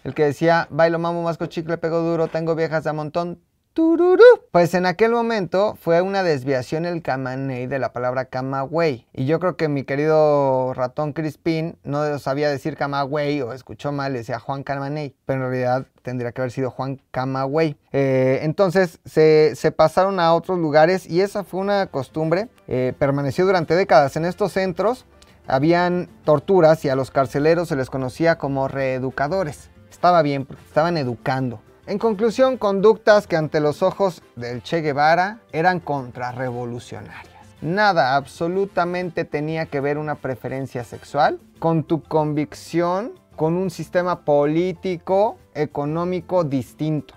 el 0.03 0.13
que 0.13 0.25
decía, 0.25 0.67
bailo 0.69 0.99
mamo, 0.99 1.23
masco 1.23 1.45
chicle, 1.45 1.77
pego 1.77 1.99
duro, 2.01 2.27
tengo 2.27 2.55
viejas 2.55 2.84
de 2.84 2.93
montón, 2.93 3.39
tururú. 3.73 4.23
Pues 4.51 4.73
en 4.73 4.86
aquel 4.86 5.12
momento 5.12 5.77
fue 5.79 6.01
una 6.01 6.23
desviación 6.23 6.86
el 6.86 7.01
Camaney 7.01 7.67
de 7.67 7.79
la 7.79 7.93
palabra 7.93 8.25
Camagüey. 8.25 9.07
Y 9.13 9.25
yo 9.25 9.39
creo 9.39 9.55
que 9.55 9.69
mi 9.69 9.84
querido 9.84 10.73
ratón 10.73 11.13
Crispín 11.13 11.77
no 11.84 12.19
sabía 12.19 12.49
decir 12.49 12.75
Camagüey 12.75 13.41
o 13.41 13.53
escuchó 13.53 13.91
mal, 13.91 14.13
decía 14.13 14.39
Juan 14.39 14.63
Camaney. 14.63 15.15
Pero 15.25 15.45
en 15.45 15.51
realidad 15.51 15.88
tendría 16.01 16.31
que 16.31 16.41
haber 16.41 16.51
sido 16.51 16.69
Juan 16.69 17.01
Camagüey. 17.12 17.77
Eh, 17.91 18.39
entonces 18.43 18.99
se, 19.05 19.55
pasaron 19.75 20.19
a 20.19 20.34
otros 20.34 20.60
lugares 20.60 21.10
y 21.10 21.21
esa 21.21 21.43
fue 21.43 21.62
una 21.62 21.88
costumbre. 21.88 22.49
Eh, 22.67 22.93
permaneció 22.97 23.45
durante 23.45 23.75
décadas 23.75 24.15
en 24.17 24.25
estos 24.25 24.51
centros 24.51 25.05
habían 25.47 26.10
torturas 26.23 26.84
y 26.86 26.89
a 26.89 26.95
los 26.95 27.12
carceleros 27.12 27.69
se 27.69 27.75
les 27.75 27.89
conocía 27.89 28.38
como 28.38 28.67
reeducadores. 28.67 29.69
Estaba 29.89 30.21
bien 30.21 30.45
porque 30.45 30.63
estaban 30.63 30.97
educando. 30.97 31.62
En 31.88 31.97
conclusión, 31.97 32.58
conductas 32.58 33.27
que 33.27 33.36
ante 33.36 33.60
los 33.60 33.84
ojos 33.84 34.21
del 34.36 34.62
Che 34.63 34.82
Guevara 34.82 35.39
eran 35.51 35.80
contrarrevolucionarias. 35.80 37.27
Nada, 37.62 38.15
absolutamente 38.15 39.25
tenía 39.25 39.65
que 39.65 39.82
ver 39.82 39.97
una 39.97 40.15
preferencia 40.15 40.84
sexual 40.84 41.39
con 41.60 41.84
tu 41.84 42.01
convicción, 42.01 43.13
con 43.36 43.56
un 43.56 43.69
sistema 43.69 44.21
político, 44.21 45.38
económico 45.54 46.43
distinto. 46.43 47.13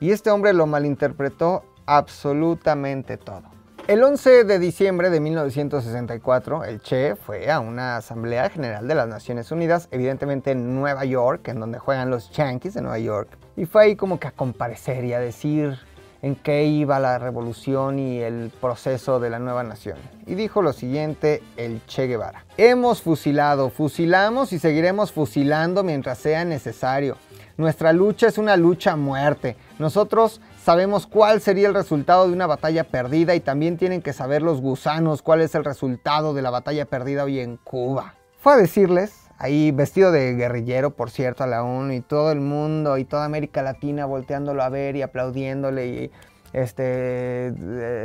Y 0.00 0.12
este 0.12 0.30
hombre 0.30 0.52
lo 0.52 0.66
malinterpretó 0.66 1.64
absolutamente 1.86 3.16
todo. 3.16 3.57
El 3.88 4.02
11 4.02 4.44
de 4.44 4.58
diciembre 4.58 5.08
de 5.08 5.18
1964, 5.18 6.64
el 6.64 6.82
Che 6.82 7.16
fue 7.16 7.50
a 7.50 7.58
una 7.58 7.96
Asamblea 7.96 8.50
General 8.50 8.86
de 8.86 8.94
las 8.94 9.08
Naciones 9.08 9.50
Unidas, 9.50 9.88
evidentemente 9.90 10.50
en 10.50 10.74
Nueva 10.74 11.06
York, 11.06 11.48
en 11.48 11.58
donde 11.58 11.78
juegan 11.78 12.10
los 12.10 12.30
Yankees 12.32 12.74
de 12.74 12.82
Nueva 12.82 12.98
York, 12.98 13.30
y 13.56 13.64
fue 13.64 13.84
ahí 13.84 13.96
como 13.96 14.20
que 14.20 14.28
a 14.28 14.32
comparecer 14.32 15.06
y 15.06 15.14
a 15.14 15.20
decir 15.20 15.78
en 16.20 16.36
qué 16.36 16.64
iba 16.64 16.98
la 16.98 17.18
revolución 17.18 17.98
y 17.98 18.18
el 18.18 18.52
proceso 18.60 19.20
de 19.20 19.30
la 19.30 19.38
nueva 19.38 19.62
nación. 19.62 19.96
Y 20.26 20.34
dijo 20.34 20.60
lo 20.60 20.74
siguiente 20.74 21.42
el 21.56 21.80
Che 21.86 22.08
Guevara. 22.08 22.44
Hemos 22.58 23.00
fusilado, 23.00 23.70
fusilamos 23.70 24.52
y 24.52 24.58
seguiremos 24.58 25.12
fusilando 25.12 25.82
mientras 25.82 26.18
sea 26.18 26.44
necesario. 26.44 27.16
Nuestra 27.56 27.94
lucha 27.94 28.28
es 28.28 28.36
una 28.36 28.58
lucha 28.58 28.92
a 28.92 28.96
muerte. 28.96 29.56
Nosotros 29.78 30.40
sabemos 30.60 31.06
cuál 31.06 31.40
sería 31.40 31.68
el 31.68 31.74
resultado 31.74 32.26
de 32.26 32.32
una 32.32 32.48
batalla 32.48 32.82
perdida 32.84 33.36
y 33.36 33.40
también 33.40 33.76
tienen 33.76 34.02
que 34.02 34.12
saber 34.12 34.42
los 34.42 34.60
gusanos 34.60 35.22
cuál 35.22 35.40
es 35.40 35.54
el 35.54 35.64
resultado 35.64 36.34
de 36.34 36.42
la 36.42 36.50
batalla 36.50 36.84
perdida 36.84 37.22
hoy 37.22 37.38
en 37.38 37.58
Cuba. 37.58 38.14
Fue 38.40 38.54
a 38.54 38.56
decirles 38.56 39.28
ahí 39.38 39.70
vestido 39.70 40.10
de 40.10 40.34
guerrillero, 40.34 40.90
por 40.90 41.10
cierto, 41.10 41.44
a 41.44 41.46
la 41.46 41.62
ONU 41.62 41.92
y 41.92 42.00
todo 42.00 42.32
el 42.32 42.40
mundo 42.40 42.98
y 42.98 43.04
toda 43.04 43.24
América 43.24 43.62
Latina 43.62 44.04
volteándolo 44.04 44.64
a 44.64 44.68
ver 44.68 44.96
y 44.96 45.02
aplaudiéndole 45.02 45.86
y 45.86 46.10
este, 46.52 47.52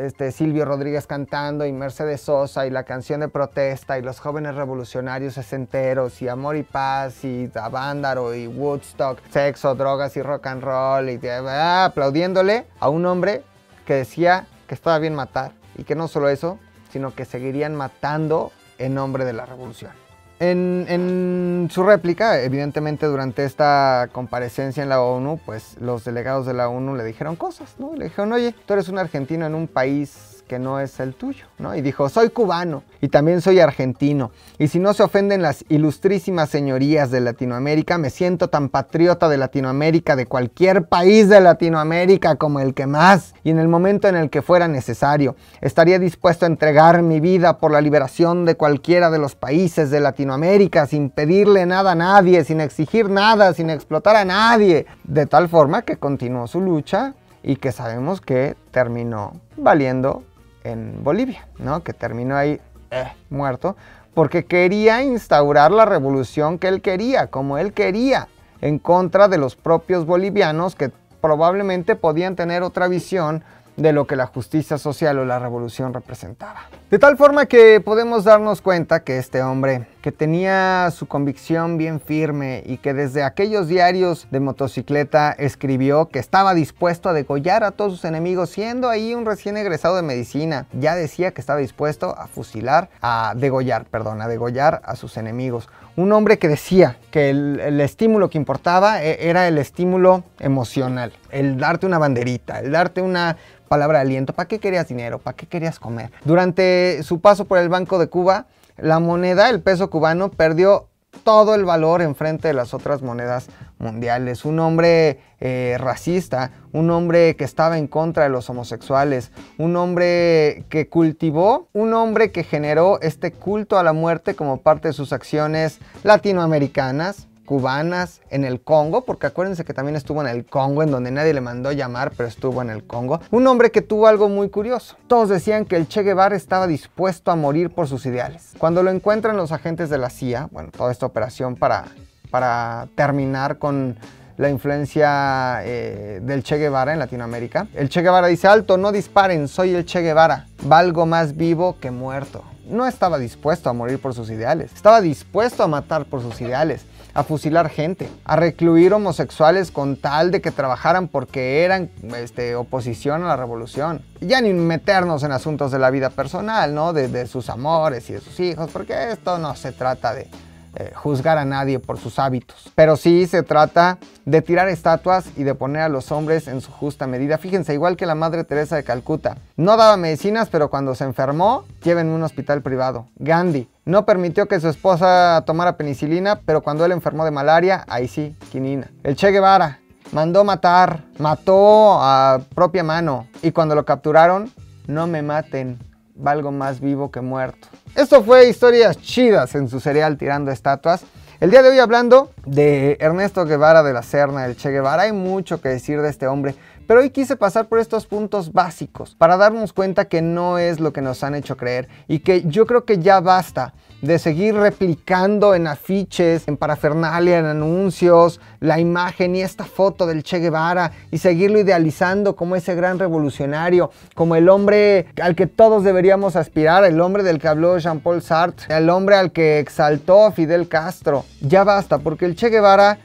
este 0.05 0.31
Silvio 0.31 0.65
Rodríguez 0.65 1.07
cantando 1.07 1.65
y 1.65 1.71
Mercedes 1.71 2.21
Sosa 2.21 2.67
y 2.67 2.69
la 2.69 2.83
canción 2.83 3.21
de 3.21 3.27
protesta 3.27 3.97
y 3.97 4.01
los 4.01 4.19
jóvenes 4.19 4.55
revolucionarios 4.55 5.35
sesenteros 5.35 6.21
y 6.21 6.27
Amor 6.27 6.55
y 6.55 6.63
Paz 6.63 7.23
y 7.23 7.49
Avándaro 7.55 8.35
y 8.35 8.47
Woodstock, 8.47 9.19
sexo, 9.31 9.75
drogas 9.75 10.15
y 10.17 10.21
rock 10.21 10.47
and 10.47 10.63
roll 10.63 11.09
y 11.09 11.19
ah, 11.27 11.85
aplaudiéndole 11.85 12.65
a 12.79 12.89
un 12.89 13.05
hombre 13.05 13.43
que 13.85 13.93
decía 13.93 14.47
que 14.67 14.75
estaba 14.75 14.99
bien 14.99 15.15
matar 15.15 15.51
y 15.77 15.83
que 15.83 15.95
no 15.95 16.07
solo 16.07 16.29
eso, 16.29 16.59
sino 16.91 17.15
que 17.15 17.25
seguirían 17.25 17.75
matando 17.75 18.51
en 18.77 18.93
nombre 18.93 19.25
de 19.25 19.33
la 19.33 19.45
revolución. 19.45 20.02
En, 20.51 21.69
su 21.71 21.83
réplica, 21.83 22.41
evidentemente 22.41 23.05
durante 23.05 23.45
esta 23.45 24.09
comparecencia 24.11 24.83
en 24.83 24.89
la 24.89 25.01
ONU, 25.01 25.39
pues 25.45 25.77
los 25.79 26.03
delegados 26.03 26.45
de 26.45 26.53
la 26.53 26.67
ONU 26.67 26.95
le 26.95 27.03
dijeron 27.05 27.35
cosas, 27.35 27.75
¿no? 27.79 27.95
Le 27.95 28.05
dijeron, 28.05 28.33
oye, 28.33 28.53
tú 28.65 28.73
eres 28.73 28.89
un 28.89 28.99
argentino 28.99 29.45
en 29.45 29.55
un 29.55 29.67
país 29.67 30.32
que 30.47 30.59
no 30.59 30.79
es 30.79 30.99
el 30.99 31.13
tuyo, 31.15 31.45
¿no? 31.57 31.75
Y 31.75 31.81
dijo, 31.81 32.09
soy 32.09 32.29
cubano 32.29 32.83
y 33.01 33.07
también 33.07 33.41
soy 33.41 33.59
argentino. 33.59 34.31
Y 34.59 34.67
si 34.67 34.79
no 34.79 34.93
se 34.93 35.03
ofenden 35.03 35.41
las 35.41 35.65
ilustrísimas 35.69 36.49
señorías 36.49 37.11
de 37.11 37.21
Latinoamérica, 37.21 37.97
me 37.97 38.09
siento 38.09 38.49
tan 38.49 38.69
patriota 38.69 39.29
de 39.29 39.37
Latinoamérica, 39.37 40.15
de 40.15 40.25
cualquier 40.25 40.87
país 40.87 41.29
de 41.29 41.41
Latinoamérica 41.41 42.35
como 42.35 42.59
el 42.59 42.73
que 42.73 42.87
más. 42.87 43.33
Y 43.43 43.49
en 43.49 43.59
el 43.59 43.67
momento 43.67 44.07
en 44.07 44.15
el 44.15 44.29
que 44.29 44.41
fuera 44.41 44.67
necesario, 44.67 45.35
estaría 45.61 45.99
dispuesto 45.99 46.45
a 46.45 46.49
entregar 46.49 47.01
mi 47.01 47.19
vida 47.19 47.57
por 47.57 47.71
la 47.71 47.81
liberación 47.81 48.45
de 48.45 48.55
cualquiera 48.55 49.09
de 49.09 49.19
los 49.19 49.35
países 49.35 49.91
de 49.91 49.99
Latinoamérica, 49.99 50.85
sin 50.85 51.09
pedirle 51.09 51.65
nada 51.65 51.91
a 51.91 51.95
nadie, 51.95 52.43
sin 52.43 52.61
exigir 52.61 53.09
nada, 53.09 53.53
sin 53.53 53.69
explotar 53.69 54.15
a 54.15 54.25
nadie. 54.25 54.85
De 55.03 55.25
tal 55.25 55.49
forma 55.49 55.83
que 55.83 55.97
continuó 55.97 56.47
su 56.47 56.61
lucha 56.61 57.13
y 57.43 57.57
que 57.57 57.71
sabemos 57.71 58.21
que 58.21 58.55
terminó 58.71 59.33
valiendo 59.57 60.23
en 60.63 61.03
Bolivia, 61.03 61.47
¿no? 61.59 61.83
que 61.83 61.93
terminó 61.93 62.35
ahí 62.35 62.59
eh, 62.91 63.11
muerto, 63.29 63.75
porque 64.13 64.45
quería 64.45 65.01
instaurar 65.03 65.71
la 65.71 65.85
revolución 65.85 66.59
que 66.59 66.67
él 66.67 66.81
quería, 66.81 67.27
como 67.27 67.57
él 67.57 67.73
quería, 67.73 68.27
en 68.61 68.79
contra 68.79 69.27
de 69.27 69.37
los 69.37 69.55
propios 69.55 70.05
bolivianos 70.05 70.75
que 70.75 70.91
probablemente 71.21 71.95
podían 71.95 72.35
tener 72.35 72.63
otra 72.63 72.87
visión 72.87 73.43
de 73.77 73.93
lo 73.93 74.05
que 74.05 74.15
la 74.15 74.27
justicia 74.27 74.77
social 74.77 75.17
o 75.19 75.25
la 75.25 75.39
revolución 75.39 75.93
representaba. 75.93 76.67
De 76.89 76.99
tal 76.99 77.17
forma 77.17 77.47
que 77.47 77.81
podemos 77.81 78.23
darnos 78.23 78.61
cuenta 78.61 79.03
que 79.03 79.17
este 79.17 79.41
hombre, 79.41 79.87
que 80.01 80.11
tenía 80.11 80.91
su 80.91 81.07
convicción 81.07 81.77
bien 81.77 81.99
firme 81.99 82.61
y 82.65 82.77
que 82.77 82.93
desde 82.93 83.23
aquellos 83.23 83.67
diarios 83.67 84.27
de 84.29 84.39
motocicleta 84.39 85.31
escribió 85.31 86.09
que 86.09 86.19
estaba 86.19 86.53
dispuesto 86.53 87.09
a 87.09 87.13
degollar 87.13 87.63
a 87.63 87.71
todos 87.71 87.93
sus 87.93 88.05
enemigos, 88.05 88.51
siendo 88.51 88.89
ahí 88.89 89.15
un 89.15 89.25
recién 89.25 89.57
egresado 89.57 89.95
de 89.95 90.03
medicina, 90.03 90.67
ya 90.73 90.93
decía 90.93 91.31
que 91.31 91.41
estaba 91.41 91.59
dispuesto 91.59 92.15
a 92.17 92.27
fusilar, 92.27 92.89
a 93.01 93.33
degollar, 93.35 93.85
perdón, 93.85 94.21
a 94.21 94.27
degollar 94.27 94.81
a 94.85 94.95
sus 94.95 95.17
enemigos. 95.17 95.69
Un 95.95 96.11
hombre 96.11 96.37
que 96.39 96.47
decía 96.47 96.97
que 97.11 97.29
el, 97.29 97.59
el 97.59 97.79
estímulo 97.81 98.29
que 98.29 98.37
importaba 98.37 99.03
e, 99.03 99.29
era 99.29 99.47
el 99.47 99.57
estímulo 99.57 100.23
emocional, 100.39 101.13
el 101.31 101.57
darte 101.57 101.85
una 101.85 101.97
banderita, 101.97 102.59
el 102.59 102.71
darte 102.71 103.01
una 103.01 103.37
palabra 103.73 103.97
de 103.97 104.01
aliento. 104.03 104.33
¿Para 104.33 104.47
qué 104.47 104.59
querías 104.59 104.87
dinero? 104.87 105.17
¿Para 105.17 105.35
qué 105.35 105.47
querías 105.47 105.79
comer? 105.79 106.11
Durante 106.25 107.01
su 107.01 107.21
paso 107.21 107.45
por 107.45 107.57
el 107.57 107.69
Banco 107.69 107.97
de 107.97 108.05
Cuba, 108.05 108.45
la 108.77 108.99
moneda, 108.99 109.49
el 109.49 109.61
peso 109.61 109.89
cubano, 109.89 110.29
perdió 110.29 110.89
todo 111.23 111.55
el 111.55 111.65
valor 111.65 112.03
en 112.03 112.13
frente 112.13 112.49
de 112.49 112.53
las 112.53 112.75
otras 112.75 113.01
monedas 113.01 113.47
mundiales. 113.79 114.45
Un 114.45 114.59
hombre 114.59 115.21
eh, 115.39 115.75
racista, 115.79 116.51
un 116.71 116.91
hombre 116.91 117.35
que 117.35 117.45
estaba 117.45 117.79
en 117.79 117.87
contra 117.87 118.21
de 118.25 118.29
los 118.29 118.47
homosexuales, 118.47 119.31
un 119.57 119.75
hombre 119.75 120.65
que 120.69 120.87
cultivó, 120.87 121.67
un 121.73 121.95
hombre 121.95 122.31
que 122.31 122.43
generó 122.43 123.01
este 123.01 123.31
culto 123.31 123.79
a 123.79 123.83
la 123.83 123.93
muerte 123.93 124.35
como 124.35 124.57
parte 124.61 124.89
de 124.89 124.93
sus 124.93 125.13
acciones 125.13 125.79
latinoamericanas, 126.03 127.27
cubanas 127.45 128.21
en 128.29 128.45
el 128.45 128.61
Congo, 128.61 129.05
porque 129.05 129.27
acuérdense 129.27 129.65
que 129.65 129.73
también 129.73 129.95
estuvo 129.95 130.21
en 130.21 130.27
el 130.27 130.45
Congo, 130.45 130.83
en 130.83 130.91
donde 130.91 131.11
nadie 131.11 131.33
le 131.33 131.41
mandó 131.41 131.71
llamar, 131.71 132.11
pero 132.15 132.27
estuvo 132.27 132.61
en 132.61 132.69
el 132.69 132.83
Congo. 132.85 133.21
Un 133.31 133.47
hombre 133.47 133.71
que 133.71 133.81
tuvo 133.81 134.07
algo 134.07 134.29
muy 134.29 134.49
curioso. 134.49 134.95
Todos 135.07 135.29
decían 135.29 135.65
que 135.65 135.75
el 135.75 135.87
Che 135.87 136.03
Guevara 136.03 136.35
estaba 136.35 136.67
dispuesto 136.67 137.31
a 137.31 137.35
morir 137.35 137.69
por 137.69 137.87
sus 137.87 138.05
ideales. 138.05 138.53
Cuando 138.57 138.83
lo 138.83 138.91
encuentran 138.91 139.37
los 139.37 139.51
agentes 139.51 139.89
de 139.89 139.97
la 139.97 140.09
CIA, 140.09 140.49
bueno, 140.51 140.69
toda 140.71 140.91
esta 140.91 141.05
operación 141.05 141.55
para, 141.55 141.85
para 142.31 142.87
terminar 142.95 143.57
con 143.57 143.97
la 144.37 144.49
influencia 144.49 145.61
eh, 145.63 146.19
del 146.23 146.43
Che 146.43 146.57
Guevara 146.57 146.93
en 146.93 146.99
Latinoamérica. 146.99 147.67
El 147.73 147.89
Che 147.89 148.01
Guevara 148.01 148.27
dice, 148.27 148.47
alto, 148.47 148.77
no 148.77 148.91
disparen, 148.91 149.47
soy 149.47 149.75
el 149.75 149.85
Che 149.85 150.01
Guevara, 150.01 150.47
valgo 150.63 151.05
más 151.05 151.35
vivo 151.35 151.77
que 151.79 151.91
muerto. 151.91 152.43
No 152.65 152.87
estaba 152.87 153.19
dispuesto 153.19 153.69
a 153.69 153.73
morir 153.73 153.99
por 153.99 154.13
sus 154.13 154.29
ideales, 154.29 154.73
estaba 154.73 155.01
dispuesto 155.01 155.63
a 155.63 155.67
matar 155.67 156.05
por 156.05 156.21
sus 156.21 156.39
ideales 156.39 156.85
a 157.13 157.23
fusilar 157.23 157.69
gente, 157.69 158.09
a 158.25 158.35
recluir 158.35 158.93
homosexuales 158.93 159.71
con 159.71 159.97
tal 159.97 160.31
de 160.31 160.41
que 160.41 160.51
trabajaran 160.51 161.07
porque 161.07 161.63
eran 161.63 161.91
este, 162.17 162.55
oposición 162.55 163.23
a 163.23 163.27
la 163.27 163.37
revolución. 163.37 164.01
ya 164.21 164.41
ni 164.41 164.53
meternos 164.53 165.23
en 165.23 165.31
asuntos 165.31 165.71
de 165.71 165.79
la 165.79 165.91
vida 165.91 166.09
personal, 166.09 166.73
¿no? 166.73 166.93
De, 166.93 167.07
de 167.07 167.27
sus 167.27 167.49
amores 167.49 168.09
y 168.09 168.13
de 168.13 168.21
sus 168.21 168.39
hijos, 168.39 168.69
porque 168.71 169.11
esto 169.11 169.37
no 169.37 169.55
se 169.55 169.71
trata 169.71 170.13
de, 170.13 170.27
eh, 170.75 170.91
juzgar 170.95 171.37
a 171.37 171.45
nadie 171.45 171.79
por 171.79 171.97
sus 171.97 172.19
hábitos. 172.19 172.71
Pero 172.75 172.95
sí 172.95 173.27
se 173.27 173.43
trata 173.43 173.97
de 174.25 174.41
tirar 174.41 174.69
estatuas 174.69 175.25
y 175.37 175.43
de 175.43 175.55
poner 175.55 175.83
a 175.83 175.89
los 175.89 176.11
hombres 176.11 176.47
en 176.47 176.61
su 176.61 176.71
justa 176.71 177.07
medida. 177.07 177.37
Fíjense, 177.37 177.73
igual 177.73 177.97
que 177.97 178.05
la 178.05 178.15
Madre 178.15 178.43
Teresa 178.43 178.75
de 178.75 178.83
Calcuta. 178.83 179.37
No 179.55 179.77
daba 179.77 179.97
medicinas, 179.97 180.49
pero 180.49 180.69
cuando 180.69 180.95
se 180.95 181.03
enfermó, 181.03 181.65
lleva 181.83 182.01
en 182.01 182.09
un 182.09 182.23
hospital 182.23 182.61
privado. 182.61 183.07
Gandhi 183.17 183.67
no 183.85 184.05
permitió 184.05 184.47
que 184.47 184.59
su 184.59 184.69
esposa 184.69 185.43
tomara 185.45 185.75
penicilina, 185.75 186.39
pero 186.45 186.61
cuando 186.61 186.85
él 186.85 186.91
enfermó 186.91 187.25
de 187.25 187.31
malaria, 187.31 187.83
ahí 187.87 188.07
sí, 188.07 188.35
quinina. 188.51 188.89
El 189.03 189.15
Che 189.15 189.29
Guevara 189.31 189.79
mandó 190.13 190.43
matar, 190.43 191.03
mató 191.19 192.01
a 192.01 192.39
propia 192.55 192.83
mano. 192.83 193.27
Y 193.41 193.51
cuando 193.51 193.75
lo 193.75 193.83
capturaron, 193.83 194.51
no 194.87 195.07
me 195.07 195.21
maten, 195.21 195.79
valgo 196.15 196.51
más 196.51 196.79
vivo 196.79 197.11
que 197.11 197.21
muerto. 197.21 197.67
Esto 197.95 198.23
fue 198.23 198.49
historias 198.49 198.97
chidas 198.99 199.55
en 199.55 199.67
su 199.67 199.79
serial 199.79 200.17
Tirando 200.17 200.51
Estatuas. 200.51 201.03
El 201.39 201.51
día 201.51 201.61
de 201.61 201.69
hoy 201.69 201.79
hablando 201.79 202.31
de 202.45 202.97
Ernesto 202.99 203.45
Guevara 203.45 203.83
de 203.83 203.91
la 203.93 204.01
Serna, 204.01 204.45
el 204.45 204.55
Che 204.55 204.69
Guevara, 204.69 205.03
hay 205.03 205.11
mucho 205.11 205.59
que 205.59 205.69
decir 205.69 206.01
de 206.01 206.09
este 206.09 206.27
hombre, 206.27 206.55
pero 206.93 207.01
hoy 207.01 207.09
quise 207.09 207.35
pasar 207.35 207.69
por 207.69 207.79
estos 207.79 208.05
puntos 208.05 208.53
básicos 208.53 209.15
para 209.15 209.35
darnos 209.35 209.73
cuenta 209.73 210.05
que 210.05 210.21
no 210.21 210.59
es 210.59 210.79
lo 210.79 210.93
que 210.93 211.01
nos 211.01 211.23
han 211.23 211.33
hecho 211.33 211.57
creer 211.57 211.87
y 212.07 212.19
que 212.19 212.43
yo 212.45 212.67
creo 212.67 212.85
que 212.85 212.99
ya 212.99 213.19
basta 213.19 213.73
de 214.03 214.19
seguir 214.19 214.53
replicando 214.53 215.55
en 215.55 215.65
afiches, 215.65 216.47
en 216.47 216.55
parafernalia, 216.55 217.39
en 217.39 217.47
anuncios, 217.47 218.39
la 218.59 218.79
imagen 218.79 219.35
y 219.35 219.41
esta 219.41 219.65
foto 219.65 220.05
del 220.05 220.21
Che 220.21 220.37
Guevara 220.37 220.91
y 221.09 221.17
seguirlo 221.17 221.57
idealizando 221.57 222.35
como 222.35 222.55
ese 222.55 222.75
gran 222.75 222.99
revolucionario, 222.99 223.89
como 224.13 224.35
el 224.35 224.47
hombre 224.47 225.07
al 225.19 225.33
que 225.33 225.47
todos 225.47 225.83
deberíamos 225.83 226.35
aspirar, 226.35 226.83
el 226.83 227.01
hombre 227.01 227.23
del 227.23 227.39
que 227.39 227.47
habló 227.47 227.75
Jean-Paul 227.79 228.21
Sartre, 228.21 228.67
el 228.77 228.87
hombre 228.91 229.15
al 229.15 229.31
que 229.31 229.57
exaltó 229.57 230.31
Fidel 230.31 230.67
Castro. 230.67 231.25
Ya 231.41 231.63
basta, 231.63 231.97
porque 231.97 232.25
el 232.25 232.35
Che 232.35 232.49
Guevara 232.49 232.99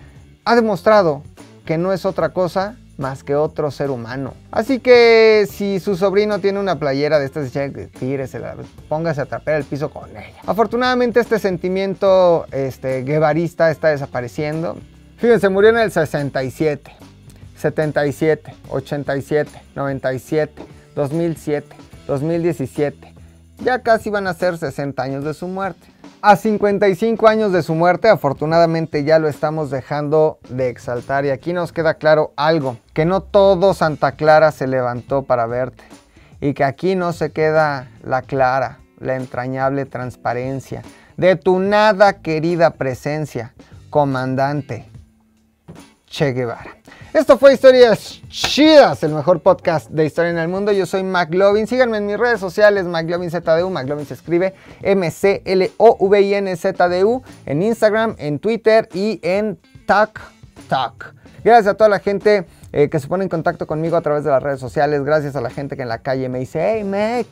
ha 0.44 0.54
demostrado 0.54 1.22
que 1.64 1.78
no 1.78 1.94
es 1.94 2.04
otra 2.04 2.34
cosa 2.34 2.76
más 2.98 3.24
que 3.24 3.34
otro 3.34 3.70
ser 3.70 3.90
humano. 3.90 4.34
Así 4.50 4.80
que 4.80 5.46
si 5.50 5.80
su 5.80 5.96
sobrino 5.96 6.40
tiene 6.40 6.58
una 6.58 6.78
playera 6.78 7.18
de 7.18 7.26
estas, 7.26 7.50
tíresela, 7.98 8.56
póngase 8.88 9.22
a 9.22 9.26
trapear 9.26 9.58
el 9.58 9.64
piso 9.64 9.88
con 9.90 10.10
ella. 10.10 10.36
Afortunadamente 10.44 11.20
este 11.20 11.38
sentimiento 11.38 12.44
este, 12.52 13.04
guevarista 13.04 13.70
está 13.70 13.88
desapareciendo. 13.88 14.76
Fíjense, 15.16 15.48
murió 15.48 15.70
en 15.70 15.78
el 15.78 15.92
67, 15.92 16.92
77, 17.56 18.54
87, 18.68 19.62
97, 19.74 20.62
2007, 20.94 21.76
2017. 22.06 23.14
Ya 23.62 23.80
casi 23.82 24.10
van 24.10 24.26
a 24.26 24.34
ser 24.34 24.58
60 24.58 25.02
años 25.02 25.24
de 25.24 25.34
su 25.34 25.46
muerte. 25.48 25.86
A 26.20 26.34
55 26.34 27.28
años 27.28 27.52
de 27.52 27.62
su 27.62 27.76
muerte, 27.76 28.08
afortunadamente 28.08 29.04
ya 29.04 29.20
lo 29.20 29.28
estamos 29.28 29.70
dejando 29.70 30.40
de 30.48 30.68
exaltar 30.68 31.24
y 31.24 31.30
aquí 31.30 31.52
nos 31.52 31.72
queda 31.72 31.94
claro 31.94 32.32
algo, 32.34 32.76
que 32.92 33.04
no 33.04 33.20
todo 33.20 33.72
Santa 33.72 34.12
Clara 34.12 34.50
se 34.50 34.66
levantó 34.66 35.22
para 35.22 35.46
verte 35.46 35.84
y 36.40 36.54
que 36.54 36.64
aquí 36.64 36.96
no 36.96 37.12
se 37.12 37.30
queda 37.30 37.86
la 38.02 38.22
clara, 38.22 38.80
la 38.98 39.14
entrañable 39.14 39.84
transparencia 39.84 40.82
de 41.16 41.36
tu 41.36 41.60
nada 41.60 42.14
querida 42.14 42.70
presencia, 42.70 43.54
comandante 43.88 44.86
Che 46.10 46.32
Guevara. 46.32 46.76
Esto 47.12 47.38
fue 47.38 47.52
Historias 47.54 48.20
Chidas, 48.28 49.02
el 49.02 49.12
mejor 49.12 49.40
podcast 49.40 49.90
de 49.90 50.04
historia 50.04 50.30
en 50.30 50.38
el 50.38 50.48
mundo. 50.48 50.72
Yo 50.72 50.86
soy 50.86 51.02
McLovin. 51.02 51.66
Síganme 51.66 51.98
en 51.98 52.06
mis 52.06 52.16
redes 52.18 52.40
sociales, 52.40 52.84
McLovinZDU. 52.84 53.70
McLovin 53.70 54.06
se 54.06 54.14
escribe 54.14 54.54
M-C-L-O-V-I-N-Z-D-U. 54.82 55.62
En 57.46 57.62
Instagram, 57.62 58.14
en 58.18 58.38
Twitter 58.38 58.88
y 58.94 59.20
en 59.22 59.56
TikTok. 59.86 61.14
Gracias 61.44 61.66
a 61.68 61.74
toda 61.74 61.88
la 61.88 61.98
gente 61.98 62.46
eh, 62.72 62.90
que 62.90 62.98
se 62.98 63.08
pone 63.08 63.24
en 63.24 63.30
contacto 63.30 63.66
conmigo 63.66 63.96
a 63.96 64.02
través 64.02 64.24
de 64.24 64.30
las 64.30 64.42
redes 64.42 64.60
sociales. 64.60 65.02
Gracias 65.04 65.34
a 65.36 65.40
la 65.40 65.50
gente 65.50 65.76
que 65.76 65.82
en 65.82 65.88
la 65.88 65.98
calle 65.98 66.28
me 66.28 66.38
dice, 66.40 66.60
hey 66.62 66.84
Mac, 66.84 67.26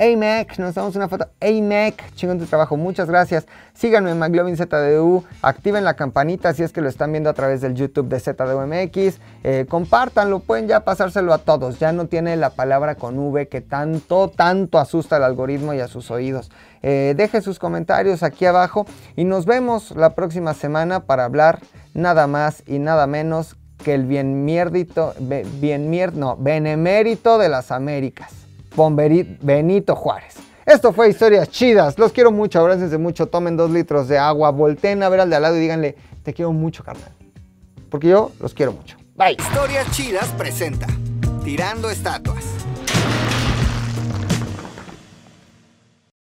hey 0.00 0.16
Mac, 0.16 0.58
nos 0.58 0.74
damos 0.74 0.94
una 0.96 1.08
foto. 1.08 1.28
Hey 1.40 1.60
Mac, 1.60 2.12
chingón 2.14 2.38
tu 2.38 2.46
trabajo, 2.46 2.76
muchas 2.76 3.08
gracias. 3.08 3.46
Síganme 3.74 4.12
en 4.12 4.18
McLovinZDU, 4.18 5.24
activen 5.42 5.84
la 5.84 5.94
campanita 5.94 6.54
si 6.54 6.62
es 6.62 6.72
que 6.72 6.80
lo 6.80 6.88
están 6.88 7.10
viendo 7.10 7.28
a 7.28 7.34
través 7.34 7.60
del 7.60 7.74
YouTube 7.74 8.08
de 8.08 8.20
ZDUMX. 8.20 9.20
Eh, 9.42 9.66
compártanlo, 9.68 10.38
pueden 10.40 10.68
ya 10.68 10.84
pasárselo 10.84 11.34
a 11.34 11.38
todos. 11.38 11.78
Ya 11.78 11.92
no 11.92 12.06
tiene 12.06 12.36
la 12.36 12.50
palabra 12.50 12.94
con 12.94 13.18
V 13.18 13.48
que 13.48 13.60
tanto, 13.60 14.28
tanto 14.28 14.78
asusta 14.78 15.16
al 15.16 15.24
algoritmo 15.24 15.74
y 15.74 15.80
a 15.80 15.88
sus 15.88 16.10
oídos. 16.10 16.50
Eh, 16.82 17.14
dejen 17.16 17.42
sus 17.42 17.58
comentarios 17.58 18.22
aquí 18.22 18.46
abajo 18.46 18.86
y 19.16 19.24
nos 19.24 19.46
vemos 19.46 19.90
la 19.96 20.14
próxima 20.14 20.54
semana 20.54 21.00
para 21.00 21.24
hablar 21.24 21.58
nada 21.94 22.26
más 22.28 22.62
y 22.66 22.78
nada 22.78 23.06
menos 23.06 23.56
que 23.82 23.94
el 23.94 24.04
bien 24.04 24.44
mierdito, 24.44 25.14
bien 25.60 25.90
no, 26.14 26.36
benemérito 26.36 27.38
de 27.38 27.48
las 27.48 27.70
Américas, 27.70 28.37
Benito 29.40 29.96
Juárez. 29.96 30.36
Esto 30.64 30.92
fue 30.92 31.08
Historias 31.08 31.48
Chidas. 31.50 31.98
Los 31.98 32.12
quiero 32.12 32.30
mucho, 32.30 32.60
abrácense 32.60 32.98
mucho, 32.98 33.26
tomen 33.26 33.56
dos 33.56 33.70
litros 33.70 34.06
de 34.06 34.18
agua, 34.18 34.50
volteen 34.50 35.02
a 35.02 35.08
ver 35.08 35.20
al 35.20 35.30
de 35.30 35.36
al 35.36 35.42
lado 35.42 35.56
y 35.56 35.60
díganle, 35.60 35.96
te 36.22 36.32
quiero 36.32 36.52
mucho, 36.52 36.84
carnal. 36.84 37.10
Porque 37.90 38.08
yo 38.08 38.32
los 38.40 38.54
quiero 38.54 38.72
mucho. 38.72 38.96
Bye. 39.16 39.36
Historias 39.38 39.90
Chidas 39.90 40.28
presenta 40.38 40.86
Tirando 41.42 41.90
Estatuas. 41.90 42.57